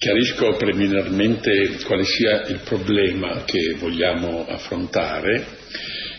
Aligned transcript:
Chiarisco 0.00 0.54
preliminarmente 0.54 1.80
quale 1.84 2.04
sia 2.04 2.46
il 2.46 2.60
problema 2.60 3.42
che 3.42 3.74
vogliamo 3.80 4.46
affrontare 4.46 5.44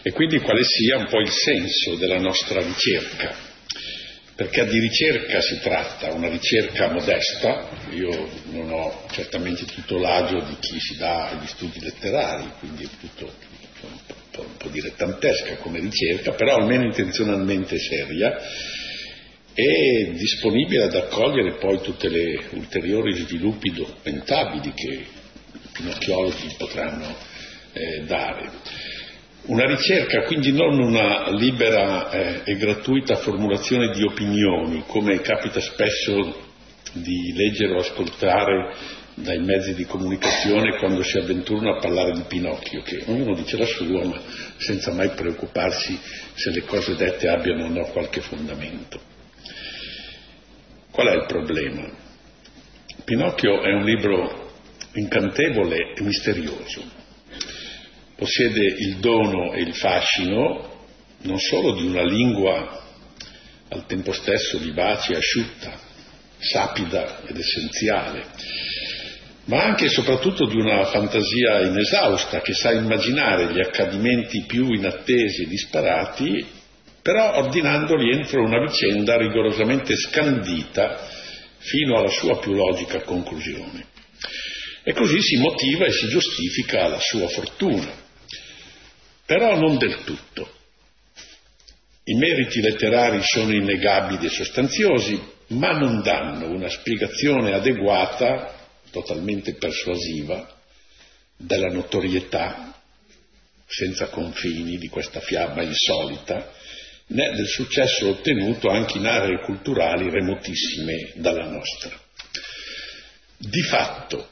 e 0.02 0.12
quindi 0.12 0.40
quale 0.40 0.66
sia 0.66 0.98
un 0.98 1.08
po' 1.08 1.22
il 1.22 1.30
senso 1.30 1.96
della 1.96 2.20
nostra 2.20 2.62
ricerca. 2.62 3.34
Perché 4.36 4.66
di 4.66 4.80
ricerca 4.80 5.40
si 5.40 5.62
tratta, 5.62 6.12
una 6.12 6.28
ricerca 6.28 6.92
modesta, 6.92 7.70
io 7.92 8.30
non 8.52 8.70
ho 8.70 9.06
certamente 9.12 9.64
tutto 9.64 9.98
l'agio 9.98 10.42
di 10.42 10.58
chi 10.60 10.78
si 10.78 10.98
dà 10.98 11.30
agli 11.30 11.48
studi 11.48 11.80
letterari, 11.80 12.52
quindi 12.60 12.84
è 12.84 12.88
tutto 13.00 13.32
un 13.84 13.98
po', 14.30 14.42
un 14.42 14.58
po 14.58 14.68
dilettantesca 14.68 15.56
come 15.56 15.80
ricerca, 15.80 16.34
però 16.34 16.56
almeno 16.56 16.84
intenzionalmente 16.84 17.78
seria 17.80 18.38
è 19.60 20.12
disponibile 20.12 20.86
ad 20.86 20.96
accogliere 20.96 21.58
poi 21.58 21.82
tutti 21.82 22.10
gli 22.10 22.40
ulteriori 22.52 23.14
sviluppi 23.14 23.72
documentabili 23.72 24.72
che 24.74 24.88
i 24.88 25.68
pinocchiologi 25.74 26.56
potranno 26.58 27.14
eh, 27.74 28.04
dare. 28.06 28.50
Una 29.44 29.66
ricerca, 29.66 30.24
quindi 30.24 30.52
non 30.52 30.80
una 30.80 31.30
libera 31.32 32.10
eh, 32.12 32.42
e 32.46 32.56
gratuita 32.56 33.16
formulazione 33.16 33.92
di 33.94 34.04
opinioni, 34.04 34.84
come 34.86 35.20
capita 35.22 35.60
spesso 35.60 36.48
di 36.94 37.34
leggere 37.36 37.74
o 37.74 37.80
ascoltare 37.80 38.74
dai 39.16 39.40
mezzi 39.40 39.74
di 39.74 39.86
comunicazione 39.86 40.78
quando 40.78 41.04
si 41.04 41.18
avventurano 41.18 41.76
a 41.76 41.80
parlare 41.80 42.14
di 42.14 42.24
Pinocchio, 42.28 42.82
che 42.82 43.04
ognuno 43.08 43.36
dice 43.36 43.58
la 43.58 43.66
sua, 43.66 44.06
ma 44.06 44.22
senza 44.58 44.94
mai 44.94 45.10
preoccuparsi 45.10 45.98
se 46.34 46.52
le 46.52 46.62
cose 46.62 46.96
dette 46.96 47.28
abbiano 47.28 47.66
o 47.66 47.70
no 47.70 47.86
qualche 47.88 48.22
fondamento. 48.22 49.18
Qual 50.92 51.08
è 51.08 51.16
il 51.16 51.26
problema? 51.28 51.88
Pinocchio 53.06 53.62
è 53.62 53.72
un 53.74 53.84
libro 53.84 54.54
incantevole 54.94 55.94
e 55.96 56.02
misterioso. 56.02 56.84
Possiede 58.16 58.66
il 58.66 58.98
dono 58.98 59.54
e 59.54 59.62
il 59.62 59.76
fascino 59.76 60.88
non 61.22 61.40
solo 61.40 61.74
di 61.74 61.86
una 61.86 62.04
lingua 62.04 62.84
al 63.70 63.86
tempo 63.86 64.12
stesso 64.12 64.58
vivace 64.58 65.14
e 65.14 65.18
asciutta, 65.18 65.80
sapida 66.40 67.22
ed 67.26 67.38
essenziale, 67.38 68.26
ma 69.46 69.64
anche 69.64 69.86
e 69.86 69.90
soprattutto 69.90 70.48
di 70.48 70.58
una 70.58 70.86
fantasia 70.86 71.62
inesausta 71.62 72.42
che 72.42 72.54
sa 72.54 72.72
immaginare 72.72 73.54
gli 73.54 73.60
accadimenti 73.60 74.44
più 74.48 74.72
inattesi 74.72 75.44
e 75.44 75.48
disparati 75.48 76.46
però 77.10 77.38
ordinandoli 77.40 78.12
entro 78.12 78.44
una 78.44 78.60
vicenda 78.60 79.18
rigorosamente 79.18 79.96
scandita 79.96 81.08
fino 81.58 81.98
alla 81.98 82.10
sua 82.10 82.38
più 82.38 82.54
logica 82.54 83.02
conclusione. 83.02 83.88
E 84.84 84.94
così 84.94 85.20
si 85.20 85.38
motiva 85.38 85.86
e 85.86 85.92
si 85.92 86.08
giustifica 86.08 86.88
la 86.88 87.00
sua 87.00 87.28
fortuna, 87.28 87.92
però 89.26 89.58
non 89.58 89.80
del 89.80 90.04
tutto. 90.04 90.54
I 92.04 92.14
meriti 92.14 92.62
letterari 92.62 93.22
sono 93.24 93.54
innegabili 93.54 94.28
e 94.28 94.30
sostanziosi, 94.30 95.20
ma 95.48 95.72
non 95.72 96.04
danno 96.04 96.52
una 96.52 96.70
spiegazione 96.70 97.54
adeguata, 97.54 98.54
totalmente 98.92 99.56
persuasiva, 99.56 100.48
della 101.36 101.74
notorietà 101.74 102.80
senza 103.66 104.10
confini 104.10 104.78
di 104.78 104.90
questa 104.90 105.22
fiaba 105.22 105.64
insolita 105.64 106.58
né 107.10 107.32
del 107.36 107.48
successo 107.48 108.10
ottenuto 108.10 108.70
anche 108.70 108.98
in 108.98 109.06
aree 109.06 109.42
culturali 109.42 110.10
remotissime 110.10 111.12
dalla 111.16 111.50
nostra. 111.50 111.98
Di 113.38 113.62
fatto, 113.62 114.30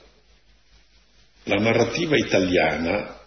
la 1.43 1.55
narrativa 1.55 2.17
italiana 2.17 3.19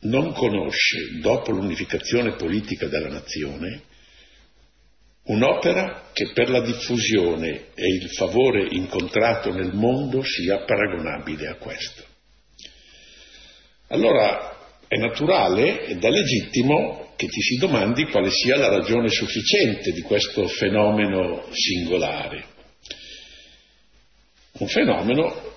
non 0.00 0.32
conosce, 0.32 1.18
dopo 1.20 1.50
l'unificazione 1.50 2.34
politica 2.36 2.86
della 2.86 3.08
nazione, 3.08 3.82
un'opera 5.24 6.10
che 6.12 6.32
per 6.32 6.48
la 6.48 6.60
diffusione 6.60 7.66
e 7.74 7.86
il 8.00 8.10
favore 8.10 8.68
incontrato 8.70 9.52
nel 9.52 9.72
mondo 9.72 10.22
sia 10.22 10.64
paragonabile 10.64 11.48
a 11.48 11.54
questo. 11.56 12.04
Allora 13.88 14.56
è 14.88 14.96
naturale 14.96 15.84
ed 15.86 16.02
è 16.02 16.08
legittimo 16.08 17.11
che 17.22 17.28
ti 17.28 17.40
si 17.40 17.56
domandi 17.56 18.06
quale 18.06 18.30
sia 18.32 18.56
la 18.56 18.66
ragione 18.66 19.08
sufficiente 19.08 19.92
di 19.92 20.00
questo 20.00 20.48
fenomeno 20.48 21.46
singolare. 21.52 22.46
Un 24.54 24.66
fenomeno 24.66 25.54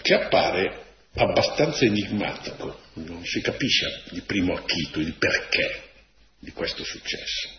che 0.00 0.14
appare 0.14 0.84
abbastanza 1.12 1.84
enigmatico, 1.84 2.80
non 2.94 3.22
si 3.22 3.42
capisce 3.42 4.04
di 4.12 4.22
primo 4.22 4.54
acchito 4.54 5.00
il 5.00 5.12
perché 5.18 5.90
di 6.38 6.52
questo 6.52 6.82
successo. 6.84 7.50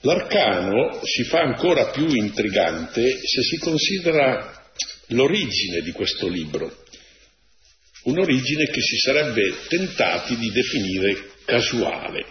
L'arcano 0.00 1.00
si 1.02 1.22
fa 1.24 1.40
ancora 1.40 1.92
più 1.92 2.08
intrigante 2.08 3.00
se 3.22 3.40
si 3.40 3.56
considera 3.56 4.70
l'origine 5.06 5.80
di 5.80 5.92
questo 5.92 6.28
libro, 6.28 6.81
un'origine 8.04 8.64
che 8.66 8.80
si 8.80 8.96
sarebbe 8.98 9.54
tentati 9.68 10.36
di 10.36 10.50
definire 10.50 11.30
casuale. 11.44 12.26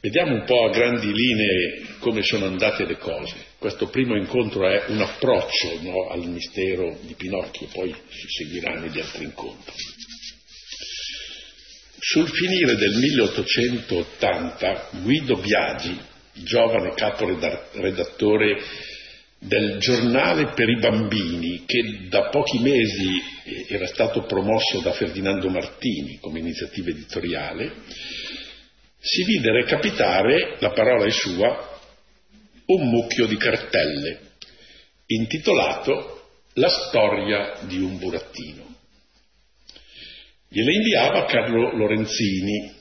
Vediamo 0.00 0.34
un 0.34 0.44
po' 0.44 0.64
a 0.64 0.70
grandi 0.70 1.12
linee 1.12 1.86
come 2.00 2.22
sono 2.22 2.46
andate 2.46 2.84
le 2.84 2.98
cose. 2.98 3.36
Questo 3.58 3.86
primo 3.88 4.16
incontro 4.16 4.68
è 4.68 4.86
un 4.88 5.00
approccio 5.00 5.78
no, 5.82 6.08
al 6.08 6.26
mistero 6.26 6.98
di 7.02 7.14
Pinocchio, 7.14 7.68
poi 7.72 7.94
si 8.08 8.26
seguiranno 8.26 8.86
gli 8.86 8.98
altri 8.98 9.24
incontri. 9.24 9.74
Sul 12.00 12.28
finire 12.28 12.74
del 12.74 12.96
1880 12.96 14.88
Guido 15.02 15.36
Biagi, 15.36 15.96
giovane 16.32 16.94
caporedattore 16.94 18.60
del 19.44 19.78
giornale 19.78 20.52
per 20.54 20.68
i 20.68 20.78
bambini 20.78 21.64
che 21.66 22.06
da 22.08 22.28
pochi 22.28 22.60
mesi 22.60 23.10
era 23.68 23.86
stato 23.88 24.22
promosso 24.22 24.80
da 24.80 24.92
Ferdinando 24.92 25.48
Martini 25.48 26.18
come 26.20 26.38
iniziativa 26.38 26.90
editoriale, 26.90 27.72
si 29.00 29.24
vide 29.24 29.50
recapitare, 29.50 30.58
la 30.60 30.70
parola 30.70 31.06
è 31.06 31.10
sua, 31.10 31.80
un 32.66 32.88
mucchio 32.88 33.26
di 33.26 33.36
cartelle 33.36 34.20
intitolato 35.06 36.20
La 36.54 36.68
storia 36.68 37.58
di 37.62 37.78
un 37.78 37.98
burattino. 37.98 38.76
Gliele 40.48 40.72
inviava 40.72 41.24
Carlo 41.24 41.74
Lorenzini, 41.74 42.74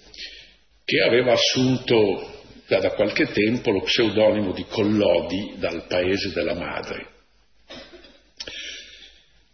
che 0.84 1.00
aveva 1.02 1.32
assunto 1.32 2.41
già 2.72 2.80
da 2.80 2.92
qualche 2.92 3.26
tempo 3.26 3.70
lo 3.70 3.82
pseudonimo 3.82 4.54
di 4.54 4.66
Collodi 4.66 5.56
dal 5.58 5.88
paese 5.88 6.32
della 6.32 6.54
madre, 6.54 7.06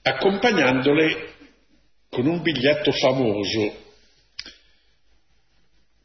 accompagnandole 0.03 1.33
con 2.11 2.27
un 2.27 2.43
biglietto 2.43 2.91
famoso 2.91 3.85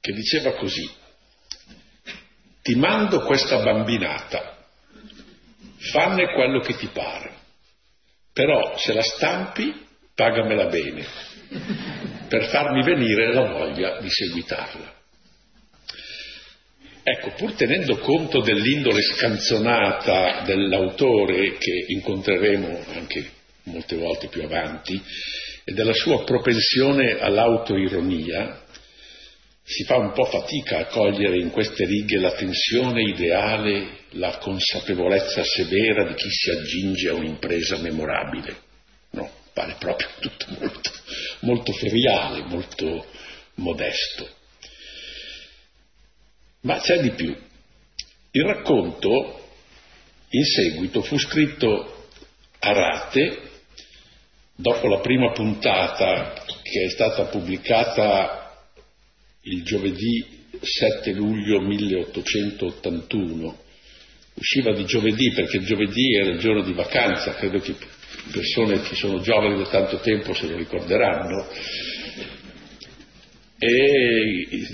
che 0.01 0.13
diceva 0.13 0.55
così, 0.55 0.91
ti 2.63 2.77
mando 2.77 3.21
questa 3.27 3.63
bambinata, 3.63 4.65
fanne 5.93 6.33
quello 6.33 6.61
che 6.61 6.77
ti 6.77 6.87
pare, 6.87 7.31
però 8.33 8.75
se 8.79 8.95
la 8.95 9.03
stampi 9.03 9.87
pagamela 10.15 10.65
bene, 10.65 11.05
per 12.29 12.47
farmi 12.47 12.83
venire 12.83 13.35
la 13.35 13.51
voglia 13.51 14.01
di 14.01 14.09
seguitarla. 14.09 15.01
Ecco, 17.05 17.33
pur 17.33 17.55
tenendo 17.55 17.99
conto 17.99 18.41
dell'indole 18.43 19.03
scanzonata 19.03 20.43
dell'autore 20.47 21.57
che 21.59 21.85
incontreremo 21.89 22.85
anche 22.95 23.29
molte 23.65 23.97
volte 23.97 24.29
più 24.29 24.43
avanti 24.43 25.01
e 25.65 25.73
della 25.73 25.95
sua 25.95 26.23
propensione 26.23 27.19
all'autoironia, 27.19 28.61
si 29.65 29.83
fa 29.85 29.97
un 29.97 30.13
po' 30.13 30.27
fatica 30.27 30.79
a 30.79 30.87
cogliere 30.87 31.39
in 31.39 31.51
queste 31.51 31.87
righe 31.87 32.19
la 32.19 32.35
tensione 32.35 33.03
ideale, 33.03 33.99
la 34.11 34.39
consapevolezza 34.39 35.43
severa 35.43 36.07
di 36.07 36.15
chi 36.15 36.29
si 36.31 36.51
agginge 36.51 37.09
a 37.09 37.15
un'impresa 37.15 37.79
memorabile. 37.79 38.57
No, 39.11 39.29
pare 39.53 39.75
proprio 39.79 40.09
tutto 40.21 40.47
molto, 40.59 40.91
molto 41.41 41.73
feriale, 41.73 42.43
molto 42.43 43.07
modesto. 43.55 44.41
Ma 46.63 46.79
c'è 46.79 47.01
di 47.01 47.11
più. 47.11 47.37
Il 48.31 48.45
racconto 48.45 49.41
in 50.31 50.45
seguito 50.45 51.03
fu 51.03 51.19
scritto 51.19 52.09
a 52.61 52.73
rate 52.73 53.51
dopo 54.55 54.87
la 54.87 55.01
prima 55.01 55.33
puntata 55.33 56.33
che 56.63 56.85
è 56.85 56.89
stata 56.89 57.25
pubblicata 57.25 58.65
il 59.43 59.63
giovedì 59.65 60.47
7 60.61 61.13
luglio 61.13 61.61
1881 61.61 63.59
usciva 64.35 64.73
di 64.73 64.85
giovedì 64.85 65.33
perché 65.33 65.61
giovedì 65.61 66.15
era 66.15 66.31
il 66.31 66.39
giorno 66.39 66.63
di 66.63 66.73
vacanza, 66.73 67.35
credo 67.35 67.59
che 67.59 67.75
persone 68.31 68.81
che 68.83 68.95
sono 68.95 69.21
giovani 69.21 69.59
da 69.59 69.69
tanto 69.69 69.99
tempo 69.99 70.33
se 70.33 70.47
lo 70.47 70.57
ricorderanno. 70.57 71.49
E 73.65 74.49
il 74.51 74.67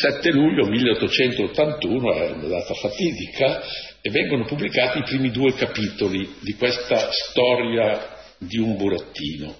7 0.00 0.32
luglio 0.32 0.66
1881 0.66 2.12
è 2.12 2.30
una 2.32 2.48
data 2.48 2.74
fatidica 2.74 3.62
e 4.00 4.10
vengono 4.10 4.44
pubblicati 4.46 4.98
i 4.98 5.04
primi 5.04 5.30
due 5.30 5.54
capitoli 5.54 6.34
di 6.40 6.54
questa 6.54 7.12
storia 7.12 8.16
di 8.38 8.58
un 8.58 8.76
burattino. 8.76 9.56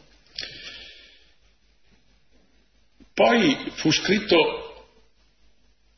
Poi 3.14 3.70
fu 3.74 3.92
scritto 3.92 4.88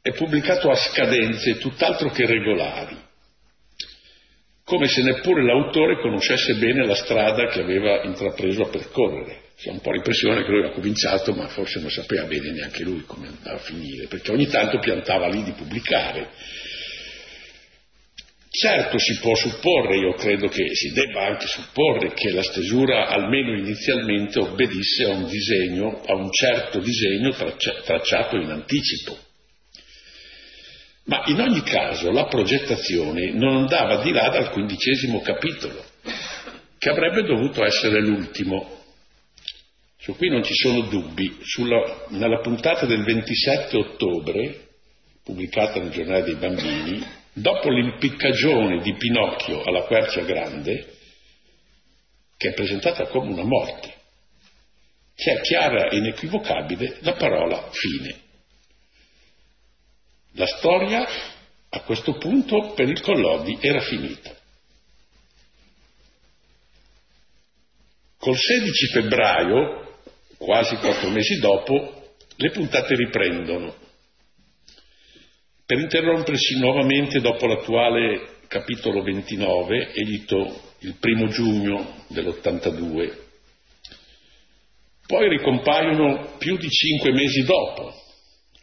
e 0.03 0.13
pubblicato 0.13 0.69
a 0.69 0.75
scadenze 0.75 1.57
tutt'altro 1.57 2.11
che 2.11 2.27
regolari, 2.27 2.99
come 4.69 4.87
se 4.87 5.03
neppure 5.03 5.43
l'autore 5.43 5.99
conoscesse 5.99 6.55
bene 6.57 6.85
la 6.85 6.95
strada 6.95 7.47
che 7.47 7.61
aveva 7.61 8.03
intrapreso 8.03 8.63
a 8.63 8.69
percorrere. 8.69 9.47
C'è 9.57 9.71
un 9.71 9.81
po' 9.81 9.93
l'impressione 9.93 10.45
che 10.45 10.51
lui 10.51 10.59
aveva 10.59 10.75
cominciato, 10.75 11.33
ma 11.33 11.49
forse 11.49 11.81
non 11.81 11.91
sapeva 11.91 12.25
bene 12.27 12.53
neanche 12.53 12.85
lui 12.85 13.03
come 13.07 13.29
andava 13.29 13.57
a 13.57 13.63
finire, 13.63 14.07
perché 14.07 14.31
ogni 14.31 14.47
tanto 14.47 14.79
piantava 14.79 15.27
lì 15.27 15.43
di 15.43 15.53
pubblicare 15.53 16.29
Certo 18.51 18.99
si 18.99 19.19
può 19.21 19.35
supporre, 19.35 19.99
io 19.99 20.15
credo 20.15 20.49
che 20.49 20.75
si 20.75 20.93
debba 20.93 21.27
anche 21.27 21.47
supporre 21.47 22.13
che 22.15 22.33
la 22.33 22.43
stesura 22.43 23.07
almeno 23.07 23.57
inizialmente 23.57 24.39
obbedisse 24.39 25.05
a 25.05 25.11
un 25.11 25.29
disegno, 25.29 26.03
a 26.05 26.15
un 26.15 26.29
certo 26.33 26.81
disegno 26.81 27.31
tracciato 27.85 28.37
in 28.37 28.49
anticipo. 28.49 29.17
Ma 31.09 31.23
in 31.27 31.41
ogni 31.41 31.63
caso 31.63 32.11
la 32.11 32.27
progettazione 32.27 33.33
non 33.33 33.57
andava 33.57 34.03
di 34.03 34.13
là 34.13 34.29
dal 34.29 34.51
quindicesimo 34.51 35.21
capitolo, 35.21 35.83
che 36.77 36.91
avrebbe 36.91 37.23
dovuto 37.23 37.65
essere 37.65 38.01
l'ultimo. 38.01 38.77
Su 39.99 40.15
cui 40.17 40.29
non 40.29 40.43
ci 40.43 40.55
sono 40.55 40.83
dubbi. 40.83 41.39
Sulla, 41.43 42.07
nella 42.11 42.41
puntata 42.41 42.85
del 42.85 43.03
27 43.05 43.77
ottobre, 43.77 44.69
pubblicata 45.25 45.81
nel 45.81 45.91
giornale 45.91 46.25
dei 46.25 46.37
bambini, 46.37 47.03
dopo 47.33 47.71
l'impiccagione 47.71 48.83
di 48.83 48.95
Pinocchio 48.95 49.63
alla 49.63 49.85
quercia 49.85 50.21
grande, 50.21 50.93
che 52.37 52.51
è 52.51 52.53
presentata 52.53 53.07
come 53.07 53.33
una 53.33 53.45
morte, 53.45 53.95
c'è 55.17 55.41
chiara 55.41 55.89
e 55.89 55.97
inequivocabile 55.97 56.99
la 57.01 57.15
parola 57.15 57.71
fine. 57.73 58.27
La 60.33 60.47
storia 60.47 61.07
a 61.71 61.81
questo 61.83 62.17
punto 62.19 62.73
per 62.75 62.89
il 62.89 63.01
Collodi 63.01 63.59
era 63.61 63.81
finita. 63.81 64.35
Col 68.19 68.37
16 68.37 68.87
febbraio, 68.93 69.99
quasi 70.39 70.77
quattro 70.77 71.09
mesi 71.11 71.39
dopo, 71.39 72.15
le 72.37 72.51
puntate 72.51 72.95
riprendono 72.95 73.87
per 75.69 75.81
interrompersi 75.81 76.59
nuovamente 76.59 77.21
dopo 77.21 77.47
l'attuale 77.47 78.37
capitolo 78.49 79.03
29, 79.03 79.93
edito 79.93 80.63
il 80.79 80.95
primo 80.99 81.29
giugno 81.29 82.07
dell'82. 82.09 83.27
Poi 85.07 85.29
ricompaiono 85.29 86.37
più 86.39 86.57
di 86.57 86.69
cinque 86.71 87.13
mesi 87.13 87.43
dopo, 87.45 87.93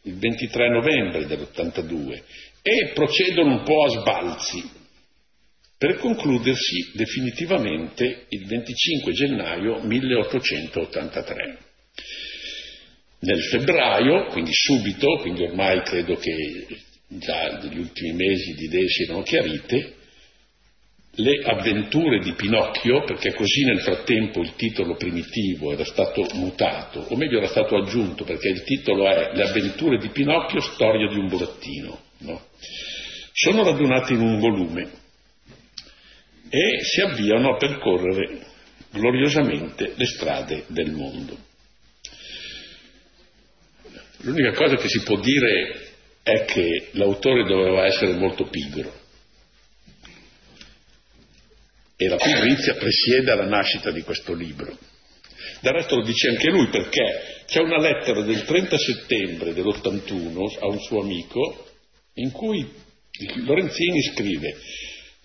il 0.05 0.17
23 0.17 0.69
novembre 0.69 1.25
dell'82, 1.25 2.21
e 2.61 2.91
procedono 2.93 3.57
un 3.57 3.63
po' 3.63 3.83
a 3.83 3.89
sbalzi, 3.89 4.63
per 5.77 5.97
concludersi 5.97 6.91
definitivamente 6.93 8.25
il 8.29 8.45
25 8.45 9.11
gennaio 9.11 9.81
1883. 9.81 11.57
Nel 13.19 13.41
febbraio, 13.43 14.25
quindi 14.27 14.51
subito, 14.53 15.17
quindi 15.17 15.43
ormai 15.43 15.81
credo 15.81 16.15
che 16.15 16.67
già 17.07 17.59
negli 17.59 17.79
ultimi 17.79 18.13
mesi 18.13 18.53
di 18.53 18.65
idee 18.65 18.87
si 18.87 19.03
erano 19.03 19.23
chiarite, 19.23 19.95
le 21.17 21.41
avventure 21.43 22.19
di 22.19 22.33
Pinocchio, 22.33 23.03
perché 23.03 23.33
così 23.33 23.63
nel 23.63 23.79
frattempo 23.79 24.41
il 24.41 24.53
titolo 24.55 24.95
primitivo 24.95 25.71
era 25.71 25.85
stato 25.85 26.27
mutato, 26.33 26.99
o 26.99 27.15
meglio 27.15 27.37
era 27.37 27.47
stato 27.47 27.77
aggiunto, 27.77 28.25
perché 28.25 28.49
il 28.49 28.63
titolo 28.63 29.07
è 29.07 29.31
Le 29.33 29.43
avventure 29.43 29.97
di 29.97 30.09
Pinocchio, 30.09 30.59
storia 30.59 31.07
di 31.07 31.17
un 31.17 31.27
burattino, 31.27 31.99
no? 32.19 32.41
sono 33.31 33.63
radunate 33.63 34.13
in 34.13 34.21
un 34.21 34.39
volume 34.39 34.89
e 36.49 36.83
si 36.83 37.01
avviano 37.01 37.53
a 37.53 37.57
percorrere 37.57 38.39
gloriosamente 38.91 39.93
le 39.95 40.05
strade 40.05 40.63
del 40.67 40.91
mondo. 40.91 41.37
L'unica 44.19 44.51
cosa 44.53 44.75
che 44.75 44.87
si 44.87 45.01
può 45.03 45.19
dire 45.19 45.93
è 46.23 46.45
che 46.45 46.89
l'autore 46.93 47.43
doveva 47.45 47.85
essere 47.85 48.13
molto 48.13 48.45
pigro 48.45 49.03
e 51.97 52.07
la 52.07 52.17
pigrizia 52.17 52.75
presiede 52.75 53.31
alla 53.31 53.47
nascita 53.47 53.91
di 53.91 54.01
questo 54.01 54.33
libro. 54.33 54.77
Del 55.61 55.73
resto 55.73 55.95
lo 55.95 56.03
dice 56.03 56.29
anche 56.29 56.49
lui 56.49 56.67
perché 56.67 57.43
c'è 57.45 57.59
una 57.59 57.79
lettera 57.79 58.21
del 58.21 58.43
30 58.43 58.77
settembre 58.77 59.53
dell'81 59.53 60.57
a 60.59 60.67
un 60.67 60.79
suo 60.79 61.01
amico 61.01 61.67
in 62.15 62.31
cui 62.31 62.67
Lorenzini 63.45 64.01
scrive 64.01 64.57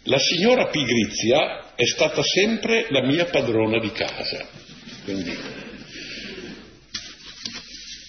la 0.05 0.19
signora 0.19 0.69
Pigrizia 0.69 1.75
è 1.75 1.85
stata 1.85 2.23
sempre 2.23 2.87
la 2.91 3.03
mia 3.03 3.27
padrona 3.27 3.79
di 3.81 3.91
casa. 3.93 4.47
Quindi 5.05 5.37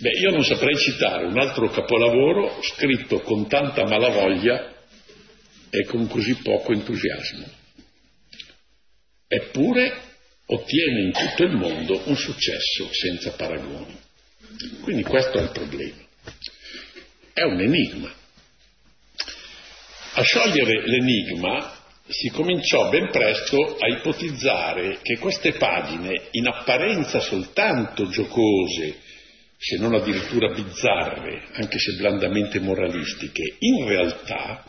Beh, 0.02 0.18
io 0.18 0.32
non 0.32 0.44
saprei 0.44 0.76
citare 0.78 1.26
un 1.26 1.38
altro 1.38 1.70
capolavoro 1.70 2.60
scritto 2.62 3.20
con 3.20 3.48
tanta 3.48 3.86
malavoglia 3.86 4.74
e 5.70 5.86
con 5.86 6.08
così 6.08 6.36
poco 6.42 6.74
entusiasmo. 6.74 7.46
Eppure 9.34 9.94
ottiene 10.46 11.04
in 11.04 11.12
tutto 11.14 11.44
il 11.44 11.56
mondo 11.56 12.02
un 12.04 12.18
successo 12.18 12.90
senza 12.92 13.32
paragoni. 13.32 13.98
Quindi 14.82 15.04
questo 15.04 15.38
è 15.38 15.44
il 15.44 15.52
problema. 15.52 16.04
È 17.32 17.42
un 17.44 17.62
enigma. 17.62 18.14
A 20.16 20.22
sciogliere 20.22 20.86
l'enigma 20.86 21.80
si 22.10 22.28
cominciò 22.28 22.90
ben 22.90 23.10
presto 23.10 23.78
a 23.80 23.88
ipotizzare 23.88 25.00
che 25.02 25.18
queste 25.18 25.54
pagine, 25.54 26.28
in 26.32 26.48
apparenza 26.48 27.22
soltanto 27.22 28.10
giocose 28.10 28.98
se 29.58 29.78
non 29.78 29.94
addirittura 29.94 30.54
bizzarre, 30.54 31.48
anche 31.54 31.80
se 31.80 31.94
blandamente 31.94 32.60
moralistiche, 32.60 33.56
in 33.60 33.88
realtà, 33.88 34.66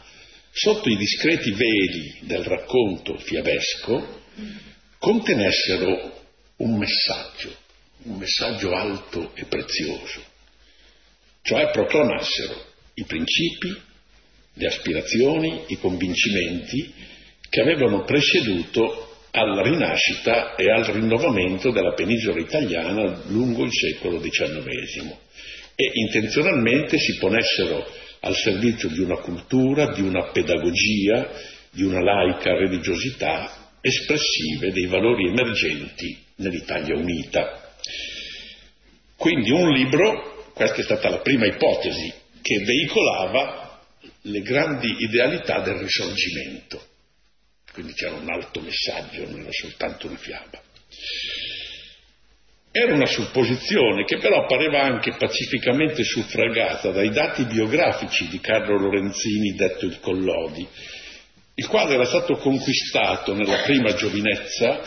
sotto 0.52 0.88
i 0.88 0.96
discreti 0.96 1.50
veli 1.50 2.18
del 2.20 2.44
racconto 2.44 3.16
fiabesco, 3.16 4.21
contenessero 4.98 6.20
un 6.56 6.76
messaggio, 6.76 7.56
un 8.04 8.18
messaggio 8.18 8.72
alto 8.72 9.32
e 9.34 9.44
prezioso, 9.44 10.22
cioè 11.42 11.70
proclamassero 11.70 12.70
i 12.94 13.04
principi, 13.04 13.76
le 14.54 14.66
aspirazioni, 14.66 15.64
i 15.68 15.78
convincimenti 15.78 16.92
che 17.48 17.60
avevano 17.60 18.04
preceduto 18.04 19.08
alla 19.32 19.62
rinascita 19.62 20.54
e 20.56 20.70
al 20.70 20.84
rinnovamento 20.84 21.70
della 21.70 21.94
penisola 21.94 22.38
italiana 22.38 23.22
lungo 23.26 23.64
il 23.64 23.72
secolo 23.72 24.20
XIX 24.20 25.16
e 25.74 25.90
intenzionalmente 25.94 26.98
si 26.98 27.16
ponessero 27.16 27.90
al 28.20 28.36
servizio 28.36 28.88
di 28.88 29.00
una 29.00 29.16
cultura, 29.16 29.92
di 29.92 30.02
una 30.02 30.30
pedagogia, 30.30 31.30
di 31.70 31.82
una 31.82 32.02
laica 32.02 32.54
religiosità 32.54 33.61
espressive 33.82 34.72
dei 34.72 34.86
valori 34.86 35.28
emergenti 35.28 36.18
nell'Italia 36.36 36.96
unita. 36.96 37.74
Quindi 39.16 39.50
un 39.50 39.68
libro, 39.70 40.50
questa 40.54 40.76
è 40.76 40.82
stata 40.82 41.10
la 41.10 41.20
prima 41.20 41.44
ipotesi, 41.44 42.10
che 42.40 42.64
veicolava 42.64 43.82
le 44.22 44.40
grandi 44.40 44.96
idealità 44.98 45.60
del 45.60 45.74
risorgimento 45.74 46.90
quindi 47.72 47.94
c'era 47.94 48.14
un 48.14 48.30
alto 48.30 48.60
messaggio, 48.60 49.28
non 49.28 49.40
era 49.40 49.50
soltanto 49.50 50.06
una 50.06 50.16
fiaba. 50.16 50.60
Era 52.70 52.94
una 52.94 53.06
supposizione 53.06 54.04
che 54.04 54.18
però 54.18 54.46
pareva 54.46 54.82
anche 54.82 55.14
pacificamente 55.16 56.04
suffragata 56.04 56.90
dai 56.90 57.10
dati 57.10 57.44
biografici 57.44 58.28
di 58.28 58.40
Carlo 58.40 58.78
Lorenzini, 58.78 59.54
detto 59.54 59.86
il 59.86 60.00
Collodi, 60.00 60.66
il 61.54 61.66
quale 61.66 61.94
era 61.94 62.04
stato 62.04 62.36
conquistato 62.36 63.34
nella 63.34 63.62
prima 63.62 63.94
giovinezza 63.94 64.80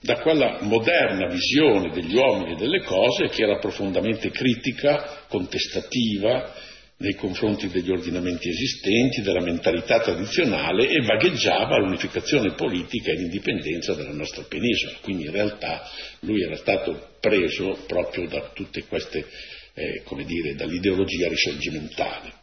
da 0.00 0.18
quella 0.20 0.58
moderna 0.60 1.28
visione 1.28 1.90
degli 1.90 2.14
uomini 2.14 2.52
e 2.52 2.56
delle 2.56 2.82
cose 2.82 3.28
che 3.28 3.42
era 3.42 3.58
profondamente 3.58 4.30
critica, 4.30 5.24
contestativa, 5.28 6.52
nei 6.96 7.14
confronti 7.14 7.68
degli 7.68 7.90
ordinamenti 7.90 8.48
esistenti, 8.48 9.22
della 9.22 9.42
mentalità 9.42 10.00
tradizionale 10.00 10.88
e 10.88 11.04
vagheggiava 11.04 11.78
l'unificazione 11.78 12.54
politica 12.54 13.10
e 13.10 13.16
l'indipendenza 13.16 13.94
della 13.94 14.12
nostra 14.12 14.44
penisola. 14.44 14.98
Quindi 15.00 15.24
in 15.24 15.32
realtà 15.32 15.82
lui 16.20 16.42
era 16.42 16.56
stato 16.56 17.16
preso 17.20 17.84
proprio 17.86 18.28
da 18.28 18.50
tutte 18.54 18.84
queste, 18.84 19.26
eh, 19.74 20.02
come 20.04 20.24
dire, 20.24 20.54
dall'ideologia 20.54 21.28
risorgimentale. 21.28 22.42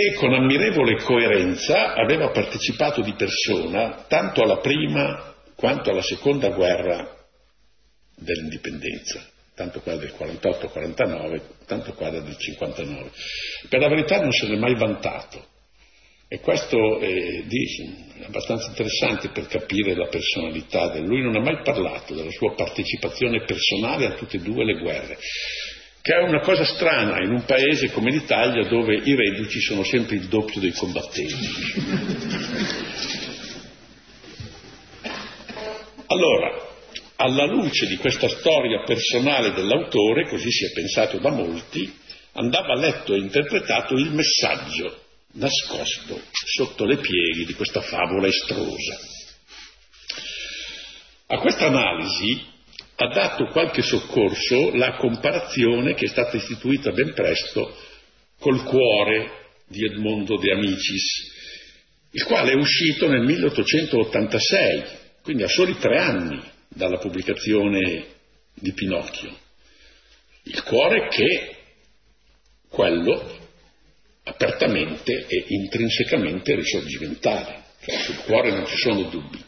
E 0.00 0.14
con 0.14 0.32
ammirevole 0.32 1.02
coerenza 1.02 1.94
aveva 1.94 2.30
partecipato 2.30 3.02
di 3.02 3.14
persona 3.14 4.04
tanto 4.06 4.42
alla 4.42 4.58
prima 4.58 5.34
quanto 5.56 5.90
alla 5.90 6.02
seconda 6.02 6.50
guerra 6.50 7.16
dell'indipendenza 8.14 9.26
tanto 9.56 9.80
quella 9.80 9.98
del 9.98 10.14
48-49, 10.16 11.40
tanto 11.66 11.92
quella 11.94 12.20
del 12.20 12.36
59. 12.36 13.10
Per 13.68 13.80
la 13.80 13.88
verità 13.88 14.20
non 14.20 14.30
se 14.30 14.46
n'è 14.46 14.56
mai 14.56 14.76
vantato 14.76 15.44
e 16.28 16.38
questo 16.38 17.00
è, 17.00 17.42
è 17.42 18.24
abbastanza 18.24 18.68
interessante 18.68 19.30
per 19.30 19.46
capire 19.46 19.96
la 19.96 20.06
personalità 20.06 20.90
di 20.90 21.04
lui, 21.04 21.22
non 21.22 21.34
ha 21.34 21.40
mai 21.40 21.62
parlato 21.64 22.14
della 22.14 22.30
sua 22.30 22.54
partecipazione 22.54 23.44
personale 23.44 24.06
a 24.06 24.12
tutte 24.12 24.36
e 24.36 24.40
due 24.40 24.64
le 24.64 24.78
guerre, 24.78 25.18
che 26.08 26.14
è 26.14 26.22
una 26.22 26.40
cosa 26.40 26.64
strana 26.64 27.22
in 27.22 27.32
un 27.32 27.44
paese 27.44 27.90
come 27.90 28.10
l'Italia 28.10 28.66
dove 28.66 28.94
i 28.94 29.14
reduci 29.14 29.60
sono 29.60 29.84
sempre 29.84 30.16
il 30.16 30.28
doppio 30.28 30.58
dei 30.58 30.72
combattenti. 30.72 31.36
Allora, 36.06 36.66
alla 37.16 37.44
luce 37.44 37.86
di 37.88 37.96
questa 37.98 38.26
storia 38.26 38.84
personale 38.86 39.52
dell'autore, 39.52 40.26
così 40.30 40.50
si 40.50 40.64
è 40.64 40.72
pensato 40.72 41.18
da 41.18 41.28
molti, 41.28 41.94
andava 42.32 42.74
letto 42.74 43.12
e 43.12 43.18
interpretato 43.18 43.92
il 43.92 44.10
messaggio 44.10 45.02
nascosto 45.32 46.22
sotto 46.30 46.86
le 46.86 46.96
pieghe 46.96 47.44
di 47.44 47.52
questa 47.52 47.82
favola 47.82 48.28
estrosa. 48.28 48.98
A 51.26 51.38
questa 51.38 51.66
analisi 51.66 52.56
ha 53.00 53.06
dato 53.12 53.46
qualche 53.46 53.82
soccorso 53.82 54.74
la 54.74 54.96
comparazione 54.96 55.94
che 55.94 56.06
è 56.06 56.08
stata 56.08 56.36
istituita 56.36 56.90
ben 56.90 57.12
presto 57.14 57.76
col 58.40 58.64
cuore 58.64 59.52
di 59.68 59.84
Edmondo 59.84 60.36
De 60.36 60.50
Amicis, 60.50 61.36
il 62.10 62.24
quale 62.24 62.52
è 62.52 62.56
uscito 62.56 63.08
nel 63.08 63.20
1886, 63.20 64.84
quindi 65.22 65.44
a 65.44 65.48
soli 65.48 65.76
tre 65.76 65.98
anni 65.98 66.42
dalla 66.68 66.98
pubblicazione 66.98 68.06
di 68.54 68.72
Pinocchio. 68.72 69.32
Il 70.44 70.60
cuore 70.64 71.06
che 71.08 71.56
quello 72.68 73.36
apertamente 74.24 75.24
e 75.28 75.44
intrinsecamente 75.46 76.56
risorgimentale, 76.56 77.62
cioè 77.84 77.96
sul 77.98 78.18
cuore 78.24 78.50
non 78.50 78.66
ci 78.66 78.76
sono 78.76 79.02
dubbi. 79.02 79.44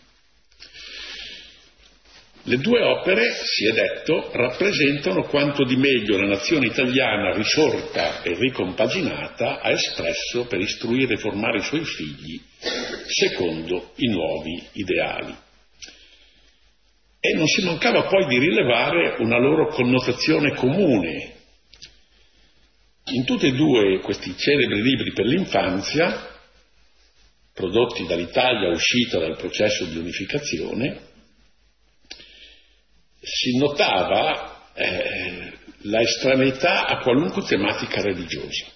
Le 2.45 2.57
due 2.57 2.83
opere, 2.83 3.23
si 3.45 3.67
è 3.69 3.73
detto, 3.73 4.31
rappresentano 4.33 5.25
quanto 5.25 5.65
di 5.65 5.77
meglio 5.77 6.17
la 6.17 6.27
nazione 6.27 6.67
italiana 6.67 7.35
risorta 7.35 8.23
e 8.23 8.35
ricompaginata 8.35 9.61
ha 9.61 9.71
espresso 9.71 10.47
per 10.47 10.59
istruire 10.59 11.15
e 11.15 11.19
formare 11.19 11.59
i 11.59 11.63
suoi 11.63 11.85
figli 11.85 12.41
secondo 13.07 13.93
i 13.97 14.09
nuovi 14.09 14.63
ideali 14.73 15.35
e 17.21 17.35
non 17.35 17.47
si 17.47 17.63
mancava 17.65 18.05
poi 18.05 18.27
di 18.27 18.39
rilevare 18.39 19.17
una 19.19 19.39
loro 19.39 19.69
connotazione 19.69 20.55
comune. 20.55 21.35
In 23.13 23.25
tutti 23.27 23.47
e 23.47 23.53
due 23.53 24.01
questi 24.01 24.35
celebri 24.35 24.81
libri 24.81 25.13
per 25.13 25.27
l'infanzia, 25.27 26.29
prodotti 27.53 28.07
dall'Italia 28.07 28.71
uscita 28.71 29.19
dal 29.19 29.37
processo 29.37 29.85
di 29.85 29.99
unificazione, 29.99 31.09
si 33.21 33.57
notava 33.59 34.73
eh, 34.75 35.53
la 35.83 36.01
estraneità 36.01 36.87
a 36.87 36.99
qualunque 36.99 37.43
tematica 37.43 38.01
religiosa. 38.03 38.67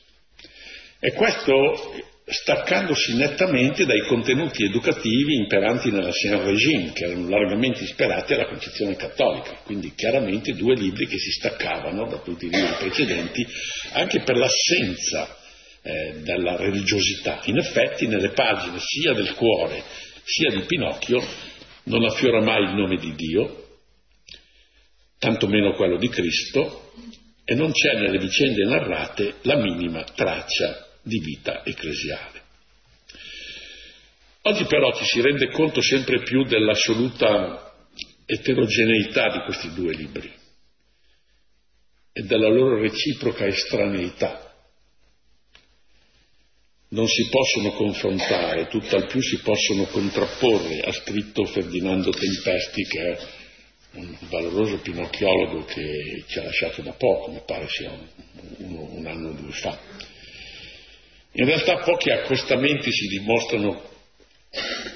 E 1.01 1.13
questo 1.13 1.93
staccandosi 2.27 3.17
nettamente 3.17 3.85
dai 3.85 4.01
contenuti 4.07 4.65
educativi 4.65 5.37
imperanti 5.37 5.91
nell'Ancien 5.91 6.43
Régime, 6.43 6.93
che 6.93 7.05
erano 7.05 7.29
largamente 7.29 7.83
ispirati 7.83 8.33
alla 8.33 8.47
concezione 8.47 8.97
cattolica, 8.97 9.59
quindi 9.65 9.93
chiaramente 9.95 10.55
due 10.55 10.75
libri 10.75 11.07
che 11.07 11.19
si 11.19 11.31
staccavano 11.33 12.09
da 12.09 12.19
tutti 12.19 12.47
i 12.47 12.51
libri 12.51 12.75
precedenti 12.79 13.47
anche 13.93 14.23
per 14.23 14.37
l'assenza 14.37 15.37
eh, 15.83 16.15
della 16.23 16.57
religiosità. 16.57 17.41
In 17.45 17.59
effetti 17.59 18.07
nelle 18.07 18.31
pagine 18.31 18.79
sia 18.79 19.13
del 19.13 19.35
cuore 19.35 19.83
sia 20.25 20.51
di 20.51 20.65
Pinocchio 20.67 21.23
non 21.85 22.05
affiora 22.05 22.41
mai 22.41 22.63
il 22.63 22.75
nome 22.75 22.97
di 22.97 23.15
Dio, 23.15 23.64
tantomeno 25.25 25.73
quello 25.73 25.97
di 25.97 26.09
Cristo, 26.11 26.93
e 27.47 27.55
non 27.55 27.73
c'è 27.73 27.95
nelle 27.95 28.19
vicende 28.19 28.65
narrate 28.65 29.37
la 29.43 29.57
minima 29.57 30.05
traccia 30.05 30.87
di 31.03 31.19
vita 31.19 31.65
ecclesiale. 31.65 32.43
Oggi 34.43 34.65
però 34.67 34.95
ci 34.95 35.05
si 35.05 35.23
rende 35.23 35.51
conto 35.51 35.81
sempre 35.81 36.23
più 36.23 36.45
dell'assoluta 36.45 37.73
eterogeneità 38.27 39.31
di 39.31 39.39
questi 39.45 39.73
due 39.73 39.95
libri 39.95 40.31
e 42.13 42.23
della 42.23 42.49
loro 42.49 42.79
reciproca 42.79 43.47
estraneità. 43.47 44.53
Non 46.89 47.09
si 47.09 47.29
possono 47.31 47.71
confrontare, 47.73 48.69
tutt'al 48.69 49.07
più 49.07 49.21
si 49.23 49.39
possono 49.41 49.85
contrapporre, 49.85 50.81
ha 50.81 50.93
scritto 50.93 51.45
Ferdinando 51.47 52.11
Tempesti, 52.11 52.83
che 52.85 53.11
è 53.11 53.19
un 53.95 54.17
valoroso 54.29 54.79
pinocchiologo 54.79 55.65
che 55.65 56.25
ci 56.27 56.39
ha 56.39 56.45
lasciato 56.45 56.83
da 56.83 56.93
poco, 56.93 57.31
mi 57.31 57.43
pare 57.47 57.69
sia 57.69 57.91
un, 57.91 58.89
un 58.91 59.07
anno 59.07 59.29
o 59.29 59.33
due 59.33 59.53
fa. 59.53 59.79
In 61.33 61.47
realtà 61.47 61.79
pochi 61.79 62.11
accostamenti 62.11 62.91
si 62.93 63.07
dimostrano 63.07 63.93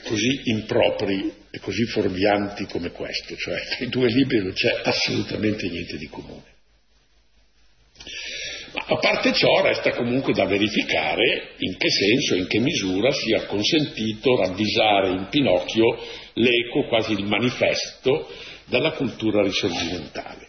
così 0.05 0.43
impropri 0.45 1.33
e 1.51 1.59
così 1.59 1.85
fuorvianti 1.85 2.67
come 2.67 2.91
questo, 2.91 3.37
cioè 3.37 3.57
tra 3.77 3.85
i 3.85 3.89
due 3.89 4.09
libri 4.09 4.39
non 4.39 4.53
c'è 4.53 4.81
assolutamente 4.85 5.69
niente 5.69 5.97
di 5.97 6.07
comune. 6.07 6.57
Ma 8.73 8.85
a 8.87 8.97
parte 8.99 9.33
ciò 9.33 9.63
resta 9.63 9.93
comunque 9.93 10.33
da 10.33 10.45
verificare 10.45 11.55
in 11.59 11.77
che 11.77 11.91
senso 11.91 12.35
e 12.35 12.39
in 12.39 12.47
che 12.47 12.59
misura 12.59 13.11
sia 13.13 13.47
consentito 13.47 14.37
ravvisare 14.37 15.11
in 15.11 15.27
Pinocchio 15.31 15.99
l'eco, 16.35 16.87
quasi 16.87 17.13
il 17.13 17.25
manifesto, 17.25 18.31
della 18.69 18.93
cultura 18.93 19.43
risorgimentale 19.43 20.49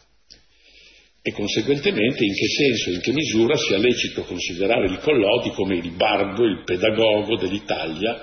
e 1.22 1.32
conseguentemente 1.32 2.24
in 2.24 2.34
che 2.34 2.48
senso 2.48 2.90
e 2.90 2.94
in 2.94 3.02
che 3.02 3.12
misura 3.12 3.56
sia 3.58 3.78
lecito 3.78 4.24
considerare 4.24 4.90
il 4.90 5.00
Collodi 5.00 5.52
come 5.52 5.76
il 5.76 5.92
bardo, 5.92 6.46
il 6.46 6.64
pedagogo 6.64 7.38
dell'Italia 7.38 8.22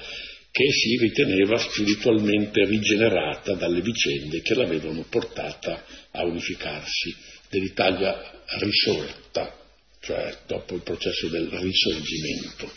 che 0.51 0.73
si 0.73 0.97
riteneva 0.97 1.59
spiritualmente 1.59 2.65
rigenerata 2.65 3.55
dalle 3.55 3.83
vicende 3.83 4.41
che 4.41 4.55
l'avevano 4.55 5.05
portata 5.11 5.85
a 6.13 6.25
unificarsi, 6.25 7.15
dell'Italia 7.51 8.43
risorta, 8.59 9.55
cioè 10.01 10.35
dopo 10.47 10.75
il 10.75 10.83
processo 10.83 11.29
del 11.29 11.49
risorgimento. 11.49 12.73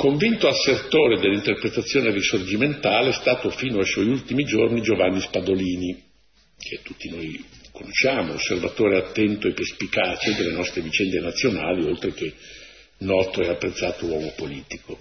Convinto 0.00 0.48
assertore 0.48 1.20
dell'interpretazione 1.20 2.10
risorgimentale 2.10 3.10
è 3.10 3.12
stato 3.12 3.50
fino 3.50 3.80
ai 3.80 3.84
suoi 3.84 4.06
ultimi 4.06 4.44
giorni 4.44 4.80
Giovanni 4.80 5.20
Spadolini, 5.20 5.94
che 6.56 6.80
tutti 6.82 7.10
noi 7.10 7.44
conosciamo, 7.70 8.32
osservatore 8.32 8.96
attento 8.96 9.46
e 9.46 9.52
perspicace 9.52 10.34
delle 10.36 10.52
nostre 10.52 10.80
vicende 10.80 11.20
nazionali, 11.20 11.84
oltre 11.84 12.14
che 12.14 12.32
noto 13.00 13.42
e 13.42 13.48
apprezzato 13.48 14.06
uomo 14.06 14.32
politico. 14.34 14.98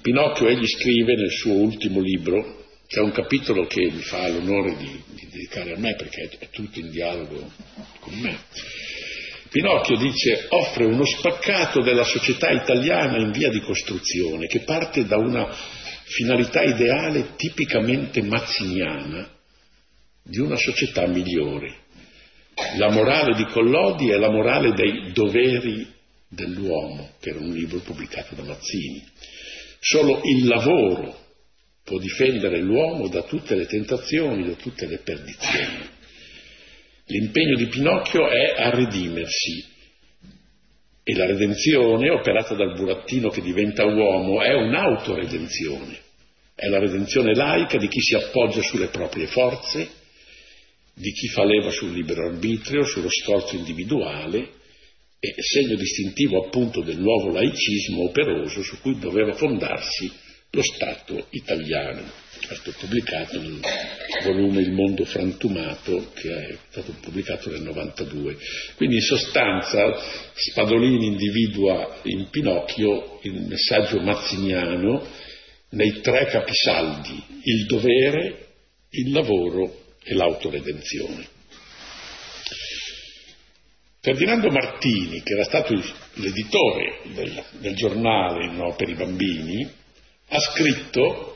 Pinocchio 0.00 0.48
egli 0.48 0.66
scrive 0.66 1.14
nel 1.14 1.30
suo 1.30 1.52
ultimo 1.52 2.00
libro, 2.00 2.68
che 2.86 3.00
è 3.00 3.02
un 3.02 3.12
capitolo 3.12 3.66
che 3.66 3.82
mi 3.82 4.00
fa 4.00 4.28
l'onore 4.28 4.74
di, 4.78 5.02
di 5.08 5.28
dedicare 5.30 5.74
a 5.74 5.78
me 5.78 5.94
perché 5.94 6.30
è, 6.38 6.48
tutto 6.48 6.78
in 6.78 6.90
dialogo 6.90 7.52
con 8.00 8.18
me. 8.18 8.38
Pinocchio 9.52 9.98
dice 9.98 10.46
offre 10.48 10.86
uno 10.86 11.04
spaccato 11.04 11.82
della 11.82 12.04
società 12.04 12.50
italiana 12.50 13.18
in 13.18 13.32
via 13.32 13.50
di 13.50 13.60
costruzione 13.60 14.46
che 14.46 14.60
parte 14.60 15.04
da 15.04 15.18
una 15.18 15.54
finalità 16.04 16.62
ideale 16.62 17.34
tipicamente 17.36 18.22
mazziniana 18.22 19.28
di 20.22 20.38
una 20.38 20.56
società 20.56 21.06
migliore. 21.06 21.80
La 22.78 22.90
morale 22.90 23.34
di 23.36 23.44
Collodi 23.44 24.10
è 24.10 24.16
la 24.16 24.30
morale 24.30 24.72
dei 24.72 25.12
doveri 25.12 25.86
dell'uomo, 26.28 27.10
che 27.20 27.30
era 27.30 27.40
un 27.40 27.52
libro 27.52 27.80
pubblicato 27.80 28.34
da 28.34 28.44
Mazzini. 28.44 29.04
Solo 29.80 30.22
il 30.24 30.46
lavoro 30.46 31.14
può 31.84 31.98
difendere 31.98 32.60
l'uomo 32.60 33.08
da 33.08 33.22
tutte 33.22 33.54
le 33.54 33.66
tentazioni, 33.66 34.46
da 34.46 34.54
tutte 34.54 34.86
le 34.86 34.98
perdizioni. 34.98 35.91
L'impegno 37.12 37.56
di 37.56 37.66
Pinocchio 37.66 38.26
è 38.30 38.54
a 38.56 38.70
redimersi 38.70 39.62
e 41.02 41.14
la 41.14 41.26
redenzione 41.26 42.08
operata 42.08 42.54
dal 42.54 42.74
burattino 42.74 43.28
che 43.28 43.42
diventa 43.42 43.84
uomo 43.84 44.40
è 44.40 44.54
un'autoredenzione, 44.54 45.98
è 46.54 46.68
la 46.68 46.78
redenzione 46.78 47.34
laica 47.34 47.76
di 47.76 47.86
chi 47.88 48.00
si 48.00 48.14
appoggia 48.14 48.62
sulle 48.62 48.86
proprie 48.86 49.26
forze, 49.26 49.90
di 50.94 51.12
chi 51.12 51.28
fa 51.28 51.44
leva 51.44 51.70
sul 51.70 51.92
libero 51.92 52.28
arbitrio, 52.28 52.84
sullo 52.84 53.10
sforzo 53.10 53.56
individuale 53.56 54.48
e 55.20 55.34
segno 55.42 55.76
distintivo 55.76 56.46
appunto 56.46 56.80
del 56.80 56.98
nuovo 56.98 57.30
laicismo 57.30 58.04
operoso 58.04 58.62
su 58.62 58.80
cui 58.80 58.98
doveva 58.98 59.34
fondarsi 59.34 60.10
lo 60.50 60.62
Stato 60.62 61.26
italiano. 61.32 62.21
È 62.48 62.70
pubblicato 62.78 63.40
nel 63.40 63.60
volume 64.24 64.62
Il 64.62 64.72
mondo 64.72 65.04
frantumato 65.04 66.10
che 66.14 66.28
è 66.28 66.56
stato 66.70 66.94
pubblicato 67.00 67.50
nel 67.50 67.62
92. 67.62 68.36
Quindi 68.76 68.96
in 68.96 69.02
sostanza 69.02 69.94
Spadolini 70.34 71.06
individua 71.06 72.00
in 72.04 72.28
Pinocchio 72.30 73.20
il 73.22 73.46
messaggio 73.46 74.00
mazziniano 74.00 75.06
nei 75.70 76.00
tre 76.00 76.26
capisaldi, 76.26 77.22
il 77.44 77.66
dovere, 77.66 78.46
il 78.90 79.12
lavoro 79.12 79.94
e 80.02 80.14
l'autoredenzione. 80.14 81.26
Ferdinando 84.00 84.50
Martini, 84.50 85.22
che 85.22 85.34
era 85.34 85.44
stato 85.44 85.74
l'editore 86.14 87.02
del, 87.14 87.44
del 87.60 87.74
giornale 87.76 88.52
no, 88.52 88.74
per 88.74 88.88
i 88.88 88.94
bambini, 88.94 89.70
ha 90.28 90.40
scritto, 90.40 91.31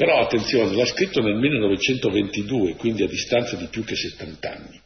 però 0.00 0.16
attenzione, 0.16 0.74
l'ha 0.74 0.86
scritto 0.86 1.20
nel 1.20 1.36
1922, 1.36 2.76
quindi 2.76 3.02
a 3.02 3.06
distanza 3.06 3.56
di 3.56 3.66
più 3.66 3.84
che 3.84 3.94
70 3.94 4.50
anni. 4.50 4.80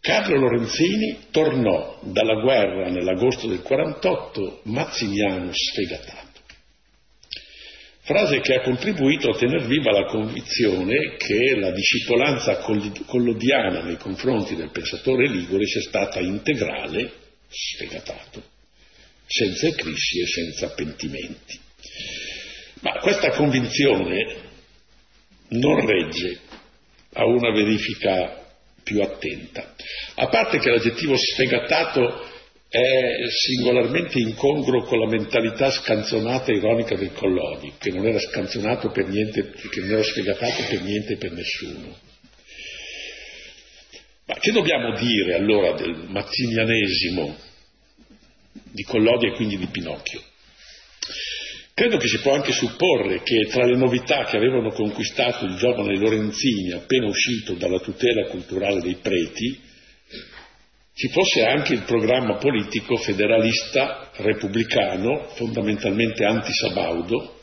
Carlo 0.00 0.38
Lorenzini 0.38 1.18
tornò 1.32 1.98
dalla 2.00 2.40
guerra 2.40 2.90
nell'agosto 2.90 3.48
del 3.48 3.60
48 3.60 4.60
mazziniano 4.66 5.50
sfegatato. 5.52 6.42
Frase 8.02 8.38
che 8.38 8.54
ha 8.54 8.60
contribuito 8.60 9.30
a 9.30 9.36
tener 9.36 9.66
viva 9.66 9.90
la 9.90 10.04
convinzione 10.04 11.16
che 11.16 11.56
la 11.56 11.72
discipolanza 11.72 12.58
collodiana 12.58 13.82
nei 13.82 13.96
confronti 13.96 14.54
del 14.54 14.70
pensatore 14.70 15.26
ligure 15.26 15.66
sia 15.66 15.80
stata 15.80 16.20
integrale, 16.20 17.12
sfegatato, 17.48 18.44
senza 19.26 19.66
eclissi 19.66 20.20
e 20.20 20.26
senza 20.28 20.68
pentimenti. 20.68 21.62
Ma 22.84 22.98
questa 23.00 23.30
convinzione 23.30 24.36
non 25.48 25.86
regge 25.86 26.38
a 27.14 27.24
una 27.24 27.50
verifica 27.50 28.44
più 28.82 29.00
attenta. 29.00 29.74
A 30.16 30.28
parte 30.28 30.58
che 30.58 30.68
l'aggettivo 30.68 31.16
sfegatato 31.16 32.28
è 32.68 33.26
singolarmente 33.30 34.18
incongruo 34.18 34.82
con 34.82 34.98
la 34.98 35.08
mentalità 35.08 35.70
scanzonata 35.70 36.52
e 36.52 36.56
ironica 36.56 36.94
del 36.94 37.14
Collodi, 37.14 37.72
che 37.78 37.90
non 37.90 38.06
era 38.06 38.18
scanzonato 38.18 38.90
per 38.90 39.06
niente, 39.06 39.52
che 39.70 39.80
non 39.80 39.92
era 39.92 40.02
sfegatato 40.02 40.64
per 40.68 40.82
niente 40.82 41.14
e 41.14 41.16
per 41.16 41.32
nessuno. 41.32 41.96
Ma 44.26 44.34
che 44.34 44.52
dobbiamo 44.52 44.94
dire 44.98 45.34
allora 45.34 45.72
del 45.72 46.04
mazzinianesimo 46.08 47.34
di 48.72 48.82
Collodi 48.82 49.28
e 49.28 49.32
quindi 49.32 49.56
di 49.56 49.68
Pinocchio? 49.68 50.22
Credo 51.74 51.96
che 51.96 52.06
si 52.06 52.20
può 52.20 52.34
anche 52.34 52.52
supporre 52.52 53.22
che 53.24 53.48
tra 53.50 53.64
le 53.64 53.76
novità 53.76 54.24
che 54.26 54.36
avevano 54.36 54.70
conquistato 54.70 55.44
il 55.44 55.56
giovane 55.56 55.98
Lorenzini 55.98 56.70
appena 56.70 57.08
uscito 57.08 57.54
dalla 57.54 57.80
tutela 57.80 58.28
culturale 58.28 58.80
dei 58.80 58.94
preti 59.02 59.60
ci 60.94 61.08
fosse 61.08 61.44
anche 61.44 61.72
il 61.74 61.82
programma 61.82 62.36
politico 62.36 62.94
federalista 62.96 64.12
repubblicano, 64.14 65.30
fondamentalmente 65.34 66.24
anti-Sabaudo, 66.24 67.40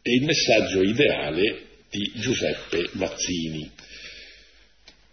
e 0.00 0.14
il 0.14 0.24
messaggio 0.24 0.80
ideale 0.80 1.66
di 1.90 2.12
Giuseppe 2.14 2.88
Mazzini. 2.92 3.70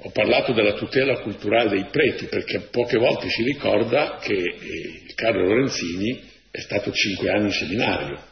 Ho 0.04 0.12
parlato 0.12 0.54
della 0.54 0.74
tutela 0.74 1.20
culturale 1.20 1.72
dei 1.72 1.86
preti 1.92 2.28
perché 2.28 2.70
poche 2.72 2.98
volte 2.98 3.30
si 3.30 3.44
ricorda 3.44 4.20
che 4.22 4.34
eh, 4.34 5.04
Carlo 5.14 5.46
Lorenzini 5.48 6.30
è 6.50 6.60
stato 6.62 6.92
cinque 6.92 7.30
anni 7.30 7.48
in 7.48 7.52
seminario 7.52 8.30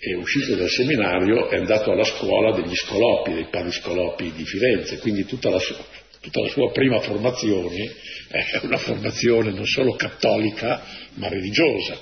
e 0.00 0.14
uscito 0.14 0.54
dal 0.54 0.68
seminario 0.68 1.48
è 1.48 1.56
andato 1.56 1.90
alla 1.90 2.04
scuola 2.04 2.52
degli 2.52 2.74
scolopi, 2.74 3.32
dei 3.32 3.48
padri 3.50 3.72
scolopi 3.72 4.32
di 4.32 4.44
Firenze, 4.44 4.98
quindi 4.98 5.24
tutta 5.24 5.50
la, 5.50 5.58
sua, 5.58 5.76
tutta 6.20 6.40
la 6.40 6.48
sua 6.48 6.70
prima 6.70 7.00
formazione 7.00 7.92
è 8.28 8.60
una 8.62 8.76
formazione 8.76 9.52
non 9.52 9.66
solo 9.66 9.94
cattolica 9.94 10.82
ma 11.14 11.28
religiosa. 11.28 11.98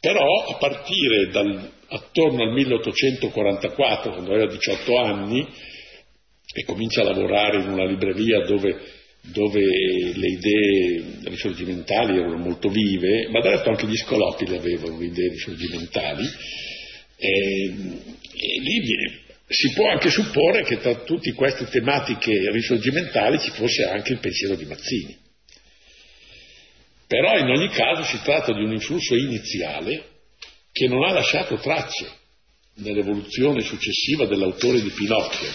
Però 0.00 0.44
a 0.48 0.56
partire 0.58 1.30
dal, 1.30 1.70
attorno 1.88 2.42
al 2.42 2.52
1844, 2.52 4.12
quando 4.12 4.32
aveva 4.32 4.52
18 4.52 4.96
anni, 4.96 5.46
e 6.54 6.64
comincia 6.64 7.02
a 7.02 7.04
lavorare 7.04 7.60
in 7.60 7.68
una 7.68 7.84
libreria 7.84 8.44
dove 8.44 8.96
dove 9.20 9.60
le 9.60 10.26
idee 10.26 11.04
risorgimentali 11.24 12.18
erano 12.18 12.36
molto 12.36 12.68
vive, 12.68 13.28
ma 13.30 13.40
del 13.40 13.52
resto 13.52 13.70
anche 13.70 13.86
gli 13.86 13.96
scolopi 13.96 14.46
le 14.46 14.56
avevano 14.56 14.98
le 14.98 15.06
idee 15.06 15.30
risorgimentali, 15.30 16.24
e, 17.18 17.64
e 17.64 18.60
lì 18.60 19.26
si 19.48 19.72
può 19.72 19.90
anche 19.90 20.10
supporre 20.10 20.62
che 20.62 20.78
tra 20.78 21.02
tutte 21.04 21.32
queste 21.32 21.66
tematiche 21.66 22.50
risorgimentali 22.50 23.38
ci 23.38 23.50
fosse 23.50 23.84
anche 23.84 24.12
il 24.12 24.18
pensiero 24.20 24.54
di 24.54 24.66
Mazzini. 24.66 25.16
Però 27.06 27.38
in 27.38 27.48
ogni 27.48 27.68
caso 27.70 28.04
si 28.04 28.20
tratta 28.22 28.52
di 28.52 28.62
un 28.62 28.72
influsso 28.72 29.14
iniziale 29.16 30.16
che 30.70 30.86
non 30.86 31.02
ha 31.02 31.12
lasciato 31.12 31.56
tracce 31.56 32.06
nell'evoluzione 32.74 33.62
successiva 33.62 34.26
dell'autore 34.26 34.80
di 34.82 34.90
Pinocchio, 34.90 35.50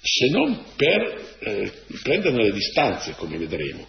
se 0.00 0.28
non 0.30 0.64
per 0.76 1.36
eh, 1.40 1.72
prenderne 2.02 2.44
le 2.44 2.52
distanze, 2.52 3.12
come 3.16 3.36
vedremo. 3.36 3.88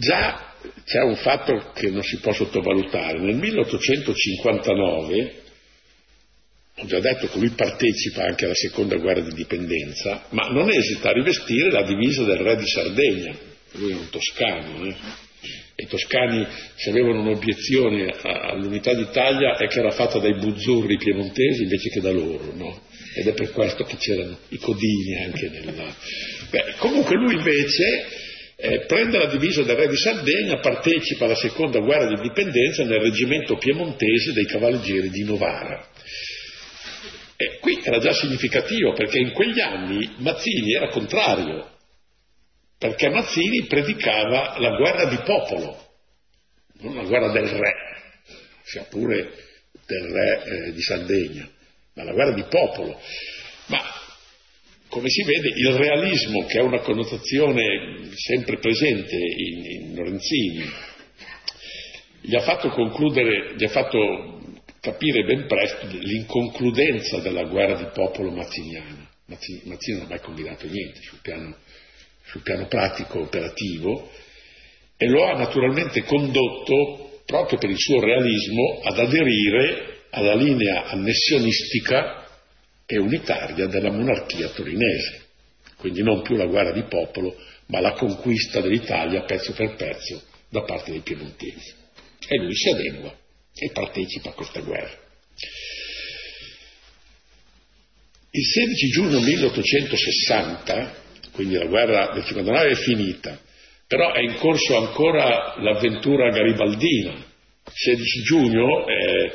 Già 0.00 0.54
c'è 0.84 1.00
un 1.00 1.16
fatto 1.16 1.72
che 1.74 1.90
non 1.90 2.04
si 2.04 2.18
può 2.18 2.32
sottovalutare. 2.32 3.18
Nel 3.18 3.34
1859, 3.34 5.32
ho 6.76 6.86
già 6.86 7.00
detto 7.00 7.26
che 7.26 7.38
lui 7.38 7.50
partecipa 7.50 8.22
anche 8.22 8.44
alla 8.44 8.54
seconda 8.54 8.94
guerra 8.94 9.22
di 9.22 9.34
dipendenza, 9.34 10.26
ma 10.30 10.46
non 10.50 10.70
esita 10.70 11.08
a 11.08 11.12
rivestire 11.12 11.72
la 11.72 11.82
divisa 11.82 12.22
del 12.22 12.38
re 12.38 12.56
di 12.56 12.66
Sardegna. 12.66 13.36
Lui 13.72 13.90
è 13.90 13.94
un 13.94 14.08
toscano, 14.08 14.86
eh? 14.86 14.94
I 15.80 15.86
toscani, 15.86 16.46
se 16.76 16.90
avevano 16.90 17.20
un'obiezione 17.20 18.14
all'unità 18.22 18.94
d'Italia, 18.94 19.56
è 19.56 19.66
che 19.66 19.80
era 19.80 19.90
fatta 19.90 20.20
dai 20.20 20.34
buzzurri 20.34 20.96
piemontesi 20.96 21.62
invece 21.62 21.90
che 21.90 22.00
da 22.00 22.10
loro, 22.12 22.52
no? 22.54 22.86
ed 23.14 23.26
è 23.26 23.32
per 23.32 23.50
questo 23.50 23.82
che 23.82 23.96
c'erano 23.96 24.38
i 24.50 24.58
codini 24.58 25.24
anche 25.24 25.48
nella... 25.48 25.92
Beh, 26.50 26.74
comunque 26.78 27.16
lui 27.16 27.34
invece 27.34 28.26
eh, 28.60 28.86
prende 28.86 29.18
la 29.18 29.26
divisa 29.26 29.62
del 29.62 29.76
re 29.76 29.86
di 29.86 29.96
Sardegna, 29.96 30.58
partecipa 30.58 31.26
alla 31.26 31.36
seconda 31.36 31.78
guerra 31.78 32.08
di 32.08 32.14
indipendenza 32.14 32.82
nel 32.82 33.00
reggimento 33.00 33.56
piemontese 33.56 34.32
dei 34.32 34.46
cavalieri 34.46 35.10
di 35.10 35.22
Novara. 35.22 35.86
E 37.36 37.58
qui 37.60 37.80
era 37.84 37.98
già 37.98 38.12
significativo 38.12 38.94
perché 38.94 39.18
in 39.18 39.30
quegli 39.30 39.60
anni 39.60 40.16
Mazzini 40.18 40.74
era 40.74 40.88
contrario, 40.88 41.76
perché 42.76 43.08
Mazzini 43.10 43.66
predicava 43.66 44.58
la 44.58 44.76
guerra 44.76 45.08
di 45.08 45.18
popolo, 45.24 45.86
non 46.80 46.96
la 46.96 47.04
guerra 47.04 47.30
del 47.30 47.46
re, 47.46 47.74
sia 48.64 48.82
pure 48.90 49.34
del 49.86 50.04
re 50.10 50.42
eh, 50.42 50.72
di 50.72 50.82
Sardegna 50.82 51.48
ma 51.98 52.04
la 52.04 52.12
guerra 52.12 52.32
di 52.32 52.44
popolo. 52.44 53.00
Ma 53.66 53.78
come 54.88 55.08
si 55.08 55.22
vede 55.22 55.48
il 55.48 55.72
realismo, 55.72 56.46
che 56.46 56.58
è 56.58 56.62
una 56.62 56.80
connotazione 56.80 58.10
sempre 58.14 58.58
presente 58.58 59.16
in, 59.16 59.64
in 59.64 59.94
Lorenzini, 59.94 60.64
gli 62.22 62.34
ha 62.34 62.40
fatto 62.40 62.70
concludere, 62.70 63.54
gli 63.56 63.64
ha 63.64 63.68
fatto 63.68 64.40
capire 64.80 65.24
ben 65.24 65.46
presto 65.46 65.86
l'inconcludenza 65.86 67.18
della 67.18 67.44
guerra 67.44 67.76
di 67.76 67.88
popolo 67.92 68.30
mazziniana. 68.30 69.08
Mazzini, 69.26 69.62
non 69.64 70.02
ha 70.02 70.08
mai 70.08 70.20
combinato 70.20 70.66
niente 70.66 71.00
sul 71.02 71.18
piano, 71.20 71.56
sul 72.24 72.42
piano 72.42 72.66
pratico 72.66 73.20
operativo 73.20 74.10
e 74.96 75.06
lo 75.06 75.24
ha 75.26 75.36
naturalmente 75.36 76.02
condotto 76.04 77.20
proprio 77.26 77.58
per 77.58 77.68
il 77.68 77.78
suo 77.78 78.00
realismo 78.00 78.80
ad 78.82 78.98
aderire 78.98 80.06
alla 80.10 80.34
linea 80.34 80.86
annessionistica 80.86 82.17
e 82.90 82.98
unitaria 82.98 83.66
della 83.66 83.90
monarchia 83.90 84.48
torinese. 84.48 85.26
Quindi 85.76 86.02
non 86.02 86.22
più 86.22 86.36
la 86.36 86.46
guerra 86.46 86.72
di 86.72 86.84
popolo, 86.84 87.36
ma 87.66 87.80
la 87.80 87.92
conquista 87.92 88.62
dell'Italia 88.62 89.24
pezzo 89.24 89.52
per 89.52 89.76
pezzo 89.76 90.22
da 90.48 90.62
parte 90.62 90.92
dei 90.92 91.02
piemontesi. 91.02 91.74
E 92.26 92.38
lui 92.38 92.54
si 92.54 92.70
adegua 92.70 93.14
e 93.54 93.70
partecipa 93.72 94.30
a 94.30 94.32
questa 94.32 94.60
guerra. 94.60 95.06
Il 98.30 98.44
16 98.44 98.86
giugno 98.88 99.20
1860, 99.20 100.94
quindi 101.32 101.56
la 101.56 101.66
guerra 101.66 102.12
del 102.14 102.24
59 102.24 102.70
è 102.70 102.74
finita, 102.74 103.38
però 103.86 104.14
è 104.14 104.20
in 104.20 104.36
corso 104.36 104.78
ancora 104.78 105.60
l'avventura 105.60 106.30
garibaldina. 106.30 107.12
Il 107.12 107.72
16 107.74 108.22
giugno 108.22 108.86
eh, 108.86 109.32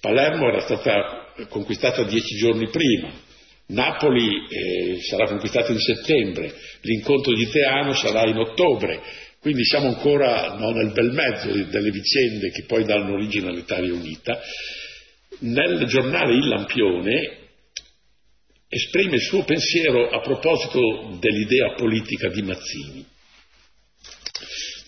Palermo 0.00 0.48
era 0.48 0.60
stata 0.60 1.21
conquistata 1.48 2.04
dieci 2.04 2.36
giorni 2.36 2.68
prima, 2.68 3.10
Napoli 3.66 4.46
eh, 4.48 5.00
sarà 5.02 5.26
conquistata 5.26 5.72
in 5.72 5.78
settembre, 5.78 6.54
l'incontro 6.82 7.34
di 7.34 7.48
Teano 7.48 7.94
sarà 7.94 8.28
in 8.28 8.36
ottobre, 8.36 9.00
quindi 9.40 9.64
siamo 9.64 9.88
ancora 9.88 10.54
no, 10.56 10.70
nel 10.70 10.92
bel 10.92 11.10
mezzo 11.10 11.52
delle 11.52 11.90
vicende 11.90 12.50
che 12.50 12.64
poi 12.64 12.84
danno 12.84 13.14
origine 13.14 13.48
all'Italia 13.48 13.92
Unita. 13.92 14.40
Nel 15.40 15.84
giornale 15.86 16.34
Il 16.34 16.46
Lampione 16.46 17.38
esprime 18.68 19.16
il 19.16 19.22
suo 19.22 19.42
pensiero 19.42 20.10
a 20.10 20.20
proposito 20.20 21.16
dell'idea 21.18 21.74
politica 21.74 22.28
di 22.28 22.42
Mazzini. 22.42 23.06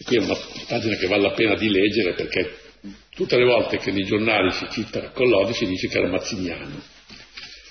Qui 0.04 0.16
è 0.16 0.22
una 0.22 0.36
pagina 0.68 0.96
che 0.96 1.06
vale 1.06 1.22
la 1.22 1.32
pena 1.32 1.56
di 1.56 1.68
leggere 1.68 2.14
perché 2.14 2.63
tutte 3.10 3.36
le 3.36 3.44
volte 3.44 3.78
che 3.78 3.90
nei 3.90 4.04
giornali 4.04 4.50
si 4.52 4.66
cita 4.70 5.10
Collodi 5.10 5.54
si 5.54 5.66
dice 5.66 5.88
che 5.88 5.98
era 5.98 6.08
mazziniano. 6.08 6.82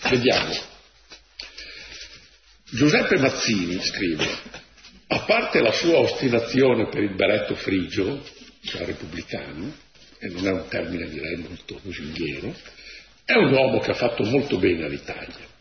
Vediamo. 0.09 0.71
Giuseppe 2.69 3.17
Mazzini 3.19 3.79
scrive, 3.81 4.27
a 5.07 5.19
parte 5.25 5.61
la 5.61 5.71
sua 5.71 5.99
ostinazione 5.99 6.87
per 6.89 7.03
il 7.03 7.15
beretto 7.15 7.53
frigio, 7.53 8.23
cioè 8.63 8.85
repubblicano, 8.85 9.71
e 10.17 10.29
non 10.29 10.47
è 10.47 10.51
un 10.51 10.65
termine 10.69 11.07
direi 11.07 11.35
molto 11.35 11.79
lusinghiero, 11.83 12.51
è 13.25 13.33
un 13.33 13.53
uomo 13.53 13.79
che 13.79 13.91
ha 13.91 13.95
fatto 13.95 14.23
molto 14.23 14.57
bene 14.57 14.85
all'Italia. 14.85 15.51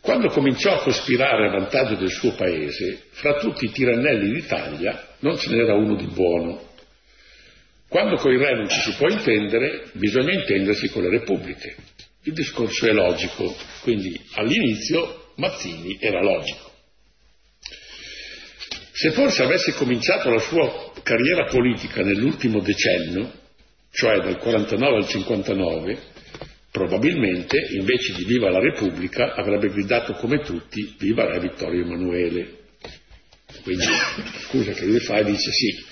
Quando 0.00 0.28
cominciò 0.28 0.74
a 0.74 0.82
cospirare 0.82 1.48
a 1.48 1.58
vantaggio 1.58 1.94
del 1.96 2.10
suo 2.10 2.32
paese, 2.32 3.04
fra 3.12 3.38
tutti 3.38 3.64
i 3.64 3.70
tirannelli 3.70 4.32
d'Italia 4.32 5.16
non 5.20 5.38
ce 5.38 5.50
n'era 5.50 5.74
uno 5.74 5.94
di 5.94 6.06
buono. 6.06 6.69
Quando 7.90 8.16
con 8.16 8.32
i 8.32 8.38
re 8.38 8.54
non 8.54 8.68
ci 8.68 8.80
si 8.80 8.94
può 8.96 9.08
intendere, 9.08 9.90
bisogna 9.94 10.32
intendersi 10.32 10.88
con 10.90 11.02
le 11.02 11.10
repubbliche. 11.10 11.74
Il 12.22 12.34
discorso 12.34 12.86
è 12.86 12.92
logico, 12.92 13.52
quindi 13.82 14.18
all'inizio 14.34 15.32
Mazzini 15.34 15.98
era 16.00 16.22
logico. 16.22 16.70
Se 18.92 19.10
forse 19.10 19.42
avesse 19.42 19.72
cominciato 19.72 20.30
la 20.30 20.38
sua 20.38 20.92
carriera 21.02 21.46
politica 21.46 22.02
nell'ultimo 22.02 22.60
decennio, 22.60 23.32
cioè 23.90 24.20
dal 24.20 24.38
49 24.38 24.96
al 24.96 25.08
59, 25.08 25.98
Probabilmente, 26.70 27.66
invece 27.72 28.14
di 28.14 28.24
Viva 28.24 28.48
la 28.48 28.60
Repubblica, 28.60 29.34
avrebbe 29.34 29.70
gridato 29.70 30.12
come 30.12 30.38
tutti 30.38 30.94
Viva 31.00 31.24
Re 31.24 31.40
Vittorio 31.40 31.82
Emanuele. 31.82 32.59
Quindi, 33.62 33.84
scusa 34.48 34.72
che 34.72 34.84
lui 34.84 35.00
fa 35.00 35.18
e 35.18 35.24
dice 35.24 35.50
sì, 35.50 35.84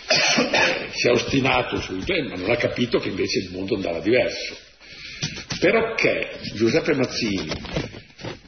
si 0.93 1.09
è 1.09 1.11
ostinato 1.11 1.81
sul 1.81 2.05
tema, 2.05 2.31
ma 2.31 2.37
non 2.37 2.51
ha 2.51 2.57
capito 2.57 2.99
che 2.99 3.09
invece 3.09 3.41
il 3.41 3.51
mondo 3.51 3.75
andava 3.75 4.01
diverso. 4.01 4.57
Però 5.61 5.95
che 5.95 6.39
Giuseppe 6.55 6.95
Mazzini, 6.95 7.51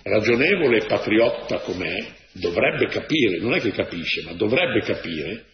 ragionevole 0.02 0.78
e 0.78 0.87
patriotta 0.87 1.59
com'è, 1.59 2.06
dovrebbe 2.33 2.87
capire, 2.87 3.38
non 3.40 3.54
è 3.54 3.61
che 3.61 3.72
capisce, 3.72 4.22
ma 4.22 4.33
dovrebbe 4.33 4.80
capire 4.85 5.44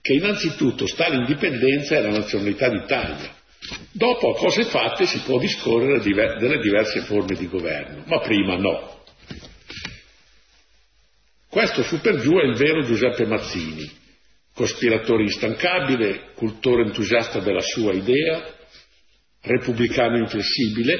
che 0.00 0.12
innanzitutto 0.12 0.86
sta 0.86 1.08
l'indipendenza 1.08 1.96
e 1.96 2.02
la 2.02 2.10
nazionalità 2.10 2.68
d'Italia 2.68 3.42
Dopo, 3.92 4.30
a 4.30 4.36
cose 4.36 4.64
fatte, 4.64 5.06
si 5.06 5.20
può 5.20 5.38
discorrere 5.38 6.00
delle 6.00 6.58
diverse 6.58 7.00
forme 7.02 7.34
di 7.36 7.48
governo, 7.48 8.02
ma 8.06 8.20
prima 8.20 8.56
no. 8.56 8.93
Questo 11.54 11.84
su 11.84 12.00
per 12.00 12.16
giù 12.18 12.32
è 12.32 12.46
il 12.46 12.56
vero 12.56 12.82
Giuseppe 12.82 13.26
Mazzini, 13.26 13.88
cospiratore 14.52 15.22
instancabile, 15.22 16.32
cultore 16.34 16.82
entusiasta 16.82 17.38
della 17.38 17.60
sua 17.60 17.92
idea, 17.92 18.44
repubblicano 19.40 20.16
inflessibile, 20.16 20.96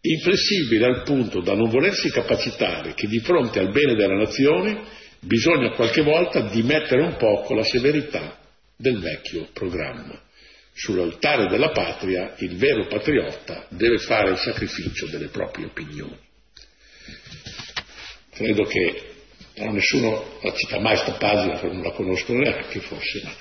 inflessibile 0.00 0.86
al 0.86 1.02
punto 1.04 1.40
da 1.40 1.54
non 1.54 1.70
volersi 1.70 2.10
capacitare 2.10 2.94
che 2.94 3.06
di 3.06 3.20
fronte 3.20 3.60
al 3.60 3.70
bene 3.70 3.94
della 3.94 4.16
nazione 4.16 4.82
bisogna 5.20 5.70
qualche 5.70 6.02
volta 6.02 6.48
dimettere 6.48 7.00
un 7.00 7.14
poco 7.14 7.54
la 7.54 7.62
severità 7.62 8.40
del 8.76 8.98
vecchio 8.98 9.50
programma. 9.52 10.20
Sull'altare 10.74 11.46
della 11.46 11.70
patria 11.70 12.34
il 12.38 12.56
vero 12.56 12.88
patriota 12.88 13.68
deve 13.68 13.98
fare 13.98 14.30
il 14.30 14.38
sacrificio 14.38 15.06
delle 15.06 15.28
proprie 15.28 15.66
opinioni. 15.66 16.18
Credo 18.32 18.64
che 18.64 19.10
però 19.54 19.70
nessuno 19.70 20.38
la 20.42 20.52
cita 20.54 20.80
mai 20.80 20.96
questa 20.96 21.18
pagina, 21.18 21.60
non 21.62 21.82
la 21.82 21.92
conoscono 21.92 22.40
neanche 22.40 22.80
forse, 22.80 23.22
ma, 23.22 23.32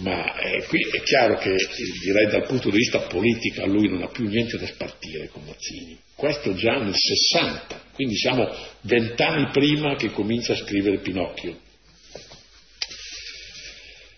ma 0.00 0.38
eh, 0.40 0.64
qui 0.66 0.80
è 0.80 1.02
chiaro 1.02 1.38
che 1.38 1.54
direi 2.02 2.30
dal 2.30 2.46
punto 2.46 2.70
di 2.70 2.76
vista 2.76 3.00
politico 3.00 3.64
lui 3.66 3.88
non 3.88 4.02
ha 4.02 4.08
più 4.08 4.26
niente 4.26 4.58
da 4.58 4.66
spartire 4.66 5.28
con 5.28 5.44
Mazzini. 5.44 5.98
Questo 6.14 6.54
già 6.54 6.78
nel 6.78 6.94
60, 6.94 7.82
quindi 7.94 8.16
siamo 8.16 8.48
vent'anni 8.82 9.50
prima 9.52 9.94
che 9.96 10.10
comincia 10.10 10.52
a 10.52 10.56
scrivere 10.56 10.98
Pinocchio. 10.98 11.66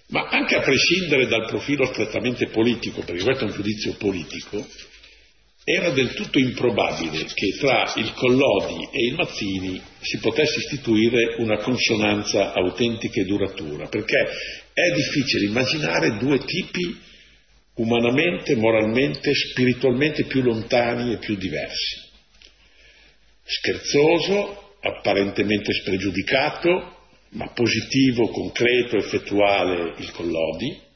Ma 0.08 0.26
anche 0.28 0.56
a 0.56 0.60
prescindere 0.60 1.28
dal 1.28 1.46
profilo 1.46 1.84
strettamente 1.84 2.48
politico, 2.48 3.02
perché 3.02 3.22
questo 3.22 3.44
è 3.44 3.48
un 3.48 3.54
giudizio 3.54 3.94
politico, 3.94 4.66
era 5.72 5.90
del 5.90 6.14
tutto 6.14 6.38
improbabile 6.38 7.24
che 7.24 7.56
tra 7.58 7.92
il 7.96 8.12
Collodi 8.12 8.88
e 8.90 9.06
il 9.06 9.14
Mazzini 9.14 9.80
si 10.00 10.18
potesse 10.18 10.58
istituire 10.58 11.36
una 11.38 11.58
consonanza 11.58 12.52
autentica 12.52 13.20
e 13.20 13.24
duratura, 13.24 13.88
perché 13.88 14.18
è 14.72 14.94
difficile 14.94 15.46
immaginare 15.46 16.16
due 16.18 16.38
tipi 16.38 16.98
umanamente, 17.74 18.56
moralmente, 18.56 19.32
spiritualmente 19.34 20.24
più 20.24 20.42
lontani 20.42 21.12
e 21.12 21.18
più 21.18 21.36
diversi. 21.36 22.08
Scherzoso, 23.44 24.76
apparentemente 24.80 25.72
spregiudicato, 25.72 26.98
ma 27.30 27.48
positivo, 27.52 28.28
concreto, 28.28 28.96
effettuale 28.96 29.94
il 29.98 30.10
Collodi, 30.10 30.88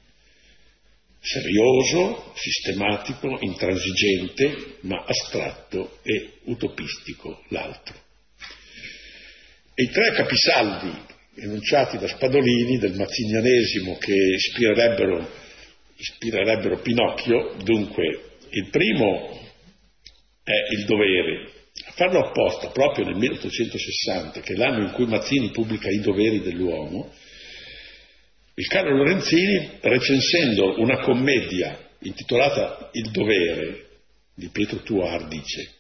serioso, 1.25 2.35
sistematico, 2.37 3.39
intransigente, 3.41 4.77
ma 4.81 5.05
astratto 5.07 5.99
e 6.03 6.41
utopistico 6.45 7.43
l'altro. 7.49 7.95
E 9.75 9.85
i 9.85 9.91
tre 9.91 10.13
capisaldi 10.13 10.93
enunciati 11.37 11.97
da 11.97 12.07
Spadolini 12.07 12.77
del 12.77 12.95
mazzinianesimo 12.95 13.97
che 13.97 14.13
ispirerebbero, 14.13 15.31
ispirerebbero 15.97 16.81
Pinocchio, 16.81 17.55
dunque 17.65 18.37
il 18.51 18.69
primo 18.71 19.41
è 20.45 20.75
il 20.77 20.85
dovere, 20.85 21.51
a 21.87 21.93
farlo 21.93 22.27
apposta 22.27 22.69
proprio 22.69 23.07
nel 23.07 23.17
1860, 23.17 24.41
che 24.43 24.53
è 24.53 24.57
l'anno 24.57 24.85
in 24.85 24.93
cui 24.93 25.07
Mazzini 25.07 25.51
pubblica 25.51 25.89
I 25.89 26.01
doveri 26.01 26.43
dell'uomo, 26.43 27.13
il 28.57 28.67
caro 28.69 28.97
Lorenzini, 28.97 29.79
recensendo 29.81 30.81
una 30.81 31.01
commedia 31.01 31.79
intitolata 32.01 32.91
Il 32.93 33.11
dovere 33.11 33.87
di 34.35 34.49
Pietro 34.49 34.79
Tuar, 34.79 35.27
dice 35.27 35.73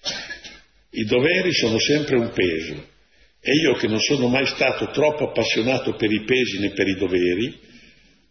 i 0.96 1.04
doveri 1.04 1.52
sono 1.52 1.78
sempre 1.78 2.16
un 2.16 2.30
peso 2.30 2.92
e 3.40 3.52
io 3.52 3.74
che 3.74 3.88
non 3.88 3.98
sono 3.98 4.28
mai 4.28 4.46
stato 4.46 4.90
troppo 4.90 5.28
appassionato 5.28 5.94
per 5.96 6.10
i 6.10 6.24
pesi 6.24 6.60
né 6.60 6.70
per 6.70 6.86
i 6.86 6.96
doveri, 6.96 7.58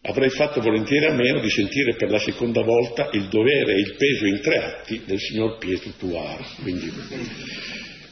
avrei 0.01 0.29
fatto 0.29 0.61
volentieri 0.61 1.05
a 1.05 1.13
meno 1.13 1.39
di 1.39 1.49
sentire 1.49 1.95
per 1.95 2.09
la 2.09 2.19
seconda 2.19 2.61
volta 2.61 3.09
il 3.11 3.27
dovere 3.27 3.73
e 3.73 3.79
il 3.79 3.95
peso 3.95 4.25
in 4.25 4.41
tre 4.41 4.57
atti 4.57 5.01
del 5.05 5.19
signor 5.19 5.57
Pietro 5.57 5.91
Tuar. 5.99 6.55
Quindi 6.61 6.91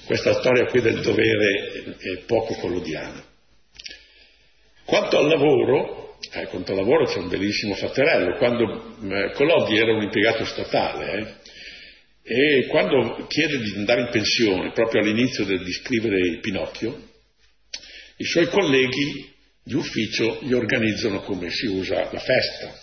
questa 0.06 0.34
storia 0.34 0.65
qui 0.65 0.82
del 0.82 1.00
dovere 1.00 1.96
è 1.98 2.17
poco 2.26 2.54
collodiana. 2.56 3.24
Quanto 4.84 5.17
al 5.17 5.28
lavoro, 5.28 6.01
eh, 6.34 6.48
quanto 6.48 6.72
al 6.72 6.78
lavoro 6.78 7.06
c'è 7.06 7.17
un 7.17 7.28
bellissimo 7.28 7.76
fatterello. 7.76 8.38
Quando 8.38 8.96
eh, 9.04 9.32
Collodi 9.34 9.78
era 9.78 9.94
un 9.94 10.04
impiegato 10.04 10.46
statale 10.46 11.39
eh, 12.24 12.60
e 12.60 12.67
quando 12.67 13.26
chiede 13.28 13.60
di 13.60 13.74
andare 13.76 14.02
in 14.02 14.10
pensione, 14.12 14.72
proprio 14.72 15.02
all'inizio 15.02 15.44
del, 15.44 15.63
di 15.63 15.72
scrivere 15.72 16.39
Pinocchio, 16.39 17.10
i 18.17 18.26
suoi 18.26 18.48
colleghi 18.48 19.30
di 19.63 19.74
ufficio 19.74 20.39
gli 20.41 20.54
organizzano 20.54 21.22
come 21.22 21.50
si 21.50 21.65
usa 21.67 22.10
la 22.12 22.20
festa 22.20 22.80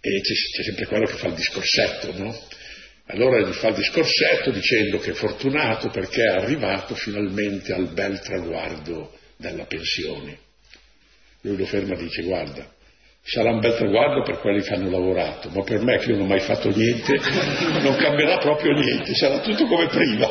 e 0.00 0.20
c'è, 0.20 0.34
c'è 0.56 0.62
sempre 0.62 0.86
quello 0.86 1.06
che 1.06 1.16
fa 1.16 1.28
il 1.28 1.34
discorsetto, 1.34 2.16
no? 2.16 2.48
Allora 3.06 3.40
gli 3.40 3.52
fa 3.52 3.68
il 3.68 3.74
discorsetto 3.74 4.50
dicendo 4.50 4.98
che 4.98 5.10
è 5.10 5.14
fortunato 5.14 5.88
perché 5.88 6.22
è 6.22 6.28
arrivato 6.28 6.94
finalmente 6.94 7.72
al 7.72 7.92
bel 7.92 8.20
traguardo 8.20 9.18
della 9.36 9.64
pensione. 9.64 10.38
Lui 11.42 11.56
lo 11.56 11.64
ferma 11.64 11.94
e 11.94 11.98
dice 11.98 12.22
guarda, 12.22 12.68
sarà 13.22 13.50
un 13.50 13.60
bel 13.60 13.74
traguardo 13.76 14.22
per 14.22 14.40
quelli 14.40 14.62
che 14.62 14.74
hanno 14.74 14.90
lavorato, 14.90 15.48
ma 15.50 15.62
per 15.62 15.80
me 15.80 15.98
che 15.98 16.10
io 16.10 16.16
non 16.16 16.24
ho 16.24 16.28
mai 16.28 16.40
fatto 16.40 16.68
niente 16.70 17.14
non 17.82 17.96
cambierà 17.96 18.38
proprio 18.38 18.72
niente, 18.72 19.14
sarà 19.14 19.40
tutto 19.40 19.66
come 19.66 19.86
prima. 19.86 20.28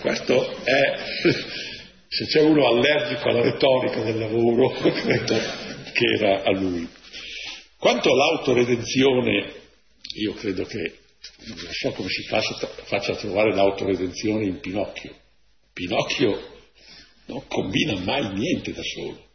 Questo 0.00 0.56
è, 0.64 0.98
se 2.08 2.26
c'è 2.26 2.40
uno 2.40 2.66
allergico 2.66 3.28
alla 3.28 3.42
retorica 3.42 4.00
del 4.02 4.18
lavoro, 4.18 4.70
credo 4.78 5.38
che 5.92 6.04
era 6.16 6.42
a 6.42 6.50
lui. 6.52 6.88
Quanto 7.78 8.10
all'autoredenzione, 8.10 9.52
io 10.16 10.32
credo 10.34 10.64
che 10.64 10.98
non 11.46 11.56
so 11.70 11.90
come 11.92 12.08
si 12.08 12.22
faccia, 12.24 12.54
faccia 12.84 13.12
a 13.12 13.16
trovare 13.16 13.54
l'autoredenzione 13.54 14.44
in 14.44 14.60
Pinocchio. 14.60 15.14
Pinocchio 15.72 16.56
non 17.28 17.46
combina 17.46 17.98
mai 18.00 18.34
niente 18.34 18.72
da 18.72 18.82
solo. 18.82 19.26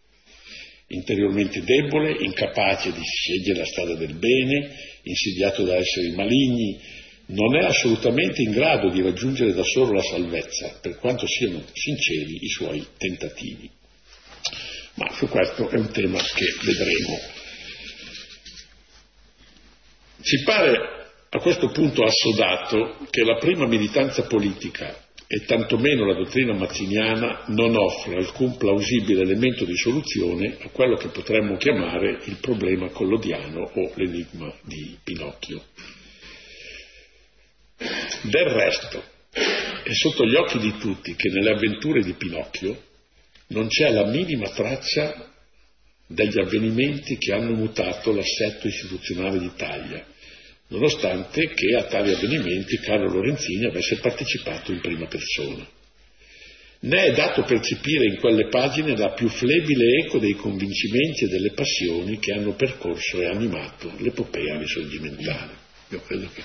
Interiormente 0.88 1.63
debole, 1.63 2.23
incapace 2.23 2.91
di 2.91 3.01
scegliere 3.01 3.60
la 3.60 3.65
strada 3.65 3.95
del 3.95 4.13
bene, 4.15 4.75
insidiato 5.03 5.63
da 5.63 5.75
esseri 5.77 6.12
maligni, 6.12 6.79
non 7.27 7.56
è 7.56 7.63
assolutamente 7.63 8.41
in 8.41 8.51
grado 8.51 8.89
di 8.89 9.01
raggiungere 9.01 9.53
da 9.53 9.63
solo 9.63 9.93
la 9.93 10.01
salvezza, 10.01 10.77
per 10.82 10.97
quanto 10.97 11.25
siano 11.25 11.63
sinceri 11.71 12.38
i 12.41 12.49
suoi 12.49 12.86
tentativi. 12.97 13.69
Ma 14.95 15.12
su 15.13 15.27
questo 15.27 15.69
è 15.69 15.77
un 15.77 15.91
tema 15.91 16.19
che 16.19 16.45
vedremo. 16.63 17.19
Ci 20.21 20.43
pare 20.43 20.77
a 21.29 21.39
questo 21.39 21.69
punto 21.69 22.03
assodato 22.03 23.08
che 23.10 23.23
la 23.23 23.38
prima 23.38 23.65
militanza 23.65 24.23
politica 24.23 24.95
e 25.27 25.45
tantomeno 25.45 26.05
la 26.05 26.15
dottrina 26.15 26.53
mazziniana 26.53 27.45
non 27.47 27.75
offre 27.75 28.15
alcun 28.17 28.57
plausibile 28.57 29.21
elemento 29.21 29.65
di 29.65 29.75
soluzione 29.75 30.57
a 30.62 30.69
quello 30.69 30.95
che 30.95 31.07
potremmo 31.07 31.57
chiamare 31.57 32.19
il 32.25 32.38
problema 32.39 32.89
collodiano 32.89 33.71
o 33.73 33.91
l'enigma 33.95 34.53
di 34.63 34.97
Pinocchio. 35.03 35.63
Del 38.23 38.45
resto, 38.45 39.03
è 39.31 39.91
sotto 39.91 40.25
gli 40.25 40.36
occhi 40.36 40.59
di 40.59 40.77
tutti 40.77 41.15
che 41.15 41.29
nelle 41.29 41.51
avventure 41.51 42.01
di 42.01 42.13
Pinocchio 42.13 42.81
non 43.47 43.67
c'è 43.67 43.89
la 43.91 44.05
minima 44.05 44.49
traccia 44.49 45.31
degli 46.07 46.39
avvenimenti 46.39 47.17
che 47.17 47.33
hanno 47.33 47.53
mutato 47.53 48.13
l'assetto 48.13 48.67
istituzionale 48.67 49.39
d'Italia 49.39 50.05
nonostante 50.73 51.53
che 51.53 51.75
a 51.75 51.83
tali 51.83 52.13
avvenimenti 52.13 52.77
Carlo 52.79 53.07
Lorenzini 53.07 53.65
avesse 53.65 53.99
partecipato 53.99 54.71
in 54.71 54.79
prima 54.81 55.05
persona. 55.07 55.65
Ne 56.79 57.03
è 57.05 57.12
dato 57.13 57.43
percepire 57.43 58.07
in 58.07 58.17
quelle 58.17 58.49
pagine 58.49 58.97
la 58.97 59.13
più 59.13 59.29
flebile 59.29 60.03
eco 60.03 60.17
dei 60.17 60.33
convincimenti 60.33 61.23
e 61.23 61.27
delle 61.27 61.51
passioni 61.53 62.19
che 62.19 62.33
hanno 62.33 62.53
percorso 62.55 63.21
e 63.21 63.27
animato 63.27 63.93
l'epopea 63.99 64.57
risorgimentale. 64.57 65.62
Io 65.89 66.01
credo 66.01 66.27
che 66.33 66.41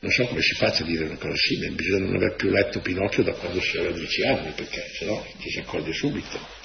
non 0.00 0.12
so 0.12 0.26
come 0.26 0.42
si 0.42 0.54
faccia 0.54 0.84
a 0.84 0.86
dire 0.86 1.06
una 1.06 1.16
cosa 1.16 1.34
simile, 1.34 1.72
bisogna 1.72 2.04
non 2.04 2.16
aver 2.16 2.36
più 2.36 2.50
letto 2.50 2.78
Pinocchio 2.80 3.24
da 3.24 3.32
quando 3.32 3.60
si 3.60 3.78
aveva 3.78 3.96
dieci 3.96 4.22
anni, 4.22 4.52
perché 4.54 4.84
se 4.96 5.04
no 5.06 5.26
ci 5.40 5.50
si 5.50 5.58
accoglie 5.58 5.92
subito. 5.92 6.57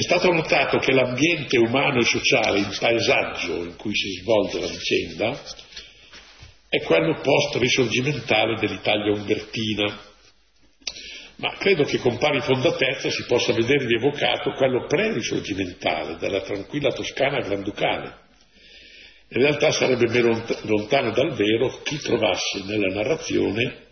È 0.00 0.02
stato 0.04 0.32
notato 0.32 0.78
che 0.78 0.92
l'ambiente 0.92 1.58
umano 1.58 1.98
e 2.00 2.04
sociale, 2.04 2.60
il 2.60 2.74
paesaggio 2.80 3.64
in 3.64 3.76
cui 3.76 3.94
si 3.94 4.08
svolge 4.22 4.58
la 4.58 4.66
vicenda, 4.66 5.38
è 6.70 6.80
quello 6.80 7.20
post-risorgimentale 7.20 8.58
dell'Italia 8.58 9.12
umbertina, 9.12 10.00
ma 11.36 11.54
credo 11.58 11.84
che 11.84 11.98
con 11.98 12.16
pari 12.16 12.40
fondatezza 12.40 13.10
si 13.10 13.26
possa 13.26 13.52
vedere 13.52 13.84
rievocato 13.84 14.52
quello 14.52 14.86
pre-risorgimentale 14.86 16.16
della 16.16 16.40
tranquilla 16.40 16.92
Toscana 16.92 17.40
granducale. 17.40 18.14
In 19.28 19.42
realtà 19.42 19.70
sarebbe 19.70 20.08
meno 20.08 20.42
lontano 20.62 21.10
dal 21.10 21.34
vero 21.34 21.78
chi 21.82 21.98
trovasse 21.98 22.62
nella 22.64 22.94
narrazione 22.94 23.88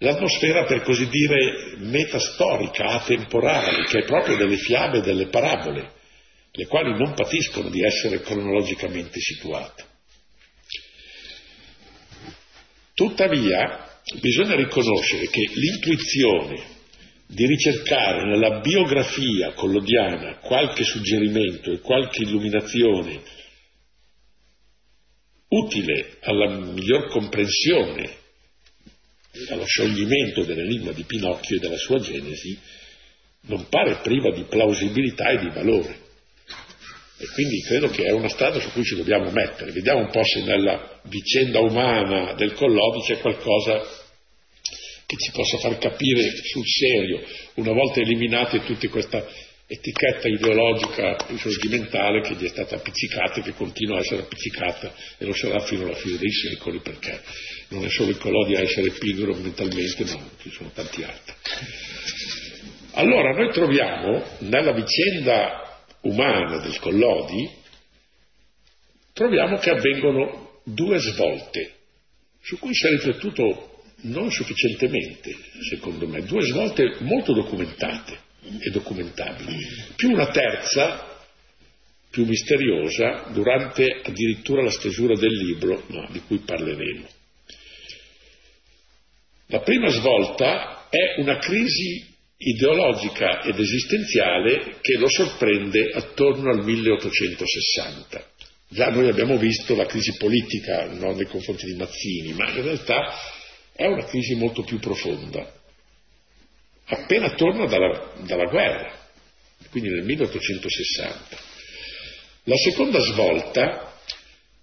l'atmosfera 0.00 0.64
per 0.64 0.82
così 0.82 1.08
dire 1.08 1.76
metastorica, 1.78 2.84
atemporale, 2.84 3.84
che 3.84 4.00
è 4.00 4.04
proprio 4.04 4.36
delle 4.36 4.56
fiabe 4.56 4.98
e 4.98 5.02
delle 5.02 5.26
parabole, 5.26 5.92
le 6.52 6.66
quali 6.66 6.96
non 6.96 7.14
patiscono 7.14 7.68
di 7.68 7.82
essere 7.82 8.20
cronologicamente 8.20 9.20
situate. 9.20 9.84
Tuttavia, 12.94 13.88
bisogna 14.20 14.56
riconoscere 14.56 15.28
che 15.28 15.42
l'intuizione 15.54 16.78
di 17.26 17.46
ricercare 17.46 18.26
nella 18.26 18.60
biografia 18.60 19.52
collodiana 19.52 20.38
qualche 20.38 20.82
suggerimento 20.82 21.70
e 21.72 21.80
qualche 21.80 22.22
illuminazione 22.22 23.22
utile 25.48 26.16
alla 26.22 26.48
miglior 26.48 27.08
comprensione 27.08 28.19
allo 29.50 29.64
scioglimento 29.64 30.44
dell'enigma 30.44 30.92
di 30.92 31.04
Pinocchio 31.04 31.56
e 31.56 31.60
della 31.60 31.76
sua 31.76 31.98
genesi, 32.00 32.58
non 33.42 33.68
pare 33.68 34.00
priva 34.02 34.30
di 34.32 34.44
plausibilità 34.44 35.30
e 35.30 35.38
di 35.38 35.50
valore. 35.50 36.08
E 37.18 37.26
quindi 37.34 37.60
credo 37.62 37.88
che 37.88 38.04
è 38.04 38.12
una 38.12 38.28
strada 38.28 38.60
su 38.60 38.70
cui 38.72 38.82
ci 38.82 38.96
dobbiamo 38.96 39.30
mettere. 39.30 39.72
Vediamo 39.72 40.00
un 40.00 40.10
po' 40.10 40.24
se 40.24 40.42
nella 40.42 41.00
vicenda 41.04 41.60
umana 41.60 42.32
del 42.32 42.54
Collodi 42.54 43.02
c'è 43.06 43.18
qualcosa 43.18 43.78
che 45.06 45.16
ci 45.16 45.30
possa 45.32 45.58
far 45.58 45.76
capire 45.78 46.22
sul 46.44 46.64
serio, 46.64 47.22
una 47.54 47.72
volta 47.72 48.00
eliminate 48.00 48.62
tutte 48.62 48.88
questa 48.88 49.26
etichetta 49.72 50.26
ideologica 50.26 51.16
risorgimentale 51.28 52.22
che 52.22 52.34
gli 52.34 52.44
è 52.44 52.48
stata 52.48 52.74
appiccicata 52.74 53.38
e 53.38 53.42
che 53.42 53.52
continua 53.52 53.98
a 53.98 54.00
essere 54.00 54.22
appiccicata 54.22 54.92
e 55.16 55.24
lo 55.24 55.32
sarà 55.32 55.60
fino 55.60 55.84
alla 55.84 55.94
fine 55.94 56.18
dei 56.18 56.32
secoli 56.32 56.80
perché 56.80 57.22
non 57.68 57.84
è 57.84 57.88
solo 57.88 58.10
il 58.10 58.18
Collodi 58.18 58.56
a 58.56 58.62
essere 58.62 58.90
pigro 58.90 59.32
mentalmente, 59.36 60.04
ma 60.06 60.28
ci 60.42 60.50
sono 60.50 60.72
tanti 60.74 61.04
altri. 61.04 61.34
Allora 62.94 63.32
noi 63.32 63.52
troviamo 63.52 64.24
nella 64.40 64.72
vicenda 64.72 65.84
umana 66.00 66.58
del 66.58 66.76
Collodi, 66.80 67.48
troviamo 69.12 69.56
che 69.58 69.70
avvengono 69.70 70.62
due 70.64 70.98
svolte 70.98 71.74
su 72.42 72.58
cui 72.58 72.74
si 72.74 72.88
è 72.88 72.90
riflettuto 72.90 73.82
non 74.02 74.32
sufficientemente, 74.32 75.36
secondo 75.68 76.08
me, 76.08 76.22
due 76.22 76.42
svolte 76.42 76.96
molto 77.00 77.32
documentate 77.34 78.28
e 78.42 78.70
documentabili, 78.70 79.58
più 79.96 80.10
una 80.10 80.30
terza, 80.30 81.18
più 82.10 82.24
misteriosa, 82.24 83.28
durante 83.32 84.00
addirittura 84.02 84.62
la 84.62 84.70
stesura 84.70 85.14
del 85.14 85.32
libro, 85.32 85.84
no, 85.88 86.08
di 86.10 86.20
cui 86.20 86.38
parleremo. 86.38 87.06
La 89.46 89.60
prima 89.60 89.88
svolta 89.88 90.88
è 90.88 91.20
una 91.20 91.38
crisi 91.38 92.06
ideologica 92.36 93.42
ed 93.42 93.58
esistenziale 93.58 94.78
che 94.80 94.96
lo 94.96 95.08
sorprende 95.08 95.90
attorno 95.92 96.50
al 96.50 96.64
1860. 96.64 98.28
Già 98.68 98.88
noi 98.90 99.08
abbiamo 99.08 99.36
visto 99.36 99.74
la 99.74 99.86
crisi 99.86 100.16
politica 100.16 100.86
no, 100.86 101.12
nei 101.12 101.26
confronti 101.26 101.66
di 101.66 101.74
Mazzini, 101.74 102.32
ma 102.32 102.48
in 102.50 102.62
realtà 102.62 103.12
è 103.74 103.86
una 103.86 104.04
crisi 104.04 104.36
molto 104.36 104.62
più 104.62 104.78
profonda 104.78 105.59
appena 106.90 107.34
torna 107.34 107.66
dalla, 107.66 108.12
dalla 108.24 108.46
guerra, 108.46 108.92
quindi 109.70 109.90
nel 109.90 110.04
1860. 110.04 111.38
La 112.44 112.56
seconda 112.56 113.00
svolta 113.00 113.98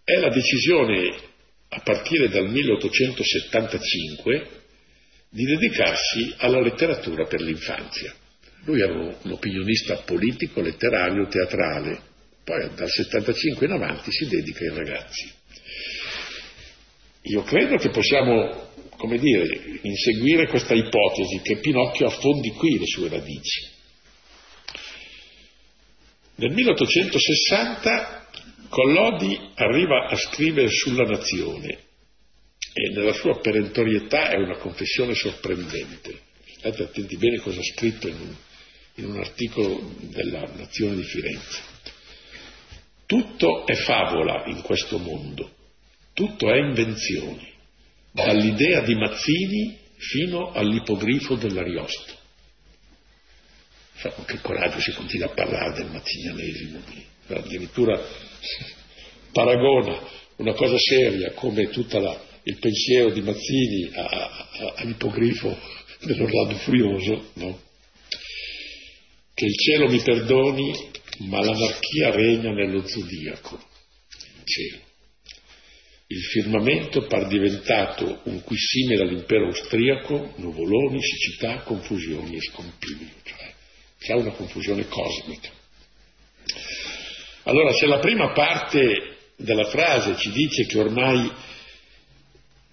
è 0.04 0.16
la 0.18 0.30
decisione, 0.30 1.16
a 1.70 1.80
partire 1.82 2.30
dal 2.30 2.50
1875, 2.50 4.50
di 5.30 5.44
dedicarsi 5.44 6.34
alla 6.38 6.62
letteratura 6.62 7.26
per 7.26 7.42
l'infanzia. 7.42 8.16
Lui 8.63 8.82
era 8.82 8.94
un 8.94 9.32
opinionista 9.32 9.98
politico, 9.98 10.62
letterario, 10.62 11.28
teatrale, 11.28 12.02
poi 12.44 12.74
dal 12.76 12.90
75 12.90 13.66
in 13.66 13.74
avanti 13.74 14.12
si 14.12 14.28
dedica 14.28 14.63
ai 14.63 14.76
ragazzi. 14.76 15.32
Io 17.24 17.44
credo 17.44 17.76
che 17.76 17.90
possiamo 17.90 18.72
come 18.98 19.18
dire, 19.20 19.80
inseguire 19.84 20.48
questa 20.48 20.74
ipotesi 20.74 21.40
che 21.42 21.58
Pinocchio 21.58 22.08
affondi 22.08 22.50
qui 22.52 22.78
le 22.78 22.86
sue 22.86 23.10
radici. 23.10 23.76
Nel 26.36 26.52
1860 26.52 28.26
Collodi 28.70 29.40
arriva 29.56 30.08
a 30.08 30.16
scrivere 30.16 30.70
sulla 30.70 31.06
nazione 31.06 31.86
e 32.74 32.90
nella 32.94 33.14
sua 33.14 33.40
perentorietà 33.40 34.30
è 34.30 34.36
una 34.36 34.58
confessione 34.58 35.14
sorprendente. 35.14 36.26
State 36.58 36.84
attenti 36.84 37.18
bene 37.18 37.38
cosa 37.38 37.60
ha 37.60 37.64
scritto 37.64 38.08
in 38.08 38.20
un, 38.20 38.36
in 38.96 39.06
un 39.06 39.18
articolo 39.18 39.96
della 40.02 40.42
Nazione 40.56 40.96
di 40.96 41.04
Firenze. 41.04 41.62
Tutto 43.06 43.66
è 43.66 43.76
favola 43.76 44.44
in 44.48 44.62
questo 44.62 44.98
mondo, 44.98 45.50
tutto 46.14 46.52
è 46.52 46.58
invenzione 46.58 47.56
dall'idea 48.26 48.82
di 48.82 48.96
Mazzini 48.96 49.78
fino 49.98 50.52
all'ipogrifo 50.52 51.36
dell'Ariosto. 51.36 52.16
Con 54.02 54.26
che 54.26 54.40
coraggio 54.42 54.80
si 54.80 54.92
continua 54.94 55.28
a 55.28 55.34
parlare 55.34 55.74
del 55.74 55.92
mazzinianesimo, 55.92 56.80
addirittura 57.28 58.00
paragona 59.32 60.00
una 60.38 60.54
cosa 60.54 60.78
seria 60.78 61.32
come 61.34 61.70
tutta 61.70 62.00
la, 62.00 62.20
il 62.44 62.58
pensiero 62.60 63.12
di 63.12 63.22
Mazzini 63.22 63.90
a, 63.94 64.04
a, 64.06 64.74
all'ipogrifo 64.78 65.58
dell'Orlando 66.02 66.56
Furioso, 66.58 67.32
no? 67.34 67.60
che 69.34 69.46
il 69.46 69.56
cielo 69.56 69.88
mi 69.90 70.00
perdoni, 70.00 70.74
ma 71.30 71.44
l'anarchia 71.44 72.12
regna 72.12 72.52
nello 72.52 72.88
zodiaco, 72.88 73.64
cielo. 74.44 74.87
Il 76.10 76.24
firmamento 76.24 77.06
par 77.06 77.28
diventato 77.28 78.22
un 78.24 78.41
qui 78.41 78.56
simile 78.58 79.04
all'impero 79.04 79.48
austriaco, 79.48 80.36
nuvoloni, 80.38 81.02
siccità, 81.02 81.60
confusioni 81.63 82.36
e 82.36 82.39
scompiglio, 82.39 83.12
cioè 83.24 83.54
c'è 84.00 84.13
una 84.13 84.32
confusione 84.32 84.88
cosmica. 84.88 85.50
Allora, 87.43 87.74
se 87.74 87.88
la 87.88 88.00
prima 88.00 88.32
parte 88.32 89.17
della 89.36 89.65
frase 89.65 90.15
ci 90.17 90.32
dice 90.32 90.65
che 90.65 90.80
ormai 90.80 91.30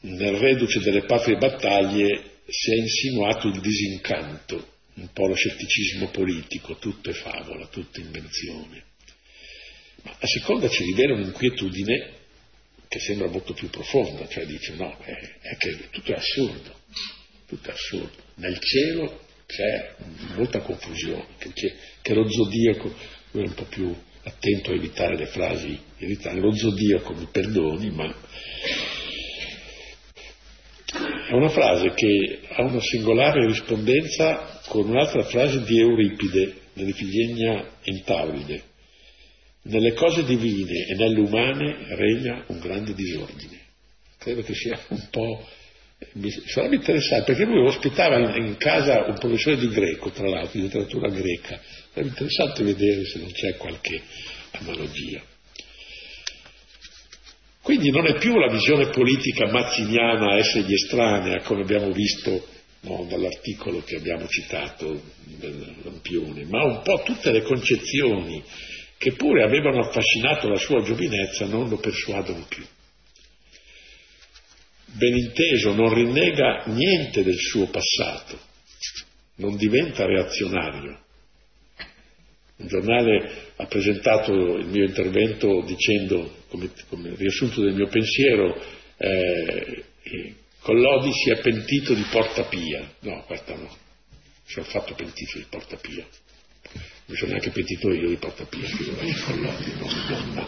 nel 0.00 0.36
reduce 0.36 0.78
delle 0.80 1.04
patrie 1.04 1.36
battaglie 1.36 2.40
si 2.46 2.72
è 2.72 2.76
insinuato 2.76 3.48
il 3.48 3.60
disincanto, 3.60 4.74
un 4.94 5.08
po' 5.12 5.26
lo 5.26 5.34
scetticismo 5.34 6.08
politico, 6.10 6.76
tutto 6.76 7.10
è 7.10 7.14
favola, 7.14 7.66
tutto 7.66 7.98
invenzione. 7.98 8.84
Ma 10.02 10.12
a 10.12 10.26
seconda 10.26 10.68
ci 10.68 10.84
rivela 10.84 11.14
un'inquietudine 11.14 12.22
che 12.94 13.00
sembra 13.00 13.26
molto 13.26 13.54
più 13.54 13.68
profonda, 13.70 14.28
cioè 14.28 14.46
dice 14.46 14.72
no, 14.76 14.96
è, 15.02 15.10
è 15.40 15.56
che 15.56 15.88
tutto 15.90 16.12
è 16.12 16.14
assurdo, 16.14 16.76
tutto 17.44 17.68
è 17.68 17.72
assurdo. 17.72 18.12
Nel 18.36 18.56
cielo 18.60 19.22
c'è 19.46 19.96
molta 20.36 20.60
confusione, 20.60 21.26
che, 21.38 21.74
che 22.00 22.14
lo 22.14 22.30
zodiaco, 22.30 22.94
lui 23.32 23.42
è 23.42 23.48
un 23.48 23.54
po' 23.54 23.64
più 23.64 23.92
attento 24.22 24.70
a 24.70 24.76
evitare 24.76 25.16
le 25.16 25.26
frasi 25.26 25.76
irritanti, 25.98 26.38
lo 26.38 26.54
zodiaco 26.54 27.14
mi 27.14 27.26
perdoni, 27.32 27.90
ma 27.90 28.14
è 31.28 31.32
una 31.32 31.48
frase 31.48 31.94
che 31.94 32.42
ha 32.48 32.62
una 32.62 32.80
singolare 32.80 33.44
rispondenza 33.44 34.60
con 34.68 34.88
un'altra 34.88 35.24
frase 35.24 35.64
di 35.64 35.80
Euripide, 35.80 36.60
nell'Ifigenia 36.74 37.72
Entauride. 37.82 38.62
Nelle 39.66 39.94
cose 39.94 40.24
divine 40.24 40.86
e 40.86 40.94
nelle 40.94 41.20
umane 41.20 41.86
regna 41.94 42.44
un 42.48 42.58
grande 42.58 42.92
disordine. 42.94 43.60
Credo 44.18 44.42
che 44.42 44.54
sia 44.54 44.78
un 44.88 45.06
po'... 45.10 45.46
Sarebbe 46.46 46.76
interessante, 46.76 47.32
perché 47.32 47.44
lui 47.44 47.66
ospitava 47.66 48.18
in, 48.18 48.44
in 48.44 48.56
casa 48.56 49.04
un 49.06 49.18
professore 49.18 49.56
di 49.56 49.68
greco, 49.68 50.10
tra 50.10 50.28
l'altro, 50.28 50.58
di 50.58 50.66
letteratura 50.66 51.08
greca. 51.08 51.58
Sarebbe 51.92 52.10
interessante 52.10 52.62
vedere 52.62 53.06
se 53.06 53.18
non 53.20 53.30
c'è 53.32 53.56
qualche 53.56 54.02
analogia. 54.50 55.22
Quindi 57.62 57.90
non 57.90 58.06
è 58.06 58.18
più 58.18 58.36
la 58.36 58.52
visione 58.52 58.88
politica 58.88 59.50
mazziniana 59.50 60.34
a 60.34 60.36
essergli 60.36 60.74
estranea, 60.74 61.40
come 61.40 61.62
abbiamo 61.62 61.90
visto 61.92 62.46
no, 62.80 63.06
dall'articolo 63.08 63.82
che 63.82 63.96
abbiamo 63.96 64.26
citato 64.28 65.02
del 65.38 65.74
Lampione, 65.82 66.44
ma 66.44 66.64
un 66.64 66.82
po' 66.82 67.00
tutte 67.02 67.32
le 67.32 67.40
concezioni 67.40 68.42
che 69.04 69.12
pure 69.12 69.42
avevano 69.42 69.80
affascinato 69.80 70.48
la 70.48 70.56
sua 70.56 70.80
giovinezza 70.80 71.44
non 71.44 71.68
lo 71.68 71.76
persuadono 71.76 72.46
più. 72.48 72.64
Ben 74.96 75.14
inteso, 75.14 75.74
non 75.74 75.92
rinnega 75.92 76.62
niente 76.68 77.22
del 77.22 77.36
suo 77.36 77.66
passato, 77.66 78.38
non 79.36 79.56
diventa 79.56 80.06
reazionario. 80.06 81.00
Un 82.56 82.66
giornale 82.66 83.52
ha 83.56 83.66
presentato 83.66 84.32
il 84.32 84.68
mio 84.68 84.84
intervento 84.84 85.60
dicendo 85.66 86.36
come, 86.48 86.70
come 86.88 87.14
riassunto 87.14 87.60
del 87.60 87.74
mio 87.74 87.88
pensiero, 87.88 88.58
eh, 88.96 89.84
Collodi 90.60 91.10
si 91.12 91.30
è 91.30 91.42
pentito 91.42 91.92
di 91.92 92.06
Porta 92.10 92.44
Pia. 92.44 92.90
No, 93.00 93.22
questa 93.24 93.54
no. 93.54 93.68
Si 94.46 94.60
è 94.60 94.62
fatto 94.62 94.94
pentito 94.94 95.36
di 95.36 95.44
Porta 95.50 95.76
Pia. 95.76 96.06
Mi 97.06 97.16
sono 97.16 97.32
neanche 97.32 97.50
pentito 97.50 97.92
io 97.92 98.08
di 98.08 98.16
Porta 98.16 98.44
Pia, 98.46 98.66
Collodi, 99.26 99.72
no, 99.78 99.88
no, 100.32 100.46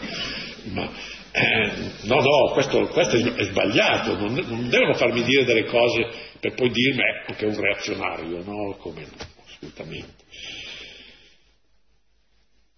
ma, 0.73 0.91
eh, 1.31 1.71
no, 2.03 2.15
no, 2.15 2.51
questo, 2.53 2.87
questo, 2.87 3.15
è 3.15 3.43
sbagliato, 3.43 4.17
non, 4.17 4.33
non, 4.33 4.69
devono 4.69 4.95
farmi 4.95 5.23
dire 5.23 5.45
delle 5.45 5.65
cose 5.65 6.07
per 6.39 6.55
poi 6.55 6.71
dirmi 6.71 7.01
ecco 7.01 7.33
che 7.33 7.45
è 7.45 7.47
un 7.47 7.61
reazionario, 7.61 8.43
no, 8.43 8.75
come 8.77 9.01
no, 9.01 9.27
assolutamente. 9.45 10.23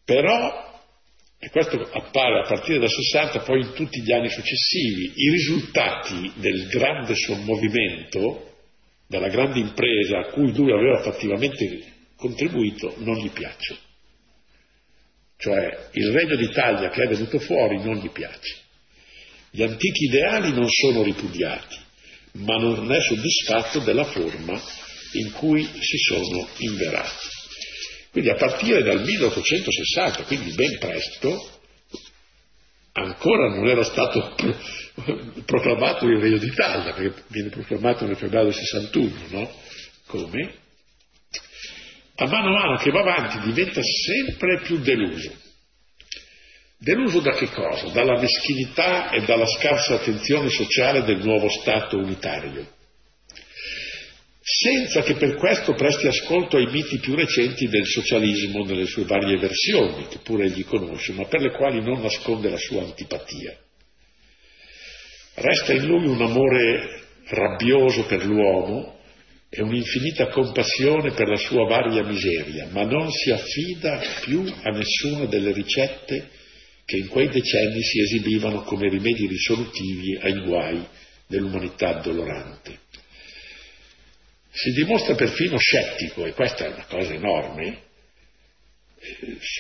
Però 0.03 0.67
e 1.41 1.49
questo 1.51 1.79
appare 1.93 2.39
a 2.39 2.47
partire 2.47 2.79
dal 2.79 2.89
60, 2.89 3.39
poi 3.39 3.61
in 3.61 3.71
tutti 3.73 4.01
gli 4.01 4.11
anni 4.11 4.27
successivi, 4.27 5.13
i 5.15 5.31
risultati 5.31 6.33
del 6.35 6.67
grande 6.67 7.15
sommovimento, 7.15 8.55
della 9.07 9.29
grande 9.29 9.59
impresa 9.59 10.19
a 10.19 10.25
cui 10.31 10.53
lui 10.53 10.73
aveva 10.73 11.01
fattivamente 11.01 11.97
contribuito, 12.19 12.93
non 12.97 13.15
gli 13.15 13.29
piacciono. 13.29 13.79
Cioè 15.37 15.89
il 15.93 16.11
Regno 16.11 16.35
d'Italia 16.35 16.89
che 16.89 17.03
è 17.03 17.07
venuto 17.07 17.39
fuori 17.39 17.81
non 17.81 17.95
gli 17.95 18.09
piace. 18.09 18.57
Gli 19.51 19.63
antichi 19.63 20.03
ideali 20.03 20.51
non 20.51 20.67
sono 20.69 21.01
ripudiati, 21.01 21.77
ma 22.33 22.57
non 22.57 22.91
è 22.91 22.99
soddisfatto 22.99 23.79
della 23.79 24.03
forma 24.03 24.61
in 25.13 25.31
cui 25.31 25.63
si 25.63 25.97
sono 25.97 26.47
inverati. 26.57 27.27
Quindi 28.11 28.29
a 28.29 28.35
partire 28.35 28.83
dal 28.83 29.01
1860, 29.01 30.23
quindi 30.23 30.51
ben 30.53 30.77
presto, 30.77 31.61
ancora 32.93 33.49
non 33.49 33.67
era 33.67 33.83
stato 33.83 34.35
proclamato 35.45 36.05
il 36.05 36.19
Regno 36.19 36.37
d'Italia, 36.37 36.93
perché 36.93 37.23
viene 37.27 37.49
proclamato 37.49 38.05
nel 38.05 38.17
febbraio 38.17 38.51
61, 38.51 39.11
no? 39.29 39.51
Come? 40.07 40.67
A 42.21 42.27
mano 42.27 42.49
a 42.49 42.51
mano 42.51 42.77
che 42.77 42.91
va 42.91 42.99
avanti 42.99 43.39
diventa 43.39 43.81
sempre 43.81 44.61
più 44.61 44.79
deluso. 44.79 45.31
Deluso 46.77 47.19
da 47.19 47.31
che 47.31 47.49
cosa? 47.49 47.87
Dalla 47.89 48.19
meschinità 48.19 49.09
e 49.11 49.21
dalla 49.21 49.45
scarsa 49.45 49.95
attenzione 49.95 50.49
sociale 50.49 51.03
del 51.03 51.23
nuovo 51.23 51.49
Stato 51.49 51.97
unitario 51.97 52.77
senza 54.51 55.03
che 55.03 55.13
per 55.13 55.35
questo 55.35 55.73
presti 55.73 56.07
ascolto 56.07 56.57
ai 56.57 56.65
miti 56.71 56.97
più 56.97 57.13
recenti 57.13 57.67
del 57.67 57.85
socialismo 57.85 58.63
nelle 58.65 58.85
sue 58.85 59.03
varie 59.03 59.37
versioni, 59.37 60.07
che 60.07 60.17
pure 60.23 60.45
egli 60.45 60.65
conosce, 60.65 61.13
ma 61.13 61.25
per 61.25 61.41
le 61.41 61.51
quali 61.51 61.83
non 61.83 62.01
nasconde 62.01 62.49
la 62.49 62.57
sua 62.57 62.81
antipatia. 62.81 63.55
Resta 65.35 65.73
in 65.73 65.85
lui 65.85 66.07
un 66.07 66.21
amore 66.21 67.01
rabbioso 67.27 68.05
per 68.05 68.25
l'uomo 68.25 68.98
e 69.49 69.61
un'infinita 69.61 70.27
compassione 70.27 71.11
per 71.11 71.27
la 71.27 71.37
sua 71.37 71.65
varia 71.65 72.03
miseria, 72.03 72.67
ma 72.71 72.83
non 72.83 73.09
si 73.11 73.31
affida 73.31 74.01
più 74.21 74.41
a 74.41 74.69
nessuna 74.69 75.25
delle 75.25 75.51
ricette 75.51 76.29
che 76.85 76.97
in 76.97 77.07
quei 77.07 77.29
decenni 77.29 77.81
si 77.81 78.01
esibivano 78.01 78.61
come 78.61 78.89
rimedi 78.89 79.27
risolutivi 79.27 80.17
ai 80.21 80.41
guai 80.41 80.85
dell'umanità 81.27 81.93
dolorante 81.93 82.87
si 84.51 84.71
dimostra 84.71 85.15
perfino 85.15 85.57
scettico, 85.57 86.25
e 86.25 86.33
questa 86.33 86.65
è 86.65 86.73
una 86.73 86.85
cosa 86.85 87.13
enorme, 87.13 87.83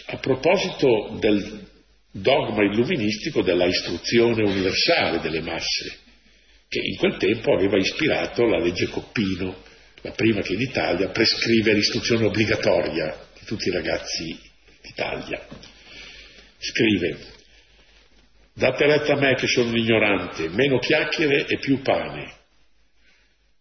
a 0.07 0.17
proposito 0.17 1.17
del 1.19 1.67
dogma 2.11 2.63
illuministico 2.63 3.41
della 3.41 3.65
istruzione 3.65 4.43
universale 4.43 5.19
delle 5.21 5.41
masse, 5.41 5.99
che 6.67 6.79
in 6.79 6.97
quel 6.97 7.17
tempo 7.17 7.53
aveva 7.53 7.77
ispirato 7.77 8.45
la 8.45 8.59
legge 8.59 8.87
Coppino, 8.87 9.63
la 10.01 10.11
prima 10.11 10.41
che 10.41 10.53
in 10.53 10.61
Italia 10.61 11.09
prescrive 11.09 11.73
l'istruzione 11.73 12.25
obbligatoria 12.25 13.27
di 13.37 13.45
tutti 13.45 13.67
i 13.67 13.71
ragazzi 13.71 14.39
d'Italia. 14.81 15.45
Scrive, 16.57 17.17
date 18.53 18.85
retta 18.85 19.13
a 19.13 19.19
me 19.19 19.35
che 19.35 19.47
sono 19.47 19.69
un 19.69 19.77
ignorante, 19.77 20.49
meno 20.49 20.79
chiacchiere 20.79 21.45
e 21.45 21.57
più 21.59 21.81
pane, 21.81 22.37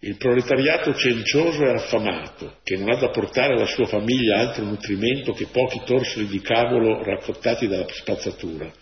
il 0.00 0.16
proletariato 0.16 0.94
cencioso 0.94 1.64
e 1.64 1.70
affamato, 1.70 2.58
che 2.62 2.76
non 2.76 2.90
ha 2.90 2.96
da 2.96 3.10
portare 3.10 3.54
alla 3.54 3.66
sua 3.66 3.86
famiglia 3.86 4.38
altro 4.38 4.64
nutrimento 4.64 5.32
che 5.32 5.46
pochi 5.46 5.82
torsoli 5.84 6.28
di 6.28 6.40
cavolo 6.40 7.02
raccottati 7.02 7.66
dalla 7.66 7.86
spazzatura. 7.88 8.72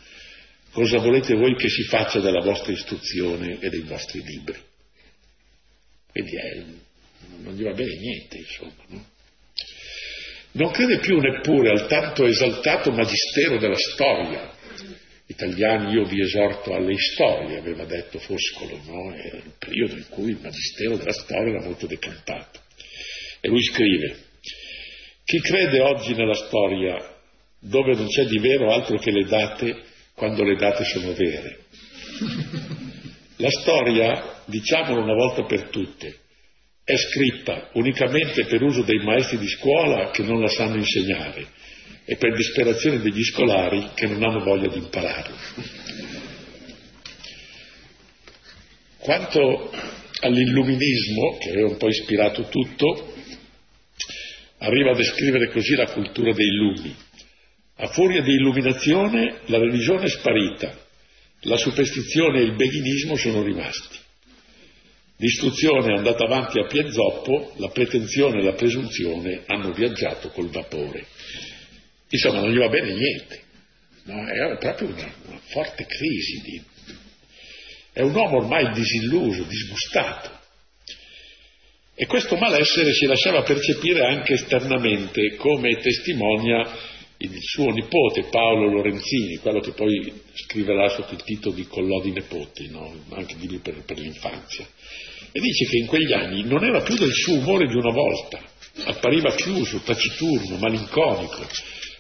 Cosa 0.73 0.99
volete 0.99 1.35
voi 1.35 1.55
che 1.55 1.71
si 1.71 1.85
faccia 1.85 2.21
della 2.21 2.43
vostra 2.43 2.73
istruzione 2.73 3.59
e 3.61 3.71
dei 3.71 3.81
vostri 3.81 4.23
libri? 4.23 4.59
Quindi 6.13 6.37
è, 6.37 6.65
non 7.43 7.55
gli 7.55 7.63
va 7.63 7.73
bene 7.73 7.97
niente, 7.97 8.39
insomma. 8.39 8.85
No? 8.89 9.05
Non 10.53 10.71
crede 10.71 10.99
più 10.99 11.19
neppure 11.19 11.71
al 11.71 11.87
tanto 11.87 12.25
esaltato 12.25 12.91
magistero 12.91 13.59
della 13.59 13.77
storia, 13.77 14.55
italiani 15.27 15.93
io 15.93 16.05
vi 16.05 16.23
esorto 16.23 16.73
alle 16.73 16.97
storie, 16.97 17.59
aveva 17.59 17.85
detto 17.85 18.19
Foscolo, 18.19 18.81
no? 18.85 19.15
era 19.15 19.37
il 19.37 19.53
periodo 19.59 19.97
in 19.97 20.07
cui 20.09 20.31
il 20.31 20.39
magistero 20.41 20.97
della 20.97 21.13
storia 21.13 21.55
era 21.55 21.65
molto 21.65 21.87
decantato. 21.87 22.61
E 23.41 23.49
lui 23.49 23.63
scrive, 23.63 24.17
chi 25.25 25.41
crede 25.41 25.81
oggi 25.81 26.15
nella 26.15 26.35
storia 26.35 27.15
dove 27.59 27.95
non 27.95 28.07
c'è 28.07 28.25
di 28.25 28.39
vero 28.39 28.73
altro 28.73 28.97
che 28.99 29.11
le 29.11 29.27
date 29.27 29.83
quando 30.15 30.43
le 30.43 30.57
date 30.57 30.85
sono 30.85 31.13
vere? 31.13 31.59
La 33.37 33.51
storia, 33.51 34.43
diciamolo 34.47 35.03
una 35.03 35.15
volta 35.15 35.45
per 35.45 35.69
tutte, 35.69 36.21
è 36.87 36.97
scritta 36.97 37.71
unicamente 37.73 38.45
per 38.45 38.63
uso 38.63 38.83
dei 38.83 39.03
maestri 39.03 39.39
di 39.39 39.49
scuola 39.49 40.11
che 40.13 40.23
non 40.23 40.41
la 40.41 40.47
sanno 40.47 40.77
insegnare 40.77 41.45
e 42.05 42.15
per 42.15 42.33
disperazione 42.37 43.01
degli 43.01 43.25
scolari 43.25 43.89
che 43.97 44.07
non 44.07 44.23
hanno 44.23 44.45
voglia 44.45 44.69
di 44.69 44.79
impararla. 44.79 45.37
Quanto 48.99 49.73
all'illuminismo, 50.21 51.39
che 51.39 51.51
aveva 51.51 51.71
un 51.71 51.77
po' 51.77 51.89
ispirato 51.89 52.45
tutto, 52.45 53.15
arriva 54.59 54.93
a 54.93 54.97
descrivere 54.97 55.51
così 55.51 55.75
la 55.75 55.91
cultura 55.91 56.33
dei 56.33 56.51
lumi. 56.55 56.95
A 57.79 57.89
furia 57.89 58.23
di 58.23 58.33
illuminazione 58.33 59.41
la 59.47 59.59
religione 59.59 60.05
è 60.05 60.09
sparita, 60.09 60.79
la 61.41 61.57
superstizione 61.57 62.39
e 62.39 62.45
il 62.45 62.55
beghinismo 62.55 63.17
sono 63.17 63.43
rimasti. 63.43 64.05
L'istruzione 65.19 65.95
è 65.95 65.97
andata 65.97 66.25
avanti 66.25 66.59
a 66.59 66.67
piè 66.67 66.91
zoppo, 66.91 67.55
la 67.57 67.69
pretensione 67.69 68.41
e 68.41 68.45
la 68.45 68.53
presunzione 68.53 69.45
hanno 69.47 69.73
viaggiato 69.73 70.29
col 70.29 70.51
vapore. 70.51 71.07
Insomma, 72.11 72.41
non 72.41 72.53
gli 72.53 72.59
va 72.59 72.69
bene 72.69 72.93
niente. 72.93 73.43
No? 74.05 74.27
È 74.27 74.59
proprio 74.59 74.89
una, 74.89 75.15
una 75.27 75.41
forte 75.47 75.87
crisi. 75.87 76.41
Di... 76.43 76.63
È 77.93 78.03
un 78.03 78.15
uomo 78.15 78.39
ormai 78.39 78.73
disilluso, 78.73 79.45
disgustato. 79.45 80.35
E 81.95 82.05
questo 82.05 82.37
malessere 82.37 82.93
si 82.93 83.07
lasciava 83.07 83.43
percepire 83.43 84.05
anche 84.05 84.35
esternamente, 84.35 85.35
come 85.37 85.79
testimonia 85.79 86.95
il 87.19 87.39
suo 87.41 87.71
nipote 87.71 88.25
Paolo 88.25 88.71
Lorenzini, 88.71 89.37
quello 89.37 89.61
che 89.61 89.73
poi 89.73 90.13
scriverà 90.35 90.91
sotto 90.91 91.15
il 91.15 91.23
titolo 91.23 91.55
di 91.55 91.67
Collodi 91.67 92.13
Nepoti, 92.13 92.69
no? 92.69 93.03
anche 93.13 93.37
di 93.37 93.49
lui 93.49 93.61
per, 93.61 93.83
per 93.87 93.99
l'infanzia. 93.99 94.67
E 95.33 95.41
dice 95.41 95.67
che 95.67 95.79
in 95.79 95.87
quegli 95.87 96.13
anni 96.13 96.45
non 96.45 96.65
era 96.65 96.83
più 96.83 96.97
del 96.97 97.13
suo 97.13 97.35
umore 97.35 97.67
di 97.67 97.77
una 97.77 97.93
volta, 97.93 98.41
appariva 98.85 99.35
chiuso, 99.35 99.81
taciturno, 99.81 100.57
malinconico, 100.57 101.47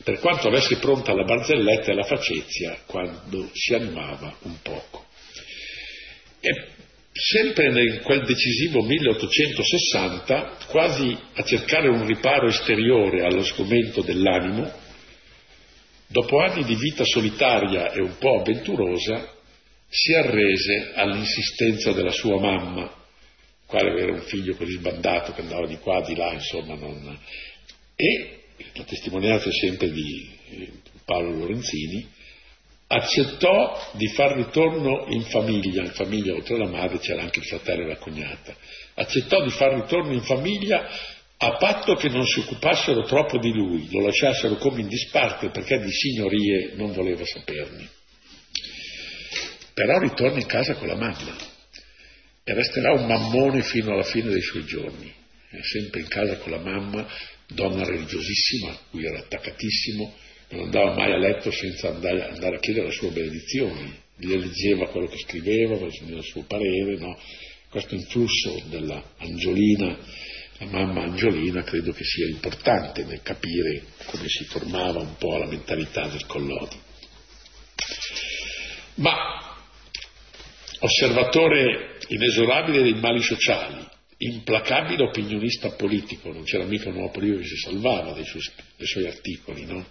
per 0.02 0.18
quanto 0.20 0.48
avesse 0.48 0.76
pronta 0.76 1.14
la 1.14 1.24
barzelletta 1.24 1.90
e 1.90 1.94
la 1.94 2.04
facezia 2.04 2.78
quando 2.86 3.50
si 3.52 3.74
animava 3.74 4.36
un 4.42 4.56
poco. 4.62 5.06
E 6.40 6.68
sempre 7.12 7.66
in 7.66 8.00
quel 8.02 8.24
decisivo 8.24 8.82
1860, 8.82 10.58
quasi 10.68 11.16
a 11.34 11.42
cercare 11.42 11.88
un 11.88 12.06
riparo 12.06 12.46
esteriore 12.46 13.24
allo 13.24 13.42
sgomento 13.42 14.02
dell'animo, 14.02 14.70
dopo 16.06 16.38
anni 16.40 16.64
di 16.64 16.76
vita 16.76 17.04
solitaria 17.04 17.90
e 17.90 18.00
un 18.00 18.16
po' 18.18 18.40
avventurosa, 18.40 19.34
si 19.88 20.12
arrese 20.12 20.92
all'insistenza 20.94 21.92
della 21.92 22.10
sua 22.10 22.38
mamma, 22.38 22.95
quale 23.66 23.90
avere 23.90 24.12
un 24.12 24.22
figlio 24.22 24.54
così 24.54 24.72
sbandato 24.72 25.32
che 25.32 25.40
andava 25.40 25.66
di 25.66 25.76
qua, 25.78 26.00
di 26.02 26.14
là, 26.14 26.32
insomma, 26.32 26.74
non... 26.74 27.18
e 27.96 28.42
la 28.74 28.84
testimonianza 28.84 29.50
sempre 29.50 29.90
di 29.90 30.30
eh, 30.50 30.72
Paolo 31.04 31.36
Lorenzini, 31.36 32.08
accettò 32.88 33.90
di 33.92 34.06
far 34.08 34.36
ritorno 34.36 35.06
in 35.08 35.22
famiglia, 35.22 35.82
in 35.82 35.90
famiglia 35.90 36.34
oltre 36.34 36.54
alla 36.54 36.68
madre 36.68 36.98
c'era 36.98 37.22
anche 37.22 37.40
il 37.40 37.44
fratello 37.46 37.82
e 37.82 37.88
la 37.88 37.96
cognata, 37.96 38.54
accettò 38.94 39.42
di 39.42 39.50
far 39.50 39.74
ritorno 39.74 40.12
in 40.12 40.22
famiglia 40.22 40.88
a 41.38 41.56
patto 41.56 41.94
che 41.96 42.08
non 42.08 42.24
si 42.24 42.40
occupassero 42.40 43.02
troppo 43.02 43.38
di 43.38 43.52
lui, 43.52 43.88
lo 43.90 44.00
lasciassero 44.00 44.54
come 44.56 44.80
in 44.80 44.88
disparte 44.88 45.50
perché 45.50 45.78
di 45.78 45.90
signorie 45.90 46.72
non 46.76 46.92
voleva 46.92 47.24
saperne. 47.24 47.90
Però 49.74 49.98
ritorna 49.98 50.38
in 50.38 50.46
casa 50.46 50.74
con 50.76 50.86
la 50.86 50.96
mamma 50.96 51.54
e 52.48 52.54
resterà 52.54 52.92
un 52.92 53.06
mammone 53.06 53.60
fino 53.62 53.90
alla 53.90 54.04
fine 54.04 54.30
dei 54.30 54.40
suoi 54.40 54.64
giorni, 54.64 55.12
è 55.50 55.58
sempre 55.62 56.02
in 56.02 56.06
casa 56.06 56.36
con 56.36 56.52
la 56.52 56.60
mamma, 56.60 57.04
donna 57.48 57.84
religiosissima, 57.84 58.70
a 58.70 58.78
cui 58.88 59.04
era 59.04 59.18
attaccatissimo, 59.18 60.14
non 60.50 60.64
andava 60.66 60.94
mai 60.94 61.10
a 61.10 61.18
letto 61.18 61.50
senza 61.50 61.88
andare, 61.88 62.28
andare 62.28 62.54
a 62.54 62.60
chiedere 62.60 62.86
la 62.86 62.92
sua 62.92 63.10
benedizione, 63.10 64.04
gli 64.16 64.32
leggeva 64.32 64.86
quello 64.90 65.08
che 65.08 65.18
scriveva, 65.18 65.74
il 65.74 66.22
suo 66.22 66.44
parere, 66.44 66.96
no? 66.98 67.18
questo 67.68 67.96
influsso 67.96 68.62
della 68.68 69.02
Angiolina 69.18 69.98
la 70.58 70.66
mamma 70.66 71.02
Angiolina 71.02 71.64
credo 71.64 71.92
che 71.92 72.04
sia 72.04 72.28
importante 72.28 73.04
nel 73.04 73.20
capire 73.22 73.82
come 74.06 74.26
si 74.26 74.44
formava 74.44 75.00
un 75.00 75.16
po' 75.18 75.36
la 75.36 75.46
mentalità 75.46 76.06
del 76.06 76.24
Collodi. 76.24 76.80
Ma 78.94 79.14
osservatore 80.78 81.95
inesorabile 82.08 82.82
dei 82.82 82.94
mali 82.94 83.22
sociali, 83.22 83.86
implacabile 84.18 85.04
opinionista 85.04 85.70
politico, 85.70 86.32
non 86.32 86.44
c'era 86.44 86.64
mica 86.64 86.88
un 86.88 86.96
uomo 86.96 87.10
politico 87.10 87.40
che 87.40 87.48
si 87.48 87.56
salvava 87.56 88.12
dei 88.12 88.24
suoi, 88.24 88.42
dei 88.76 88.86
suoi 88.86 89.06
articoli, 89.06 89.64
no? 89.64 89.86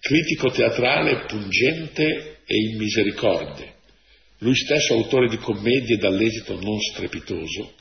critico 0.00 0.50
teatrale 0.50 1.26
pungente 1.26 2.38
e 2.44 2.56
immisericorde, 2.72 3.74
lui 4.38 4.54
stesso 4.54 4.94
autore 4.94 5.28
di 5.28 5.36
commedie 5.36 5.98
dall'esito 5.98 6.58
non 6.58 6.80
strepitoso, 6.80 7.74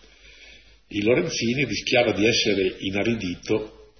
il 0.90 1.06
Lorenzini 1.06 1.66
rischiava 1.66 2.12
di 2.12 2.26
essere 2.26 2.76
inaridito, 2.80 3.94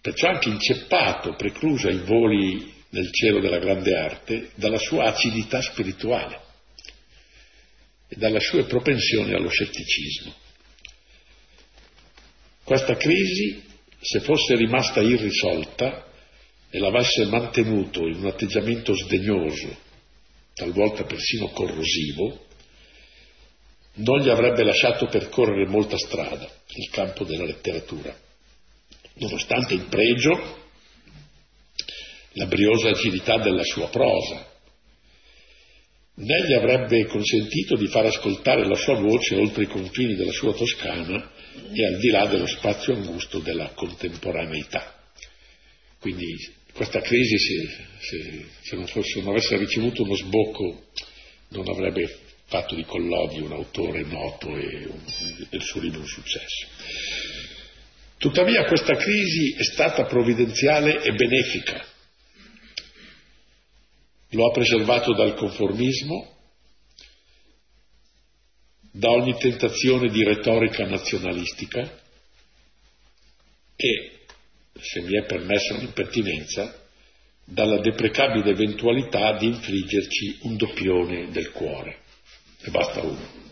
perciò 0.00 0.28
anche 0.28 0.50
inceppato, 0.50 1.34
precluso 1.34 1.88
ai 1.88 2.00
voli 2.04 2.72
nel 2.90 3.10
cielo 3.10 3.40
della 3.40 3.58
grande 3.58 3.96
arte, 3.96 4.50
dalla 4.56 4.78
sua 4.78 5.04
acidità 5.04 5.62
spirituale 5.62 6.43
e 8.08 8.16
dalle 8.16 8.40
sue 8.40 8.64
propensioni 8.64 9.32
allo 9.34 9.48
scetticismo. 9.48 10.34
Questa 12.64 12.96
crisi, 12.96 13.62
se 14.00 14.20
fosse 14.20 14.56
rimasta 14.56 15.00
irrisolta 15.00 16.06
e 16.70 16.78
l'avesse 16.78 17.26
mantenuto 17.26 18.06
in 18.06 18.16
un 18.16 18.26
atteggiamento 18.26 18.94
sdegnoso, 18.94 19.76
talvolta 20.54 21.04
persino 21.04 21.48
corrosivo, 21.48 22.46
non 23.96 24.18
gli 24.20 24.28
avrebbe 24.28 24.64
lasciato 24.64 25.06
percorrere 25.06 25.68
molta 25.68 25.96
strada 25.96 26.50
il 26.76 26.90
campo 26.90 27.24
della 27.24 27.44
letteratura, 27.44 28.16
nonostante 29.14 29.74
il 29.74 29.84
pregio, 29.84 30.62
la 32.32 32.46
briosa 32.46 32.88
agilità 32.88 33.38
della 33.38 33.62
sua 33.62 33.88
prosa, 33.88 34.53
né 36.16 36.46
gli 36.46 36.52
avrebbe 36.52 37.06
consentito 37.06 37.76
di 37.76 37.88
far 37.88 38.06
ascoltare 38.06 38.66
la 38.66 38.76
sua 38.76 38.94
voce 38.94 39.34
oltre 39.34 39.64
i 39.64 39.68
confini 39.68 40.14
della 40.14 40.32
sua 40.32 40.52
Toscana 40.52 41.32
e 41.72 41.86
al 41.86 41.98
di 41.98 42.10
là 42.10 42.26
dello 42.26 42.46
spazio 42.46 42.94
angusto 42.94 43.40
della 43.40 43.70
contemporaneità. 43.74 44.94
Quindi 45.98 46.26
questa 46.72 47.00
crisi, 47.00 47.38
se, 47.38 47.68
se, 47.98 48.44
se, 48.62 48.76
non, 48.76 48.86
fosse, 48.86 49.20
non 49.20 49.30
avesse 49.30 49.56
ricevuto 49.56 50.02
uno 50.02 50.14
sbocco, 50.14 50.84
non 51.48 51.68
avrebbe 51.68 52.18
fatto 52.46 52.74
di 52.74 52.84
Collodi 52.84 53.40
un 53.40 53.52
autore 53.52 54.02
noto 54.02 54.56
e, 54.56 54.86
un, 54.86 55.00
il 55.50 55.62
suo 55.62 55.80
libro 55.80 56.00
un 56.00 56.06
successo. 56.06 56.66
Tuttavia 58.18 58.64
questa 58.64 58.96
crisi 58.96 59.54
è 59.56 59.62
stata 59.62 60.04
provvidenziale 60.04 61.02
e 61.02 61.12
benefica. 61.12 61.84
Lo 64.34 64.48
ha 64.48 64.50
preservato 64.50 65.14
dal 65.14 65.34
conformismo, 65.34 66.32
da 68.90 69.10
ogni 69.10 69.36
tentazione 69.38 70.08
di 70.08 70.24
retorica 70.24 70.84
nazionalistica 70.86 72.02
e, 73.76 74.10
se 74.80 75.00
mi 75.02 75.20
è 75.20 75.24
permessa 75.24 75.74
un'impertinenza, 75.74 76.82
dalla 77.44 77.80
deprecabile 77.80 78.50
eventualità 78.50 79.36
di 79.36 79.46
infliggerci 79.46 80.38
un 80.42 80.56
doppione 80.56 81.30
del 81.30 81.52
cuore 81.52 81.98
e 82.60 82.70
basta 82.70 83.02
uno. 83.02 83.42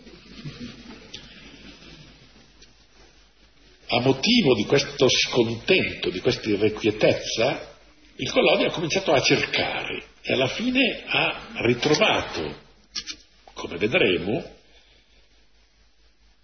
A 3.87 4.01
motivo 4.01 4.55
di 4.55 4.65
questo 4.65 5.07
scontento, 5.09 6.11
di 6.11 6.19
questa 6.19 6.49
irrequietezza, 6.49 7.72
il 8.23 8.31
Collodi 8.31 8.65
ha 8.65 8.71
cominciato 8.71 9.13
a 9.13 9.21
cercare 9.21 10.05
e 10.23 10.33
alla 10.33 10.47
fine 10.47 11.03
ha 11.07 11.49
ritrovato, 11.57 12.57
come 13.53 13.77
vedremo, 13.79 14.59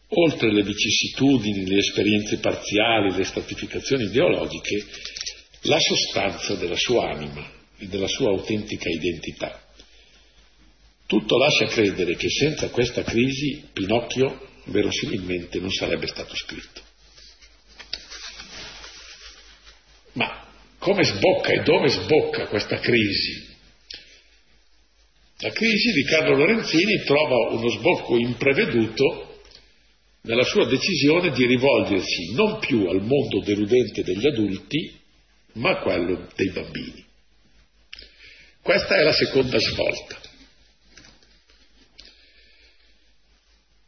oltre 0.08 0.52
le 0.52 0.64
vicissitudini, 0.64 1.66
le 1.66 1.78
esperienze 1.78 2.38
parziali, 2.38 3.14
le 3.14 3.22
stratificazioni 3.22 4.06
ideologiche, 4.06 4.86
la 5.62 5.78
sostanza 5.78 6.56
della 6.56 6.76
sua 6.76 7.10
anima 7.10 7.48
e 7.78 7.86
della 7.86 8.08
sua 8.08 8.30
autentica 8.30 8.88
identità. 8.88 9.62
Tutto 11.06 11.38
lascia 11.38 11.66
credere 11.66 12.16
che 12.16 12.28
senza 12.28 12.70
questa 12.70 13.04
crisi 13.04 13.68
Pinocchio 13.72 14.48
verosimilmente 14.64 15.60
non 15.60 15.70
sarebbe 15.70 16.08
stato 16.08 16.34
scritto. 16.34 16.82
Ma 20.14 20.47
come 20.78 21.04
sbocca 21.04 21.52
e 21.52 21.62
dove 21.62 21.88
sbocca 21.88 22.46
questa 22.46 22.78
crisi? 22.78 23.46
La 25.40 25.50
crisi 25.50 25.92
di 25.92 26.04
Carlo 26.04 26.36
Lorenzini 26.36 27.02
trova 27.04 27.50
uno 27.50 27.68
sbocco 27.68 28.16
impreveduto 28.16 29.40
nella 30.22 30.42
sua 30.42 30.66
decisione 30.66 31.30
di 31.30 31.46
rivolgersi 31.46 32.34
non 32.34 32.58
più 32.58 32.86
al 32.86 33.02
mondo 33.02 33.40
deludente 33.44 34.02
degli 34.02 34.26
adulti, 34.26 34.98
ma 35.54 35.70
a 35.70 35.78
quello 35.78 36.28
dei 36.34 36.50
bambini. 36.50 37.04
Questa 38.60 38.96
è 38.96 39.02
la 39.02 39.12
seconda 39.12 39.58
svolta. 39.58 40.27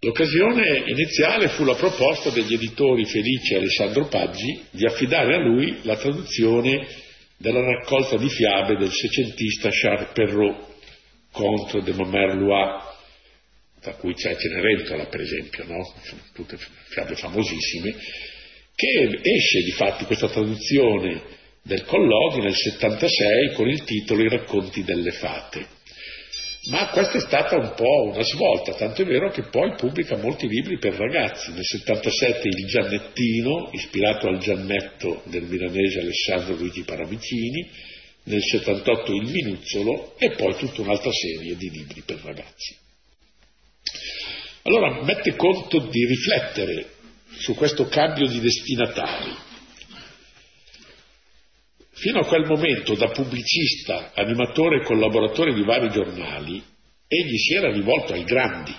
L'occasione 0.03 0.85
iniziale 0.87 1.49
fu 1.49 1.63
la 1.63 1.75
proposta 1.75 2.31
degli 2.31 2.55
editori 2.55 3.05
Felice 3.05 3.53
e 3.53 3.59
Alessandro 3.59 4.07
Paggi 4.07 4.65
di 4.71 4.87
affidare 4.87 5.35
a 5.35 5.41
lui 5.41 5.81
la 5.83 5.99
traduzione 5.99 6.87
della 7.37 7.61
raccolta 7.61 8.17
di 8.17 8.31
fiabe 8.31 8.79
del 8.79 8.91
secentista 8.91 9.69
Charles 9.71 10.09
Perrault 10.15 10.69
contro 11.31 11.83
de 11.83 11.93
Montmerlois, 11.93 12.83
tra 13.83 13.93
cui 13.97 14.15
c'è 14.15 14.35
Cenerentola 14.37 15.05
per 15.05 15.21
esempio, 15.21 15.67
no? 15.67 15.95
tutte 16.33 16.57
fiabe 16.89 17.15
famosissime, 17.17 17.95
che 18.75 19.21
esce 19.23 19.61
di 19.65 19.73
fatti 19.73 20.07
questa 20.07 20.31
traduzione 20.31 21.25
del 21.63 21.85
Collodi 21.85 22.41
nel 22.41 22.57
76 22.57 23.53
con 23.53 23.69
il 23.69 23.85
titolo 23.85 24.23
I 24.23 24.31
racconti 24.31 24.83
delle 24.83 25.11
fate. 25.11 25.79
Ma 26.69 26.91
questa 26.91 27.17
è 27.17 27.21
stata 27.21 27.57
un 27.57 27.73
po' 27.75 28.11
una 28.13 28.23
svolta, 28.23 28.75
tanto 28.75 29.01
è 29.01 29.07
vero 29.07 29.31
che 29.31 29.45
poi 29.45 29.75
pubblica 29.77 30.19
molti 30.19 30.47
libri 30.47 30.79
per 30.79 30.93
ragazzi. 30.93 31.53
Nel 31.53 31.65
77 31.65 32.49
Il 32.49 32.67
Giannettino, 32.67 33.71
ispirato 33.73 34.27
al 34.27 34.39
Giannetto 34.39 35.23
del 35.25 35.45
milanese 35.45 36.01
Alessandro 36.01 36.57
Luigi 36.57 36.83
Paravicini, 36.83 37.67
nel 38.25 38.43
78 38.43 39.13
Il 39.15 39.31
Minuzzolo 39.31 40.19
e 40.19 40.33
poi 40.33 40.55
tutta 40.57 40.83
un'altra 40.83 41.11
serie 41.11 41.57
di 41.57 41.71
libri 41.71 42.03
per 42.05 42.21
ragazzi. 42.23 42.77
Allora 44.65 45.03
mette 45.03 45.37
conto 45.37 45.79
di 45.79 46.05
riflettere 46.05 46.91
su 47.39 47.55
questo 47.55 47.87
cambio 47.87 48.27
di 48.29 48.39
destinatari. 48.39 49.49
Fino 52.01 52.21
a 52.21 52.25
quel 52.25 52.47
momento, 52.47 52.95
da 52.95 53.11
pubblicista, 53.11 54.13
animatore 54.15 54.81
e 54.81 54.85
collaboratore 54.85 55.53
di 55.53 55.63
vari 55.63 55.91
giornali, 55.91 56.63
egli 57.07 57.37
si 57.37 57.53
era 57.53 57.71
rivolto 57.71 58.15
ai 58.15 58.25
grandi, 58.25 58.75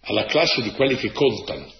alla 0.00 0.24
classe 0.24 0.62
di 0.62 0.70
quelli 0.70 0.96
che 0.96 1.12
contano, 1.12 1.70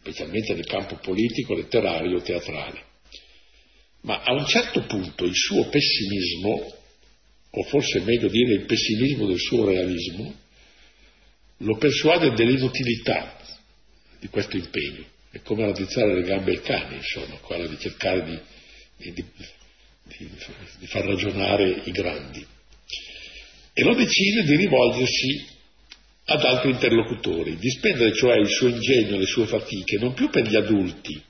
specialmente 0.00 0.54
nel 0.54 0.64
campo 0.64 0.96
politico, 0.96 1.52
letterario, 1.52 2.22
teatrale. 2.22 2.82
Ma 4.02 4.22
a 4.22 4.32
un 4.32 4.46
certo 4.46 4.82
punto 4.86 5.26
il 5.26 5.34
suo 5.34 5.68
pessimismo, 5.68 6.76
o 7.50 7.62
forse 7.64 8.00
meglio 8.00 8.28
dire 8.28 8.54
il 8.54 8.64
pessimismo 8.64 9.26
del 9.26 9.38
suo 9.38 9.66
realismo, 9.66 10.34
lo 11.58 11.76
persuade 11.76 12.32
dell'inutilità 12.32 13.36
di 14.18 14.28
questo 14.28 14.56
impegno. 14.56 15.18
È 15.30 15.40
come 15.42 15.64
raddrizzare 15.64 16.14
le 16.14 16.22
gambe 16.22 16.52
al 16.52 16.62
cane, 16.62 16.96
insomma, 16.96 17.36
quella 17.36 17.66
di 17.66 17.78
cercare 17.78 18.24
di, 18.24 18.38
di, 18.96 19.12
di, 19.12 20.30
di 20.78 20.86
far 20.86 21.04
ragionare 21.04 21.82
i 21.84 21.90
grandi. 21.92 22.44
E 23.72 23.82
lo 23.82 23.94
decide 23.94 24.42
di 24.42 24.56
rivolgersi 24.56 25.46
ad 26.24 26.44
altri 26.44 26.70
interlocutori, 26.70 27.56
di 27.56 27.70
spendere 27.70 28.12
cioè 28.12 28.36
il 28.38 28.48
suo 28.48 28.68
ingegno, 28.68 29.16
le 29.16 29.26
sue 29.26 29.46
fatiche, 29.46 29.98
non 29.98 30.14
più 30.14 30.28
per 30.30 30.46
gli 30.46 30.56
adulti, 30.56 31.22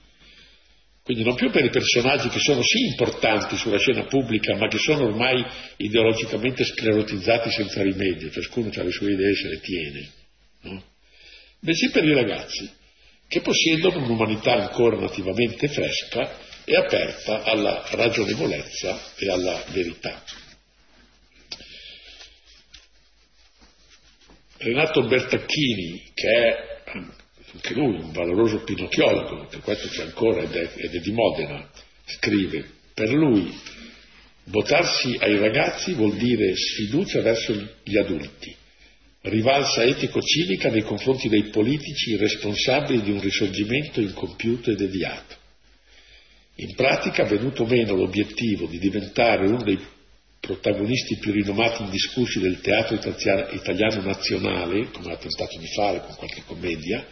quindi 1.03 1.25
non 1.25 1.35
più 1.35 1.51
per 1.51 1.65
i 1.65 1.71
personaggi 1.71 2.29
che 2.29 2.39
sono 2.39 2.63
sì 2.63 2.85
importanti 2.87 3.57
sulla 3.57 3.79
scena 3.79 4.05
pubblica, 4.05 4.55
ma 4.57 4.69
che 4.69 4.79
sono 4.79 5.07
ormai 5.07 5.45
ideologicamente 5.77 6.65
sclerotizzati 6.65 7.51
senza 7.51 7.83
rimedio, 7.83 8.31
ciascuno 8.31 8.71
ha 8.73 8.83
le 8.83 8.91
sue 8.93 9.13
idee 9.13 9.31
e 9.31 9.35
se 9.35 9.49
le 9.49 9.61
tiene, 9.61 10.11
no? 10.63 10.85
bensì 11.59 11.91
per 11.91 12.05
i 12.05 12.15
ragazzi, 12.15 12.71
che 13.31 13.43
possiedono 13.43 14.03
un'umanità 14.03 14.55
ancora 14.55 14.99
nativamente 14.99 15.69
fresca 15.69 16.37
e 16.65 16.75
aperta 16.75 17.45
alla 17.45 17.87
ragionevolezza 17.93 19.01
e 19.17 19.31
alla 19.31 19.63
verità. 19.69 20.21
Renato 24.57 25.07
Bertacchini, 25.07 26.11
che 26.13 26.29
è 26.29 26.93
anche 27.53 27.75
lui 27.75 28.01
un 28.01 28.11
valoroso 28.11 28.65
pinocchiologo, 28.65 29.47
per 29.47 29.61
questo 29.61 29.87
c'è 29.87 30.03
ancora 30.03 30.43
ed 30.43 30.53
è, 30.53 30.73
ed 30.75 30.93
è 30.93 30.99
di 30.99 31.13
Modena, 31.13 31.71
scrive, 32.07 32.69
per 32.93 33.11
lui 33.11 33.57
votarsi 34.47 35.17
ai 35.21 35.39
ragazzi 35.39 35.93
vuol 35.93 36.17
dire 36.17 36.57
sfiducia 36.57 37.23
verso 37.23 37.53
gli 37.85 37.97
adulti, 37.97 38.57
rivalsa 39.23 39.85
etico-civica 39.85 40.71
nei 40.71 40.83
confronti 40.83 41.29
dei 41.29 41.45
politici 41.45 42.17
responsabili 42.17 43.03
di 43.03 43.11
un 43.11 43.21
risorgimento 43.21 44.01
incompiuto 44.01 44.71
e 44.71 44.77
deviato. 44.77 45.37
In 46.57 46.75
pratica, 46.75 47.25
venuto 47.25 47.67
meno 47.67 47.95
l'obiettivo 47.95 48.67
di 48.67 48.79
diventare 48.79 49.47
uno 49.47 49.63
dei 49.63 49.79
protagonisti 50.41 51.19
più 51.19 51.33
rinomati 51.33 51.83
e 51.83 51.85
indiscussi 51.85 52.41
del 52.41 52.61
teatro 52.61 52.97
italiano 52.97 54.03
nazionale, 54.03 54.91
come 54.91 55.13
ha 55.13 55.17
tentato 55.17 55.59
di 55.59 55.67
fare 55.67 56.01
con 56.01 56.15
qualche 56.17 56.43
commedia, 56.47 57.07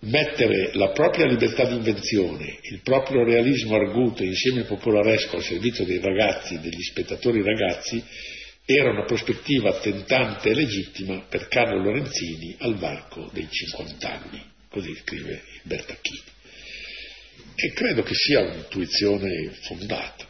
mettere 0.00 0.70
la 0.74 0.90
propria 0.90 1.26
libertà 1.26 1.64
di 1.64 1.74
invenzione, 1.74 2.58
il 2.62 2.80
proprio 2.82 3.24
realismo 3.24 3.74
arguto 3.74 4.24
insieme 4.24 4.64
popolaresco 4.64 5.36
al 5.36 5.42
servizio 5.42 5.84
dei 5.84 6.00
ragazzi 6.00 6.58
degli 6.58 6.82
spettatori 6.82 7.42
ragazzi 7.42 8.02
era 8.74 8.90
una 8.90 9.04
prospettiva 9.04 9.78
tentante 9.80 10.50
e 10.50 10.54
legittima 10.54 11.24
per 11.28 11.48
Carlo 11.48 11.82
Lorenzini 11.82 12.56
al 12.58 12.76
varco 12.76 13.30
dei 13.32 13.48
50 13.48 14.10
anni, 14.10 14.42
così 14.68 14.94
scrive 14.96 15.42
Bertacchini. 15.62 16.22
E 17.54 17.72
credo 17.72 18.02
che 18.02 18.14
sia 18.14 18.40
un'intuizione 18.40 19.52
fondata. 19.62 20.26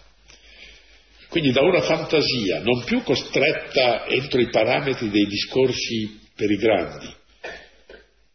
Quindi 1.28 1.52
da 1.52 1.62
una 1.62 1.80
fantasia 1.80 2.60
non 2.60 2.84
più 2.84 3.02
costretta 3.02 4.06
entro 4.06 4.40
i 4.40 4.50
parametri 4.50 5.08
dei 5.08 5.26
discorsi 5.26 6.20
per 6.34 6.50
i 6.50 6.56
grandi, 6.56 7.14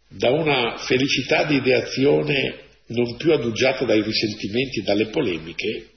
da 0.10 0.32
una 0.32 0.78
felicità 0.78 1.44
di 1.44 1.58
ideazione 1.58 2.66
non 2.88 3.18
più 3.18 3.34
adugiata 3.34 3.86
dai 3.86 4.02
risentimenti 4.02 4.80
e 4.80 4.84
dalle 4.84 5.08
polemiche, 5.08 5.90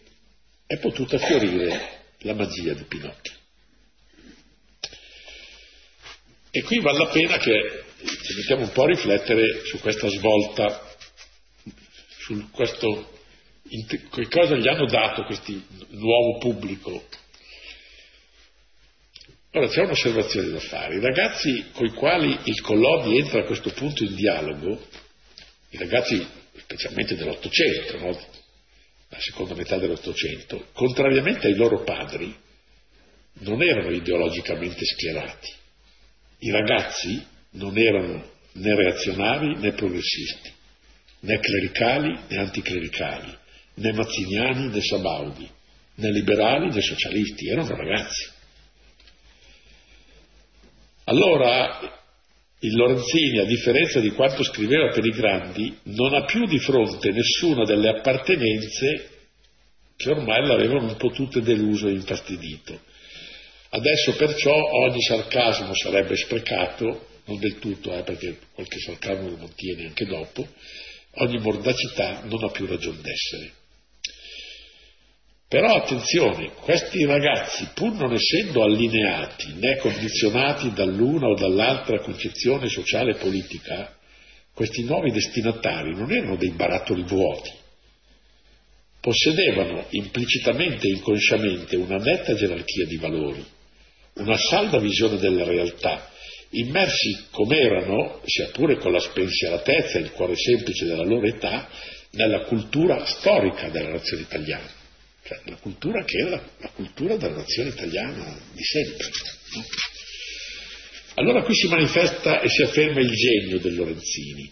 è 0.67 0.79
potuta 0.79 1.19
fiorire 1.19 1.81
la 2.21 2.35
magia 2.35 2.75
di 2.75 2.85
Pinocchio. 2.85 3.40
E 6.51 6.63
qui 6.63 6.81
vale 6.81 6.99
la 6.99 7.11
pena 7.11 7.37
che 7.39 7.85
ci 8.03 8.35
mettiamo 8.37 8.63
un 8.63 8.73
po' 8.73 8.85
a 8.85 8.89
riflettere 8.89 9.65
su 9.65 9.79
questa 9.79 10.09
svolta, 10.09 10.97
su 12.19 12.51
questo, 12.51 13.19
che 14.11 14.29
cosa 14.29 14.57
gli 14.57 14.69
hanno 14.69 14.87
dato 14.87 15.25
questi 15.25 15.63
nuovo 15.91 16.39
pubblico 16.39 17.05
Ora 19.53 19.67
c'è 19.67 19.83
un'osservazione 19.83 20.51
da 20.51 20.61
fare. 20.61 20.95
I 20.95 21.01
ragazzi 21.01 21.71
con 21.73 21.85
i 21.85 21.93
quali 21.93 22.39
il 22.45 22.61
Collodi 22.61 23.19
entra 23.19 23.41
a 23.41 23.45
questo 23.45 23.71
punto 23.71 24.05
in 24.05 24.15
dialogo, 24.15 24.87
i 25.71 25.77
ragazzi 25.77 26.25
specialmente 26.57 27.17
dell'Ottocento, 27.17 27.99
no? 27.99 28.11
la 29.09 29.19
seconda 29.19 29.55
metà 29.55 29.77
dell'Ottocento, 29.77 30.69
contrariamente 30.73 31.49
ai 31.49 31.57
loro 31.57 31.83
padri, 31.83 32.33
non 33.41 33.61
erano 33.61 33.91
ideologicamente 33.91 34.85
schierati. 34.85 35.53
I 36.41 36.51
ragazzi 36.51 37.25
non 37.53 37.77
erano 37.77 38.25
né 38.53 38.75
reazionari 38.75 39.57
né 39.57 39.73
progressisti, 39.73 40.53
né 41.21 41.39
clericali 41.39 42.19
né 42.29 42.39
anticlericali, 42.39 43.37
né 43.75 43.93
mazziniani 43.93 44.69
né 44.69 44.81
sabaudi, 44.81 45.49
né 45.97 46.11
liberali 46.11 46.73
né 46.73 46.81
socialisti, 46.81 47.49
erano 47.49 47.75
ragazzi. 47.75 48.39
Allora 51.05 51.99
il 52.63 52.75
Lorenzini, 52.75 53.39
a 53.39 53.45
differenza 53.45 54.01
di 54.01 54.11
quanto 54.11 54.43
scriveva 54.43 54.93
per 54.93 55.05
i 55.05 55.11
grandi, 55.11 55.79
non 55.85 56.15
ha 56.15 56.25
più 56.25 56.47
di 56.47 56.59
fronte 56.59 57.11
nessuna 57.11 57.65
delle 57.65 57.89
appartenenze 57.89 59.09
che 59.97 60.11
ormai 60.11 60.47
l'avevano 60.47 60.89
un 60.89 60.97
po' 60.97 61.11
tutte 61.11 61.41
deluso 61.41 61.89
e 61.89 61.93
infastidito. 61.93 62.81
Adesso 63.73 64.17
perciò 64.17 64.53
ogni 64.53 65.01
sarcasmo 65.01 65.73
sarebbe 65.75 66.17
sprecato, 66.17 67.07
non 67.27 67.39
del 67.39 67.59
tutto, 67.61 67.95
eh, 67.95 68.03
perché 68.03 68.37
qualche 68.53 68.81
sarcasmo 68.81 69.29
lo 69.29 69.37
mantiene 69.37 69.87
anche 69.87 70.07
dopo, 70.07 70.45
ogni 71.15 71.39
mordacità 71.39 72.23
non 72.25 72.43
ha 72.43 72.51
più 72.51 72.67
ragione 72.67 72.99
d'essere. 73.01 73.53
Però 75.47 75.73
attenzione, 75.75 76.53
questi 76.61 77.05
ragazzi, 77.05 77.69
pur 77.75 77.93
non 77.95 78.13
essendo 78.13 78.63
allineati 78.63 79.55
né 79.55 79.77
condizionati 79.77 80.73
dall'una 80.73 81.27
o 81.27 81.35
dall'altra 81.35 82.01
concezione 82.01 82.69
sociale 82.69 83.13
e 83.13 83.19
politica, 83.19 83.97
questi 84.53 84.83
nuovi 84.85 85.11
destinatari 85.11 85.95
non 85.95 86.11
erano 86.11 86.37
dei 86.37 86.51
barattoli 86.51 87.03
vuoti, 87.03 87.51
possedevano 89.01 89.87
implicitamente 89.91 90.87
e 90.87 90.93
inconsciamente 90.93 91.77
una 91.77 91.97
netta 91.97 92.35
gerarchia 92.35 92.87
di 92.87 92.97
valori, 92.97 93.45
una 94.15 94.37
salda 94.37 94.79
visione 94.79 95.19
della 95.19 95.45
realtà, 95.45 96.11
immersi 96.51 97.27
come 97.31 97.59
erano, 97.59 98.21
sia 98.25 98.49
pure 98.49 98.77
con 98.77 98.93
la 98.93 98.99
spensieratezza 98.99 99.99
e 99.99 100.03
il 100.03 100.11
cuore 100.11 100.35
semplice 100.37 100.85
della 100.85 101.05
loro 101.05 101.27
età, 101.27 101.69
nella 102.13 102.45
cultura 102.45 103.05
storica 103.07 103.69
della 103.69 103.91
nazione 103.91 104.23
italiana, 104.23 104.69
cioè 105.25 105.39
la 105.45 105.57
cultura 105.57 106.05
che 106.05 106.19
era 106.19 106.43
la, 106.59 106.71
cultura 106.71 107.17
della 107.17 107.37
nazione 107.37 107.69
italiana 107.69 108.37
di 108.53 108.63
sempre. 108.65 109.07
No? 109.55 109.65
Allora 111.15 111.43
qui 111.43 111.55
si 111.55 111.69
manifesta 111.69 112.41
e 112.41 112.49
si 112.49 112.63
afferma 112.63 113.01
il 113.01 113.11
genio 113.11 113.59
del 113.59 113.77
Lorenzini, 113.77 114.51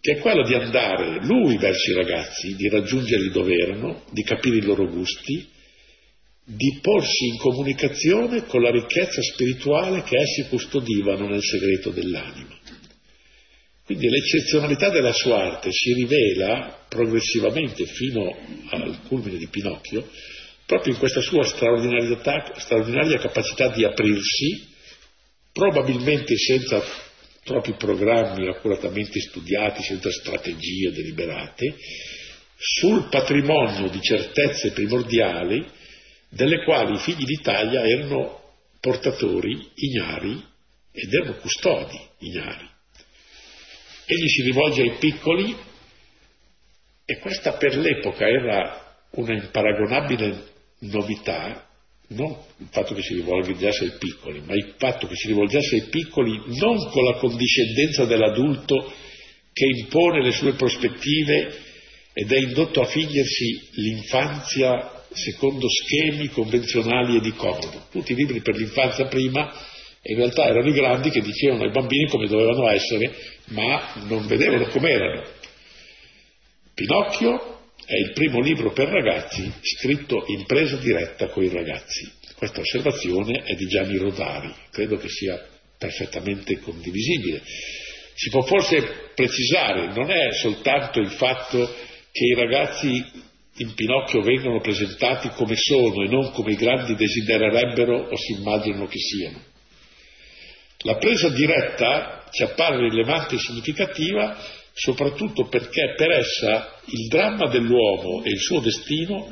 che 0.00 0.12
è 0.12 0.18
quello 0.18 0.46
di 0.46 0.54
andare 0.54 1.22
lui 1.24 1.58
verso 1.58 1.90
i 1.90 1.94
ragazzi, 1.94 2.54
di 2.54 2.68
raggiungerli 2.68 3.30
dove 3.30 3.54
erano, 3.54 4.04
di 4.10 4.22
capire 4.22 4.56
i 4.56 4.62
loro 4.62 4.88
gusti, 4.88 5.48
di 6.52 6.78
porsi 6.82 7.26
in 7.26 7.36
comunicazione 7.36 8.44
con 8.46 8.60
la 8.62 8.70
ricchezza 8.70 9.22
spirituale 9.22 10.02
che 10.02 10.18
essi 10.18 10.48
custodivano 10.48 11.28
nel 11.28 11.42
segreto 11.42 11.90
dell'anima. 11.90 12.58
Quindi 13.84 14.08
l'eccezionalità 14.08 14.90
della 14.90 15.12
sua 15.12 15.42
arte 15.42 15.70
si 15.70 15.92
rivela 15.94 16.86
progressivamente 16.88 17.84
fino 17.86 18.36
al 18.70 19.00
culmine 19.06 19.38
di 19.38 19.48
Pinocchio 19.48 20.08
proprio 20.66 20.92
in 20.92 21.00
questa 21.00 21.20
sua 21.20 21.42
straordinaria 21.42 23.18
capacità 23.18 23.70
di 23.70 23.84
aprirsi, 23.84 24.68
probabilmente 25.52 26.36
senza 26.36 26.80
troppi 27.42 27.72
programmi 27.72 28.48
accuratamente 28.48 29.18
studiati, 29.18 29.82
senza 29.82 30.12
strategie 30.12 30.92
deliberate, 30.92 31.74
sul 32.56 33.08
patrimonio 33.08 33.88
di 33.88 34.00
certezze 34.00 34.70
primordiali 34.70 35.78
delle 36.30 36.64
quali 36.64 36.94
i 36.94 36.98
figli 36.98 37.24
d'Italia 37.24 37.84
erano 37.84 38.40
portatori 38.80 39.70
ignari 39.74 40.42
ed 40.92 41.12
erano 41.12 41.36
custodi 41.36 42.00
ignari. 42.18 42.68
Egli 44.06 44.28
si 44.28 44.42
rivolge 44.42 44.82
ai 44.82 44.96
piccoli 44.98 45.56
e 47.04 47.18
questa 47.18 47.52
per 47.54 47.76
l'epoca 47.76 48.26
era 48.26 48.96
una 49.12 49.34
imparagonabile 49.34 50.48
novità, 50.80 51.68
non 52.08 52.36
il 52.58 52.68
fatto 52.70 52.94
che 52.94 53.02
si 53.02 53.14
rivolgesse 53.14 53.84
ai 53.84 53.98
piccoli, 53.98 54.40
ma 54.40 54.54
il 54.54 54.74
fatto 54.78 55.06
che 55.06 55.16
si 55.16 55.28
rivolgesse 55.28 55.76
ai 55.76 55.88
piccoli 55.88 56.40
non 56.58 56.88
con 56.90 57.04
la 57.04 57.18
condiscendenza 57.18 58.04
dell'adulto 58.04 58.92
che 59.52 59.66
impone 59.66 60.22
le 60.22 60.30
sue 60.32 60.54
prospettive 60.54 61.58
ed 62.12 62.32
è 62.32 62.38
indotto 62.38 62.80
a 62.80 62.86
fingersi 62.86 63.68
l'infanzia 63.72 64.99
secondo 65.12 65.66
schemi 65.68 66.28
convenzionali 66.28 67.16
e 67.16 67.20
di 67.20 67.32
comodo. 67.32 67.86
Tutti 67.90 68.12
i 68.12 68.16
libri 68.16 68.40
per 68.40 68.56
l'infanzia 68.56 69.06
prima 69.06 69.52
in 70.02 70.16
realtà 70.16 70.46
erano 70.46 70.68
i 70.68 70.72
grandi 70.72 71.10
che 71.10 71.20
dicevano 71.20 71.64
ai 71.64 71.72
bambini 71.72 72.08
come 72.08 72.26
dovevano 72.26 72.68
essere, 72.68 73.14
ma 73.46 73.94
non 74.06 74.26
vedevano 74.26 74.66
com'erano. 74.68 75.24
Pinocchio 76.74 77.58
è 77.84 77.94
il 77.94 78.12
primo 78.12 78.40
libro 78.40 78.72
per 78.72 78.88
ragazzi 78.88 79.52
scritto 79.60 80.24
in 80.28 80.46
presa 80.46 80.76
diretta 80.76 81.28
con 81.28 81.42
i 81.42 81.48
ragazzi. 81.48 82.10
Questa 82.36 82.60
osservazione 82.60 83.42
è 83.42 83.54
di 83.54 83.66
Gianni 83.66 83.98
Rodari, 83.98 84.54
credo 84.70 84.96
che 84.96 85.08
sia 85.08 85.44
perfettamente 85.76 86.58
condivisibile. 86.60 87.42
Si 88.14 88.30
può 88.30 88.42
forse 88.42 89.10
precisare, 89.14 89.92
non 89.92 90.10
è 90.10 90.32
soltanto 90.32 91.00
il 91.00 91.10
fatto 91.10 91.66
che 92.12 92.24
i 92.24 92.34
ragazzi 92.34 93.04
in 93.60 93.74
Pinocchio 93.74 94.22
vengono 94.22 94.60
presentati 94.60 95.28
come 95.30 95.54
sono 95.54 96.02
e 96.02 96.08
non 96.08 96.30
come 96.32 96.52
i 96.52 96.56
grandi 96.56 96.94
desidererebbero 96.94 98.08
o 98.08 98.16
si 98.16 98.32
immaginano 98.32 98.86
che 98.86 98.98
siano. 98.98 99.42
La 100.84 100.96
presa 100.96 101.28
diretta 101.28 102.24
ci 102.30 102.42
appare 102.42 102.78
rilevante 102.78 103.34
e 103.34 103.38
significativa 103.38 104.36
soprattutto 104.72 105.46
perché 105.48 105.94
per 105.94 106.10
essa 106.10 106.80
il 106.86 107.08
dramma 107.08 107.48
dell'uomo 107.48 108.22
e 108.24 108.30
il 108.30 108.38
suo 108.38 108.60
destino 108.60 109.30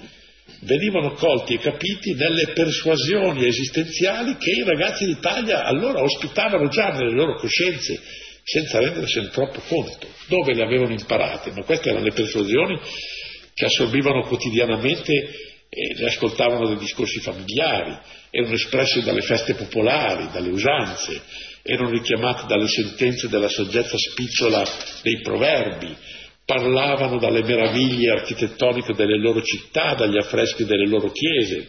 venivano 0.61 1.13
colti 1.13 1.55
e 1.55 1.59
capiti 1.59 2.13
nelle 2.15 2.49
persuasioni 2.53 3.47
esistenziali 3.47 4.37
che 4.37 4.51
i 4.51 4.65
ragazzi 4.65 5.07
d'Italia 5.07 5.65
allora 5.65 6.03
ospitavano 6.03 6.69
già 6.69 6.91
nelle 6.91 7.15
loro 7.15 7.37
coscienze 7.37 7.99
senza 8.43 8.79
rendersene 8.79 9.29
troppo 9.29 9.61
conto. 9.61 10.07
Dove 10.27 10.55
le 10.55 10.65
avevano 10.65 10.93
imparate? 10.93 11.53
Ma 11.53 11.63
queste 11.65 11.91
erano 11.91 12.05
le 12.05 12.13
persuasioni 12.13 12.79
che 13.59 13.65
assorbivano 13.65 14.23
quotidianamente 14.23 15.13
e 15.69 16.05
ascoltavano 16.05 16.69
dai 16.69 16.79
discorsi 16.79 17.19
familiari, 17.19 17.99
erano 18.31 18.55
espresse 18.55 19.03
dalle 19.03 19.21
feste 19.21 19.55
popolari, 19.55 20.29
dalle 20.31 20.51
usanze, 20.51 21.21
erano 21.65 21.91
richiamate 21.91 22.47
dalle 22.47 22.69
sentenze 22.69 23.29
della 23.29 23.49
saggezza 23.49 23.97
spicciola 23.99 24.65
dei 25.03 25.21
proverbi, 25.23 25.93
parlavano 26.45 27.19
dalle 27.19 27.43
meraviglie 27.43 28.13
architettoniche 28.13 28.95
delle 28.95 29.19
loro 29.19 29.43
città, 29.43 29.95
dagli 29.95 30.19
affreschi 30.19 30.65
delle 30.65 30.87
loro 30.87 31.11
chiese, 31.11 31.69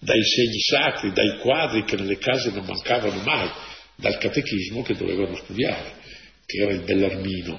dai 0.00 0.22
segni 0.24 0.58
sacri, 0.58 1.12
dai 1.12 1.38
quadri 1.38 1.84
che 1.84 1.94
nelle 1.94 2.18
case 2.18 2.50
non 2.50 2.64
mancavano 2.64 3.22
mai, 3.22 3.48
dal 3.94 4.18
catechismo 4.18 4.82
che 4.82 4.96
dovevano 4.96 5.36
studiare, 5.36 5.92
che 6.44 6.60
era 6.60 6.72
il 6.72 6.82
Bellarmino, 6.82 7.56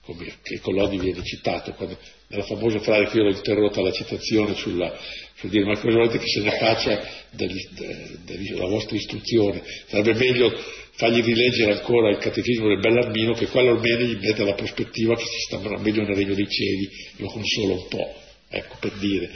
come 0.00 0.38
che 0.42 0.58
Collodi 0.60 0.98
viene 0.98 1.22
citato, 1.22 1.72
quando, 1.72 1.98
nella 2.28 2.44
famosa 2.44 2.80
frase 2.80 3.10
che 3.10 3.18
io 3.18 3.24
l'ho 3.24 3.36
interrotta 3.36 3.80
la 3.80 3.92
citazione 3.92 4.54
sulla, 4.54 4.92
sul 5.36 5.50
dire 5.50 5.64
ma 5.64 5.78
cosa 5.78 5.96
volete 5.96 6.18
che 6.18 6.26
se 6.26 6.40
ne 6.40 6.50
faccia 6.58 7.08
della 7.30 8.66
vostra 8.66 8.96
istruzione, 8.96 9.62
sarebbe 9.86 10.14
meglio 10.14 10.52
fargli 10.92 11.22
rileggere 11.22 11.72
ancora 11.72 12.10
il 12.10 12.18
catechismo 12.18 12.68
del 12.68 12.80
Bellarmino 12.80 13.34
che 13.34 13.46
quello 13.46 13.72
almeno 13.72 14.00
gli 14.00 14.18
mette 14.18 14.44
la 14.44 14.54
prospettiva 14.54 15.14
che 15.14 15.24
si 15.24 15.38
sta 15.46 15.58
meglio 15.58 16.02
nel 16.02 16.16
regno 16.16 16.34
dei 16.34 16.48
cieli, 16.48 16.88
io 17.18 17.26
consolo 17.26 17.74
un 17.74 17.88
po', 17.88 18.14
ecco 18.48 18.76
per 18.80 18.92
dire. 18.92 19.30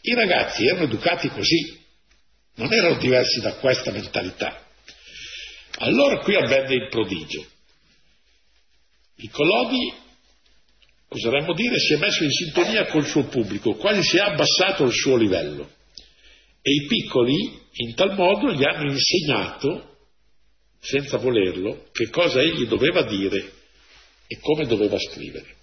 I 0.00 0.14
ragazzi 0.14 0.66
erano 0.66 0.84
educati 0.84 1.28
così, 1.28 1.78
non 2.56 2.72
erano 2.72 2.96
diversi 2.98 3.40
da 3.40 3.54
questa 3.54 3.90
mentalità. 3.90 4.64
Allora 5.78 6.18
qui 6.20 6.34
avvenne 6.34 6.74
il 6.74 6.88
prodigio. 6.88 7.44
Il 9.16 9.30
Collodi, 9.30 9.92
oseremmo 11.16 11.54
dire, 11.54 11.78
si 11.78 11.94
è 11.94 11.96
messo 11.96 12.22
in 12.22 12.30
sintonia 12.30 12.86
col 12.86 13.06
suo 13.06 13.24
pubblico, 13.24 13.74
quasi 13.74 14.02
si 14.02 14.16
è 14.18 14.20
abbassato 14.20 14.84
il 14.84 14.92
suo 14.92 15.16
livello. 15.16 15.68
E 16.62 16.70
i 16.70 16.86
piccoli, 16.86 17.34
in 17.72 17.94
tal 17.94 18.14
modo, 18.14 18.52
gli 18.52 18.64
hanno 18.64 18.90
insegnato, 18.90 19.96
senza 20.80 21.16
volerlo, 21.18 21.88
che 21.92 22.08
cosa 22.10 22.40
egli 22.40 22.66
doveva 22.66 23.02
dire 23.02 23.52
e 24.26 24.38
come 24.40 24.66
doveva 24.66 24.98
scrivere. 24.98 25.54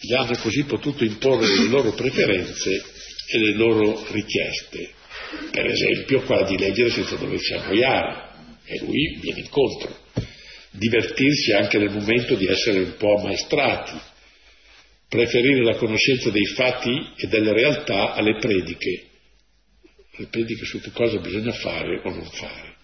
Gli 0.00 0.14
hanno 0.14 0.36
così 0.38 0.64
potuto 0.64 1.04
imporre 1.04 1.46
le 1.46 1.68
loro 1.68 1.92
preferenze 1.92 2.70
e 2.70 3.38
le 3.38 3.54
loro 3.54 4.04
richieste, 4.10 4.90
per 5.50 5.66
esempio 5.66 6.22
quella 6.22 6.46
di 6.46 6.58
leggere 6.58 6.90
senza 6.90 7.16
doversi 7.16 7.54
annoiare, 7.54 8.24
e 8.64 8.78
lui 8.84 9.18
viene 9.20 9.40
incontro 9.40 10.04
divertirsi 10.76 11.52
anche 11.52 11.78
nel 11.78 11.90
momento 11.90 12.34
di 12.34 12.46
essere 12.46 12.80
un 12.80 12.96
po' 12.96 13.18
ammaestrati, 13.18 13.98
preferire 15.08 15.62
la 15.62 15.76
conoscenza 15.76 16.30
dei 16.30 16.46
fatti 16.46 17.12
e 17.16 17.26
delle 17.28 17.52
realtà 17.52 18.14
alle 18.14 18.38
prediche, 18.38 19.04
le 20.16 20.26
prediche 20.26 20.64
su 20.64 20.80
che 20.80 20.90
cosa 20.92 21.18
bisogna 21.18 21.52
fare 21.52 22.00
o 22.04 22.10
non 22.10 22.24
fare. 22.24 22.74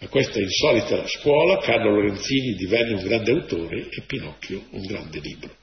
A 0.00 0.08
questa 0.08 0.38
insolita 0.40 1.06
scuola 1.06 1.58
Carlo 1.58 1.90
Lorenzini 1.90 2.54
divenne 2.54 2.94
un 2.94 3.02
grande 3.02 3.30
autore 3.30 3.88
e 3.88 4.02
Pinocchio 4.06 4.66
un 4.70 4.82
grande 4.82 5.20
libro. 5.20 5.56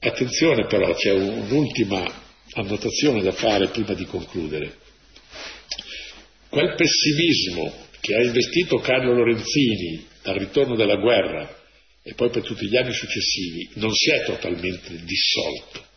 Attenzione 0.00 0.66
però, 0.66 0.92
c'è 0.94 1.12
un'ultima 1.12 2.02
annotazione 2.54 3.22
da 3.22 3.32
fare 3.32 3.68
prima 3.68 3.92
di 3.92 4.06
concludere. 4.06 4.78
Quel 6.48 6.74
pessimismo 6.74 7.88
che 8.00 8.14
ha 8.14 8.22
investito 8.22 8.78
Carlo 8.78 9.12
Lorenzini 9.12 10.06
dal 10.22 10.36
ritorno 10.36 10.74
della 10.74 10.96
guerra 10.96 11.58
e 12.02 12.14
poi 12.14 12.30
per 12.30 12.42
tutti 12.42 12.66
gli 12.66 12.76
anni 12.76 12.92
successivi, 12.92 13.70
non 13.74 13.92
si 13.92 14.10
è 14.10 14.24
totalmente 14.24 15.02
dissolto 15.04 15.88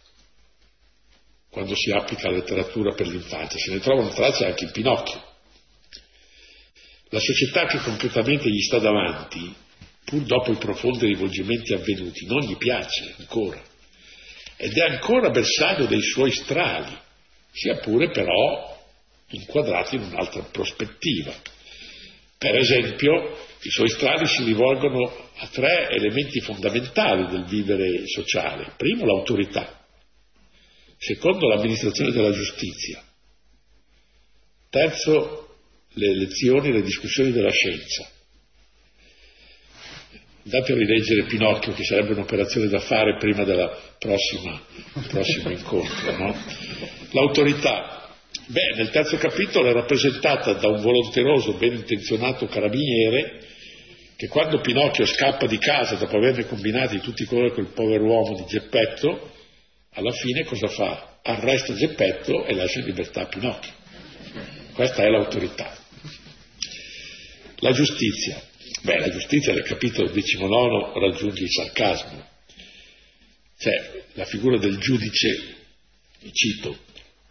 quando 1.54 1.76
si 1.76 1.92
applica 1.92 2.32
la 2.32 2.38
letteratura 2.38 2.96
per 2.96 3.08
l'infanzia, 3.08 3.60
se 3.60 3.72
ne 3.72 3.80
trovano 3.80 4.10
tracce 4.10 4.48
anche 4.48 4.64
in 4.64 4.72
Pinocchio. 4.72 5.24
La 7.10 7.20
società 7.20 7.68
che 7.68 7.78
concretamente 7.78 8.50
gli 8.50 8.60
sta 8.60 8.80
davanti, 8.80 9.54
pur 10.04 10.24
dopo 10.24 10.52
i 10.52 10.58
profondi 10.58 11.06
rivolgimenti 11.06 11.74
avvenuti, 11.74 12.26
non 12.26 12.40
gli 12.40 12.58
piace 12.58 13.14
ancora. 13.20 13.62
Ed 14.58 14.76
è 14.76 14.82
ancora 14.82 15.30
bersaglio 15.30 15.86
dei 15.86 16.02
suoi 16.02 16.32
strali, 16.32 16.98
sia 17.52 17.78
pure 17.78 18.10
però 18.10 18.76
inquadrati 19.30 19.98
in 19.98 20.02
un'altra 20.06 20.42
prospettiva 20.42 21.36
Per 22.44 22.58
esempio, 22.58 23.38
i 23.62 23.70
suoi 23.70 23.88
strali 23.88 24.28
si 24.28 24.44
rivolgono 24.44 25.10
a 25.38 25.48
tre 25.48 25.88
elementi 25.92 26.42
fondamentali 26.42 27.26
del 27.28 27.46
vivere 27.46 28.06
sociale. 28.06 28.74
Primo, 28.76 29.06
l'autorità. 29.06 29.80
Secondo, 30.98 31.48
l'amministrazione 31.48 32.12
della 32.12 32.34
giustizia. 32.34 33.02
Terzo, 34.70 35.56
le 35.94 36.16
lezioni 36.18 36.68
e 36.68 36.72
le 36.74 36.82
discussioni 36.82 37.32
della 37.32 37.50
scienza. 37.50 38.12
Andate 40.44 40.74
a 40.74 40.76
rileggere 40.76 41.24
Pinocchio, 41.24 41.72
che 41.72 41.86
sarebbe 41.86 42.12
un'operazione 42.12 42.68
da 42.68 42.80
fare 42.80 43.16
prima 43.20 43.46
del 43.46 43.72
prossimo 44.00 44.60
incontro. 45.50 46.18
No? 46.18 46.36
L'autorità. 47.12 48.03
Beh, 48.46 48.76
nel 48.76 48.90
terzo 48.90 49.16
capitolo 49.18 49.70
è 49.70 49.74
rappresentata 49.74 50.54
da 50.54 50.68
un 50.68 50.82
volonteroso, 50.82 51.54
ben 51.54 51.76
intenzionato 51.76 52.46
carabiniere 52.48 53.40
che 54.18 54.28
quando 54.28 54.60
Pinocchio 54.60 55.06
scappa 55.06 55.46
di 55.48 55.58
casa 55.58 55.96
dopo 55.96 56.18
averne 56.18 56.46
combinati 56.46 57.00
tutti 57.00 57.24
coloro 57.24 57.54
quel 57.54 57.72
povero 57.74 58.04
uomo 58.04 58.36
di 58.36 58.46
Geppetto, 58.46 59.32
alla 59.94 60.12
fine 60.12 60.44
cosa 60.44 60.68
fa? 60.68 61.20
Arresta 61.24 61.74
Geppetto 61.74 62.46
e 62.46 62.54
lascia 62.54 62.80
in 62.80 62.86
libertà 62.86 63.26
Pinocchio. 63.28 63.72
Questa 64.74 65.04
è 65.04 65.08
l'autorità. 65.08 65.78
La 67.60 67.72
giustizia. 67.72 68.42
Beh, 68.82 69.00
la 69.00 69.10
giustizia 69.10 69.54
nel 69.54 69.64
capitolo 69.64 70.12
XIX 70.12 71.00
raggiunge 71.00 71.44
il 71.44 71.50
sarcasmo. 71.50 72.28
Cioè, 73.58 74.04
la 74.14 74.26
figura 74.26 74.58
del 74.58 74.78
giudice, 74.78 75.56
cito, 76.34 76.78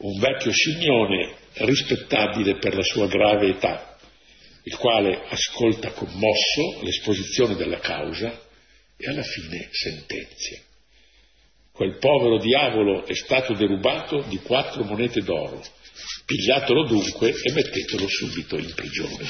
un 0.03 0.19
vecchio 0.19 0.51
scimmone 0.51 1.35
rispettabile 1.55 2.57
per 2.57 2.75
la 2.75 2.83
sua 2.83 3.07
grave 3.07 3.49
età, 3.49 3.97
il 4.65 4.77
quale 4.77 5.25
ascolta 5.29 5.93
commosso 5.93 6.81
l'esposizione 6.83 7.55
della 7.55 7.79
causa 7.79 8.41
e 8.97 9.09
alla 9.09 9.23
fine 9.23 9.69
sentenzia. 9.71 10.61
Quel 11.73 11.99
povero 11.99 12.39
diavolo 12.39 13.07
è 13.07 13.15
stato 13.15 13.55
derubato 13.55 14.25
di 14.29 14.39
quattro 14.39 14.85
monete 14.85 15.23
d'oro, 15.23 15.63
pigliatelo 16.27 16.85
dunque 16.87 17.31
e 17.31 17.53
mettetelo 17.53 18.07
subito 18.09 18.59
in 18.59 18.73
prigione. 18.75 19.25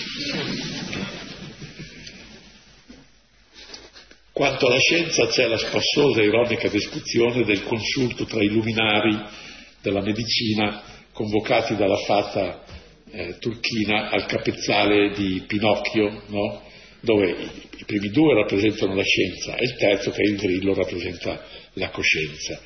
Quanto 4.32 4.66
alla 4.66 4.78
scienza 4.78 5.26
c'è 5.26 5.46
la 5.46 5.58
spassosa 5.58 6.22
e 6.22 6.24
ironica 6.24 6.68
descrizione 6.68 7.44
del 7.44 7.62
consulto 7.64 8.24
tra 8.24 8.42
i 8.42 8.48
luminari 8.48 9.50
della 9.82 10.00
medicina 10.00 10.82
convocati 11.12 11.76
dalla 11.76 11.96
fata 11.96 12.64
eh, 13.10 13.36
turchina 13.38 14.10
al 14.10 14.26
capezzale 14.26 15.10
di 15.10 15.42
Pinocchio, 15.46 16.22
no? 16.28 16.62
dove 17.00 17.30
i, 17.30 17.50
i, 17.78 17.84
primi 17.84 18.08
due 18.08 18.34
rappresentano 18.34 18.94
la 18.94 19.02
scienza 19.02 19.56
e 19.56 19.64
il 19.64 19.76
terzo, 19.76 20.10
che 20.10 20.22
è 20.22 20.26
il 20.26 20.36
grillo, 20.36 20.72
rappresenta 20.72 21.44
la 21.74 21.90
coscienza. 21.90 22.60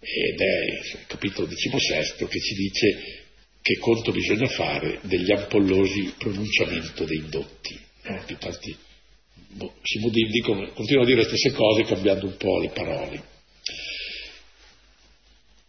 Ed 0.00 0.40
è 0.40 0.98
il 0.98 1.06
capitolo 1.06 1.46
XVI 1.46 2.26
che 2.26 2.40
ci 2.40 2.54
dice 2.54 3.26
che 3.60 3.78
conto 3.78 4.12
bisogna 4.12 4.46
fare 4.48 4.98
degli 5.02 5.30
ampollosi 5.32 6.14
pronunciamento 6.18 7.04
dei 7.04 7.24
dotti. 7.28 7.78
No? 8.04 8.22
Di 8.26 8.36
tanti 8.38 8.76
boh, 9.48 9.74
si 9.82 9.98
dicono, 10.30 10.70
continuano 10.72 11.08
a 11.08 11.10
dire 11.10 11.22
le 11.22 11.28
stesse 11.28 11.52
cose 11.52 11.84
cambiando 11.84 12.26
un 12.26 12.36
po' 12.36 12.58
le 12.58 12.70
parole. 12.70 13.22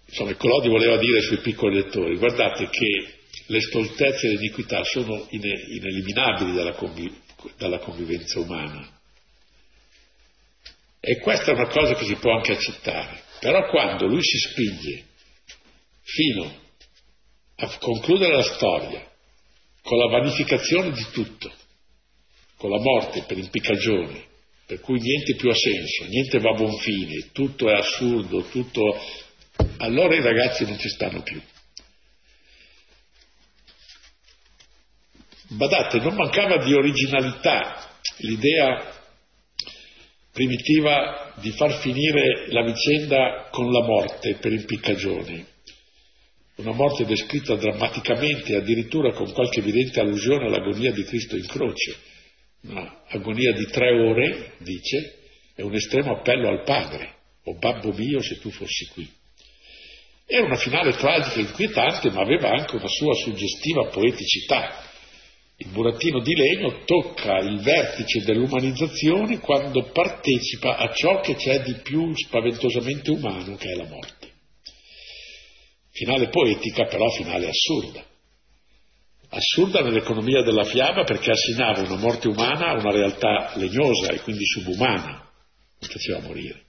Insomma, 0.09 0.33
Collodi 0.35 0.69
voleva 0.69 0.97
dire 0.97 1.21
sui 1.21 1.37
piccoli 1.37 1.75
lettori, 1.75 2.17
guardate 2.17 2.67
che 2.69 3.19
le 3.45 3.61
stoltezze 3.61 4.27
e 4.27 4.31
l'iniquità 4.31 4.83
sono 4.83 5.27
ineliminabili 5.29 6.53
dalla, 6.53 6.73
conviv- 6.73 7.15
dalla 7.57 7.77
convivenza 7.77 8.39
umana. 8.39 8.97
E 10.99 11.19
questa 11.19 11.51
è 11.51 11.53
una 11.53 11.67
cosa 11.67 11.93
che 11.93 12.05
si 12.05 12.15
può 12.15 12.35
anche 12.35 12.53
accettare. 12.53 13.21
Però 13.39 13.69
quando 13.69 14.07
lui 14.07 14.21
si 14.21 14.37
spinge 14.37 15.05
fino 16.01 16.53
a 17.55 17.77
concludere 17.77 18.35
la 18.35 18.43
storia 18.43 19.07
con 19.81 19.97
la 19.97 20.07
vanificazione 20.07 20.91
di 20.91 21.05
tutto, 21.11 21.51
con 22.57 22.69
la 22.71 22.79
morte 22.79 23.23
per 23.27 23.37
impiccagione, 23.37 24.25
per 24.65 24.81
cui 24.81 24.99
niente 24.99 25.35
più 25.35 25.49
ha 25.49 25.55
senso, 25.55 26.05
niente 26.05 26.39
va 26.39 26.49
a 26.49 26.55
buon 26.55 26.77
fine, 26.77 27.29
tutto 27.31 27.69
è 27.69 27.73
assurdo, 27.73 28.41
tutto... 28.49 29.27
allora 29.79 30.15
i 30.15 30.21
ragazzi 30.21 30.63
non 30.65 30.77
ci 30.77 30.87
stanno 30.87 31.21
più. 31.21 31.41
Badate, 35.49 35.99
non 35.99 36.15
mancava 36.15 36.63
di 36.63 36.73
originalità 36.73 37.89
l'idea 38.17 38.97
primitiva 40.31 41.33
di 41.37 41.51
far 41.51 41.79
finire 41.79 42.51
la 42.51 42.63
vicenda 42.63 43.49
con 43.51 43.71
la 43.71 43.83
morte 43.83 44.35
per 44.35 44.53
impiccagione. 44.53 45.45
Una 46.57 46.73
morte 46.73 47.05
descritta 47.05 47.55
drammaticamente, 47.55 48.55
addirittura 48.55 49.11
con 49.13 49.31
qualche 49.31 49.59
evidente 49.59 49.99
allusione 49.99 50.45
all'agonia 50.45 50.91
di 50.91 51.03
Cristo 51.03 51.35
in 51.35 51.47
croce 51.47 52.07
un'agonia 52.61 53.53
di 53.53 53.65
tre 53.65 53.91
ore, 53.91 54.53
dice, 54.59 55.19
è 55.55 55.61
un 55.61 55.73
estremo 55.75 56.17
appello 56.17 56.49
al 56.49 56.63
padre, 56.63 57.15
o 57.43 57.57
babbo 57.57 57.93
mio 57.93 58.21
se 58.21 58.39
tu 58.39 58.49
fossi 58.49 58.87
qui. 58.87 59.09
Era 60.31 60.45
una 60.45 60.57
finale 60.57 60.91
tragica 60.91 61.37
e 61.37 61.41
inquietante, 61.41 62.11
ma 62.11 62.21
aveva 62.21 62.51
anche 62.51 62.75
una 62.75 62.87
sua 62.87 63.15
suggestiva 63.15 63.87
poeticità. 63.87 64.83
Il 65.57 65.69
burattino 65.69 66.21
di 66.21 66.35
legno 66.35 66.83
tocca 66.85 67.39
il 67.39 67.59
vertice 67.61 68.23
dell'umanizzazione 68.23 69.39
quando 69.39 69.89
partecipa 69.91 70.77
a 70.77 70.93
ciò 70.93 71.19
che 71.21 71.33
c'è 71.33 71.61
di 71.61 71.79
più 71.81 72.15
spaventosamente 72.15 73.09
umano, 73.09 73.55
che 73.55 73.71
è 73.71 73.75
la 73.75 73.87
morte. 73.87 74.27
Finale 75.89 76.29
poetica, 76.29 76.85
però 76.85 77.09
finale 77.09 77.49
assurda 77.49 78.05
assurda 79.29 79.81
nell'economia 79.81 80.41
della 80.41 80.63
fiaba 80.63 81.03
perché 81.03 81.31
assegnava 81.31 81.81
una 81.81 81.97
morte 81.97 82.27
umana 82.27 82.69
a 82.69 82.79
una 82.79 82.91
realtà 82.91 83.51
legnosa 83.55 84.11
e 84.11 84.21
quindi 84.21 84.43
subumana, 84.45 85.29
non 85.79 85.89
faceva 85.89 86.19
morire. 86.21 86.68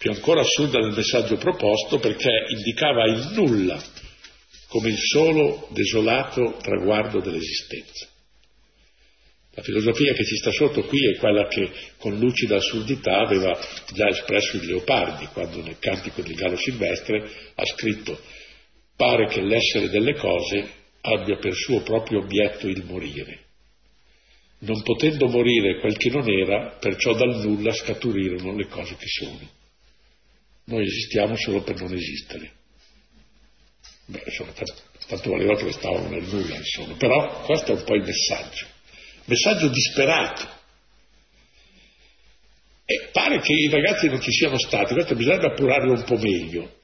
Più 0.00 0.10
ancora 0.10 0.40
assurda 0.40 0.78
nel 0.78 0.94
messaggio 0.96 1.36
proposto 1.36 1.98
perché 1.98 2.30
indicava 2.56 3.04
il 3.04 3.32
nulla 3.34 3.78
come 4.68 4.88
il 4.88 4.96
solo 4.96 5.68
desolato 5.72 6.56
traguardo 6.62 7.20
dell'esistenza. 7.20 8.08
La 9.50 9.62
filosofia 9.62 10.14
che 10.14 10.24
ci 10.24 10.36
sta 10.36 10.52
sotto 10.52 10.84
qui 10.84 11.06
è 11.06 11.18
quella 11.18 11.46
che 11.48 11.70
con 11.98 12.18
lucida 12.18 12.56
assurdità 12.56 13.18
aveva 13.18 13.52
già 13.92 14.08
espresso 14.08 14.56
il 14.56 14.68
Leopardi, 14.68 15.26
quando 15.34 15.60
nel 15.60 15.78
Cantico 15.78 16.22
del 16.22 16.34
Gallo 16.34 16.56
Silvestre 16.56 17.30
ha 17.56 17.66
scritto 17.66 18.18
pare 18.96 19.26
che 19.26 19.42
l'essere 19.42 19.90
delle 19.90 20.14
cose 20.14 20.66
abbia 21.02 21.36
per 21.36 21.52
suo 21.52 21.82
proprio 21.82 22.20
obietto 22.20 22.68
il 22.68 22.84
morire. 22.86 23.38
Non 24.60 24.80
potendo 24.80 25.28
morire 25.28 25.78
quel 25.78 25.98
che 25.98 26.08
non 26.08 26.26
era, 26.26 26.78
perciò 26.80 27.12
dal 27.12 27.36
nulla 27.44 27.72
scaturirono 27.74 28.56
le 28.56 28.66
cose 28.66 28.96
che 28.96 29.06
sono. 29.06 29.58
Noi 30.64 30.84
esistiamo 30.84 31.36
solo 31.36 31.62
per 31.62 31.80
non 31.80 31.92
esistere. 31.94 32.52
Beh, 34.06 34.22
insomma, 34.24 34.52
tanto 35.06 35.30
valeva 35.30 35.56
che 35.56 35.64
restavamo 35.64 36.08
nel 36.08 36.24
nulla, 36.24 36.56
insomma. 36.56 36.94
Però 36.94 37.42
questo 37.42 37.72
è 37.72 37.76
un 37.76 37.84
po' 37.84 37.94
il 37.94 38.04
messaggio. 38.04 38.66
Messaggio 39.24 39.68
disperato. 39.68 40.58
E 42.84 43.08
pare 43.12 43.38
che 43.40 43.52
i 43.52 43.68
ragazzi 43.68 44.08
non 44.08 44.20
ci 44.20 44.32
siano 44.32 44.58
stati, 44.58 44.94
questo 44.94 45.14
bisogna 45.14 45.46
appurarlo 45.46 45.92
un 45.92 46.02
po' 46.02 46.16
meglio, 46.16 46.78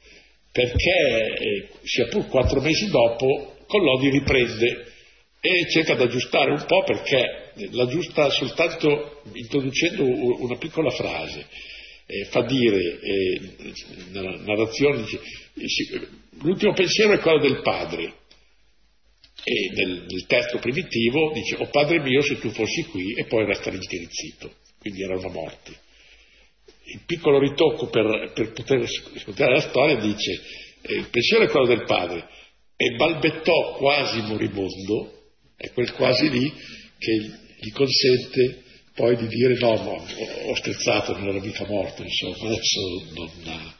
perché 0.52 1.34
eh, 1.36 1.68
sia 1.82 2.06
pur 2.06 2.28
quattro 2.28 2.60
mesi 2.60 2.88
dopo 2.88 3.56
Collodi 3.66 4.10
riprende 4.10 4.92
e 5.40 5.68
cerca 5.68 5.94
di 5.94 6.02
aggiustare 6.02 6.50
un 6.50 6.64
po' 6.64 6.82
perché 6.84 7.52
l'aggiusta 7.70 8.30
soltanto 8.30 9.22
introducendo 9.32 10.04
una 10.04 10.56
piccola 10.56 10.90
frase. 10.90 11.46
Eh, 12.08 12.24
fa 12.26 12.42
dire 12.42 13.00
eh, 13.00 13.40
nella 14.10 14.36
narrazione 14.36 15.02
dice, 15.02 15.20
l'ultimo 16.40 16.72
pensiero 16.72 17.12
è 17.12 17.18
quello 17.18 17.40
del 17.40 17.60
padre. 17.62 18.24
E 19.42 19.70
nel, 19.74 20.06
nel, 20.08 20.26
testo 20.26 20.58
primitivo 20.58 21.32
dice 21.32 21.56
o 21.56 21.62
oh, 21.62 21.68
padre 21.68 22.00
mio 22.00 22.20
se 22.22 22.38
tu 22.38 22.50
fossi 22.50 22.84
qui 22.84 23.12
e 23.12 23.26
poi 23.26 23.44
resta 23.44 23.70
l'intirizzito 23.70 24.52
quindi 24.86 25.02
era 25.02 25.18
una 25.18 25.30
morte. 25.30 25.72
Il 26.84 27.00
piccolo 27.04 27.40
ritocco 27.40 27.88
per, 27.88 28.30
per 28.32 28.52
poter 28.52 28.82
ascoltare 28.82 29.54
la 29.54 29.60
storia 29.60 29.96
dice 29.96 30.40
eh, 30.82 30.94
il 30.94 31.08
pensiero 31.10 31.44
è 31.44 31.48
quello 31.48 31.66
del 31.66 31.84
padre. 31.84 32.28
E 32.76 32.94
balbettò 32.94 33.74
quasi 33.78 34.20
moribondo, 34.20 35.32
è 35.56 35.70
quel 35.72 35.92
quasi 35.94 36.30
lì 36.30 36.52
che 36.98 37.12
gli 37.58 37.72
consente 37.72 38.62
poi 38.96 39.16
di 39.16 39.28
dire 39.28 39.54
no, 39.58 39.74
no, 39.74 40.04
ho 40.46 40.54
strizzato, 40.56 41.16
non 41.16 41.28
era 41.28 41.40
mica 41.40 41.64
morto, 41.66 42.02
insomma, 42.02 42.36
adesso 42.46 42.80
non. 43.14 43.74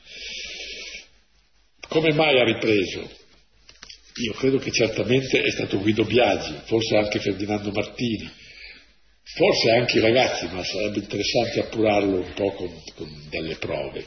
Come 1.88 2.12
mai 2.12 2.38
ha 2.38 2.44
ripreso? 2.44 3.24
io 4.22 4.32
credo 4.32 4.58
che 4.58 4.70
certamente 4.70 5.40
è 5.40 5.50
stato 5.50 5.78
Guido 5.78 6.04
Biagi, 6.04 6.54
forse 6.64 6.96
anche 6.96 7.18
Ferdinando 7.18 7.70
Martini, 7.70 8.30
forse 9.34 9.70
anche 9.72 9.98
i 9.98 10.00
ragazzi, 10.00 10.46
ma 10.46 10.64
sarebbe 10.64 10.98
interessante 10.98 11.60
appurarlo 11.60 12.16
un 12.16 12.32
po' 12.32 12.52
con, 12.52 12.82
con 12.94 13.08
delle 13.28 13.56
prove. 13.56 14.06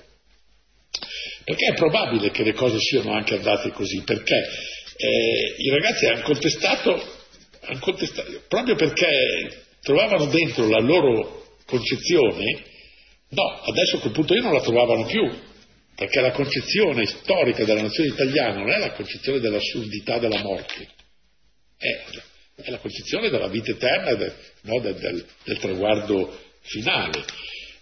Perché 1.44 1.66
è 1.68 1.74
probabile 1.76 2.32
che 2.32 2.44
le 2.44 2.54
cose 2.54 2.80
siano 2.80 3.14
anche 3.14 3.36
andate 3.36 3.70
così, 3.70 4.02
perché 4.04 4.36
eh, 4.36 5.56
i 5.58 5.70
ragazzi 5.70 6.06
hanno 6.08 6.24
contestato, 6.24 6.92
hanno 7.62 7.80
contestato, 7.80 8.44
proprio 8.48 8.76
perché 8.76 9.66
trovavano 9.82 10.26
dentro 10.26 10.68
la 10.68 10.80
loro 10.80 11.56
concezione, 11.66 12.64
no, 13.30 13.44
adesso 13.64 13.98
a 13.98 14.00
quel 14.00 14.14
punto 14.14 14.34
io 14.34 14.42
non 14.42 14.54
la 14.54 14.62
trovavano 14.62 15.06
più, 15.06 15.30
perché 15.96 16.22
la 16.22 16.32
concezione 16.32 17.06
storica 17.06 17.64
della 17.66 17.82
nazione 17.82 18.10
italiana 18.10 18.60
non 18.60 18.70
è 18.70 18.80
la 18.80 18.92
concezione 18.94 19.40
dell'assurdità 19.40 20.18
della 20.18 20.42
morte, 20.42 20.88
è, 21.78 22.62
è 22.62 22.70
la 22.70 22.80
concezione 22.80 23.30
della 23.30 23.48
vita 23.48 23.72
eterna, 23.72 24.14
del, 24.16 24.34
no, 24.62 24.80
del, 24.80 24.96
del, 24.96 25.26
del 25.44 25.58
traguardo 25.60 26.38
finale. 26.62 27.24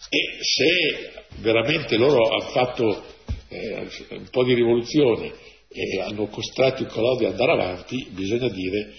E 0.10 0.38
se 0.42 1.26
veramente 1.38 1.98
loro 1.98 2.30
hanno 2.30 2.50
fatto 2.52 3.06
eh, 3.50 3.88
un 4.10 4.30
po' 4.30 4.44
di 4.44 4.54
rivoluzione 4.54 5.34
e 5.70 6.02
hanno 6.02 6.28
costretto 6.28 6.84
il 6.84 6.90
Collodi 6.90 7.26
ad 7.26 7.32
andare 7.32 7.52
avanti, 7.52 8.08
bisogna 8.12 8.50
dire 8.50 8.94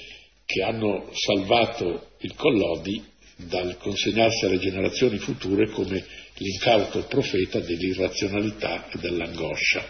che 0.44 0.62
hanno 0.62 1.10
salvato 1.12 2.07
il 2.20 2.34
Collodi 2.34 3.04
dal 3.36 3.76
consegnarsi 3.78 4.44
alle 4.44 4.58
generazioni 4.58 5.18
future 5.18 5.70
come 5.70 6.04
l'incauto 6.36 7.04
profeta 7.04 7.60
dell'irrazionalità 7.60 8.88
e 8.90 8.98
dell'angoscia. 8.98 9.86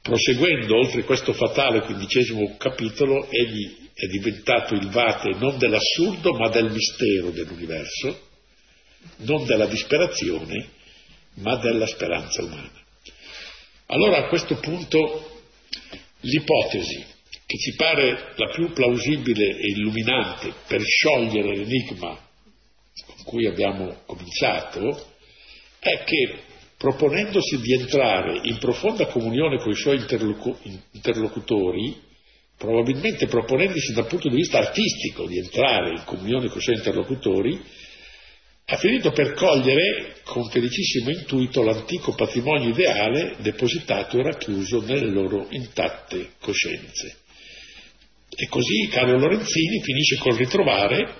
Proseguendo 0.00 0.78
oltre 0.78 1.04
questo 1.04 1.32
fatale 1.32 1.82
quindicesimo 1.82 2.56
capitolo, 2.56 3.28
egli 3.30 3.90
è 3.94 4.06
diventato 4.06 4.74
il 4.74 4.88
vate 4.88 5.36
non 5.38 5.58
dell'assurdo 5.58 6.32
ma 6.32 6.48
del 6.48 6.72
mistero 6.72 7.30
dell'universo, 7.30 8.28
non 9.18 9.44
della 9.44 9.66
disperazione 9.66 10.70
ma 11.34 11.56
della 11.56 11.86
speranza 11.86 12.42
umana. 12.42 12.80
Allora 13.86 14.18
a 14.18 14.28
questo 14.28 14.56
punto 14.56 15.42
l'ipotesi 16.20 17.04
che 17.52 17.58
ci 17.58 17.74
pare 17.74 18.32
la 18.36 18.48
più 18.48 18.72
plausibile 18.72 19.58
e 19.58 19.72
illuminante 19.76 20.54
per 20.66 20.80
sciogliere 20.80 21.54
l'enigma 21.54 22.18
con 23.04 23.24
cui 23.24 23.46
abbiamo 23.46 24.04
cominciato 24.06 25.10
è 25.78 26.02
che 26.02 26.38
proponendosi 26.78 27.60
di 27.60 27.74
entrare 27.74 28.40
in 28.44 28.56
profonda 28.56 29.04
comunione 29.04 29.58
con 29.58 29.70
i 29.70 29.76
suoi 29.76 29.98
interlocu- 29.98 30.58
interlocutori, 30.92 31.94
probabilmente 32.56 33.26
proponendosi 33.26 33.92
dal 33.92 34.06
punto 34.06 34.30
di 34.30 34.36
vista 34.36 34.56
artistico 34.56 35.26
di 35.26 35.36
entrare 35.36 35.90
in 35.90 36.04
comunione 36.06 36.48
con 36.48 36.58
i 36.58 36.62
suoi 36.62 36.76
interlocutori, 36.76 37.60
ha 38.64 38.76
finito 38.78 39.10
per 39.10 39.34
cogliere 39.34 40.16
con 40.24 40.48
felicissimo 40.48 41.10
intuito 41.10 41.62
l'antico 41.62 42.14
patrimonio 42.14 42.70
ideale 42.70 43.36
depositato 43.40 44.18
e 44.18 44.22
racchiuso 44.22 44.80
nelle 44.80 45.10
loro 45.10 45.48
intatte 45.50 46.30
coscienze. 46.40 47.21
E 48.34 48.46
così 48.48 48.88
Carlo 48.88 49.18
Lorenzini 49.18 49.82
finisce 49.82 50.16
col 50.16 50.36
ritrovare, 50.36 51.14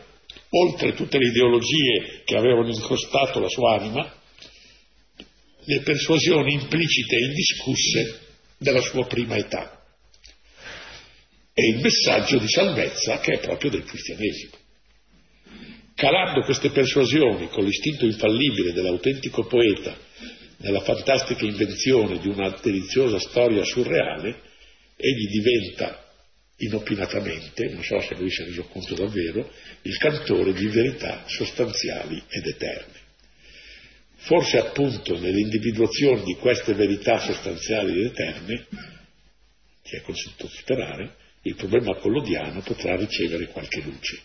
oltre 0.49 0.95
tutte 0.95 1.19
le 1.19 1.29
ideologie 1.29 2.23
che 2.25 2.37
avevano 2.37 2.69
incrostato 2.69 3.39
la 3.39 3.49
sua 3.49 3.75
anima, 3.79 4.21
le 5.65 5.81
persuasioni 5.81 6.55
implicite 6.55 7.17
e 7.17 7.25
indiscusse 7.25 8.21
della 8.59 8.81
sua 8.81 9.07
prima 9.07 9.37
età 9.37 9.83
e 11.55 11.69
il 11.69 11.81
messaggio 11.81 12.39
di 12.39 12.49
salvezza 12.49 13.21
che 13.21 13.35
è 13.35 13.41
proprio 13.41 13.71
del 13.71 13.85
cristianesimo. 13.85 14.53
Calando 15.95 16.41
queste 16.43 16.71
persuasioni 16.71 17.49
con 17.49 17.65
l'istinto 17.65 18.07
infallibile 18.07 18.73
dell'autentico 18.73 19.45
poeta 19.45 19.97
nella 20.59 20.81
fantastica 20.81 21.45
invenzione 21.45 22.19
di 22.19 22.29
una 22.29 22.49
deliziosa 22.63 23.19
storia 23.19 23.63
surreale, 23.65 24.41
egli 24.97 25.29
diventa 25.29 26.12
inopinatamente, 26.57 27.69
non 27.71 27.83
so 27.83 28.01
se 28.01 28.15
lui 28.15 28.31
si 28.31 28.43
è 28.43 28.45
reso 28.45 28.65
conto 28.65 28.95
davvero, 28.95 29.51
il 29.83 29.97
cantore 29.97 30.53
di 30.53 30.67
verità 30.67 31.25
sostanziali 31.27 32.23
ed 32.29 32.47
eterne. 32.47 33.01
Forse 34.17 34.59
appunto 34.59 35.19
nell'individuazione 35.19 36.23
di 36.23 36.35
queste 36.35 36.75
verità 36.75 37.19
sostanziali 37.19 37.99
ed 37.99 38.07
eterne, 38.07 38.67
ci 39.83 39.97
è 39.97 40.03
consentito 40.03 40.49
sperare, 40.49 41.17
il 41.43 41.57
problema 41.57 41.97
collodiano 41.97 42.61
potrà 42.61 42.95
ricevere 42.95 43.47
qualche 43.49 43.81
luce. 43.81 44.21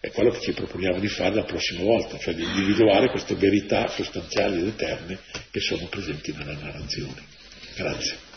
È 0.00 0.10
quello 0.10 0.30
che 0.30 0.40
ci 0.40 0.52
proponiamo 0.52 0.98
di 0.98 1.08
fare 1.08 1.34
la 1.34 1.44
prossima 1.44 1.82
volta, 1.82 2.18
cioè 2.18 2.34
di 2.34 2.42
individuare 2.42 3.10
queste 3.10 3.34
verità 3.34 3.86
sostanziali 3.88 4.60
ed 4.60 4.68
eterne 4.68 5.18
che 5.50 5.60
sono 5.60 5.86
presenti 5.86 6.32
nella 6.32 6.54
narrazione. 6.54 7.22
Grazie. 7.76 8.29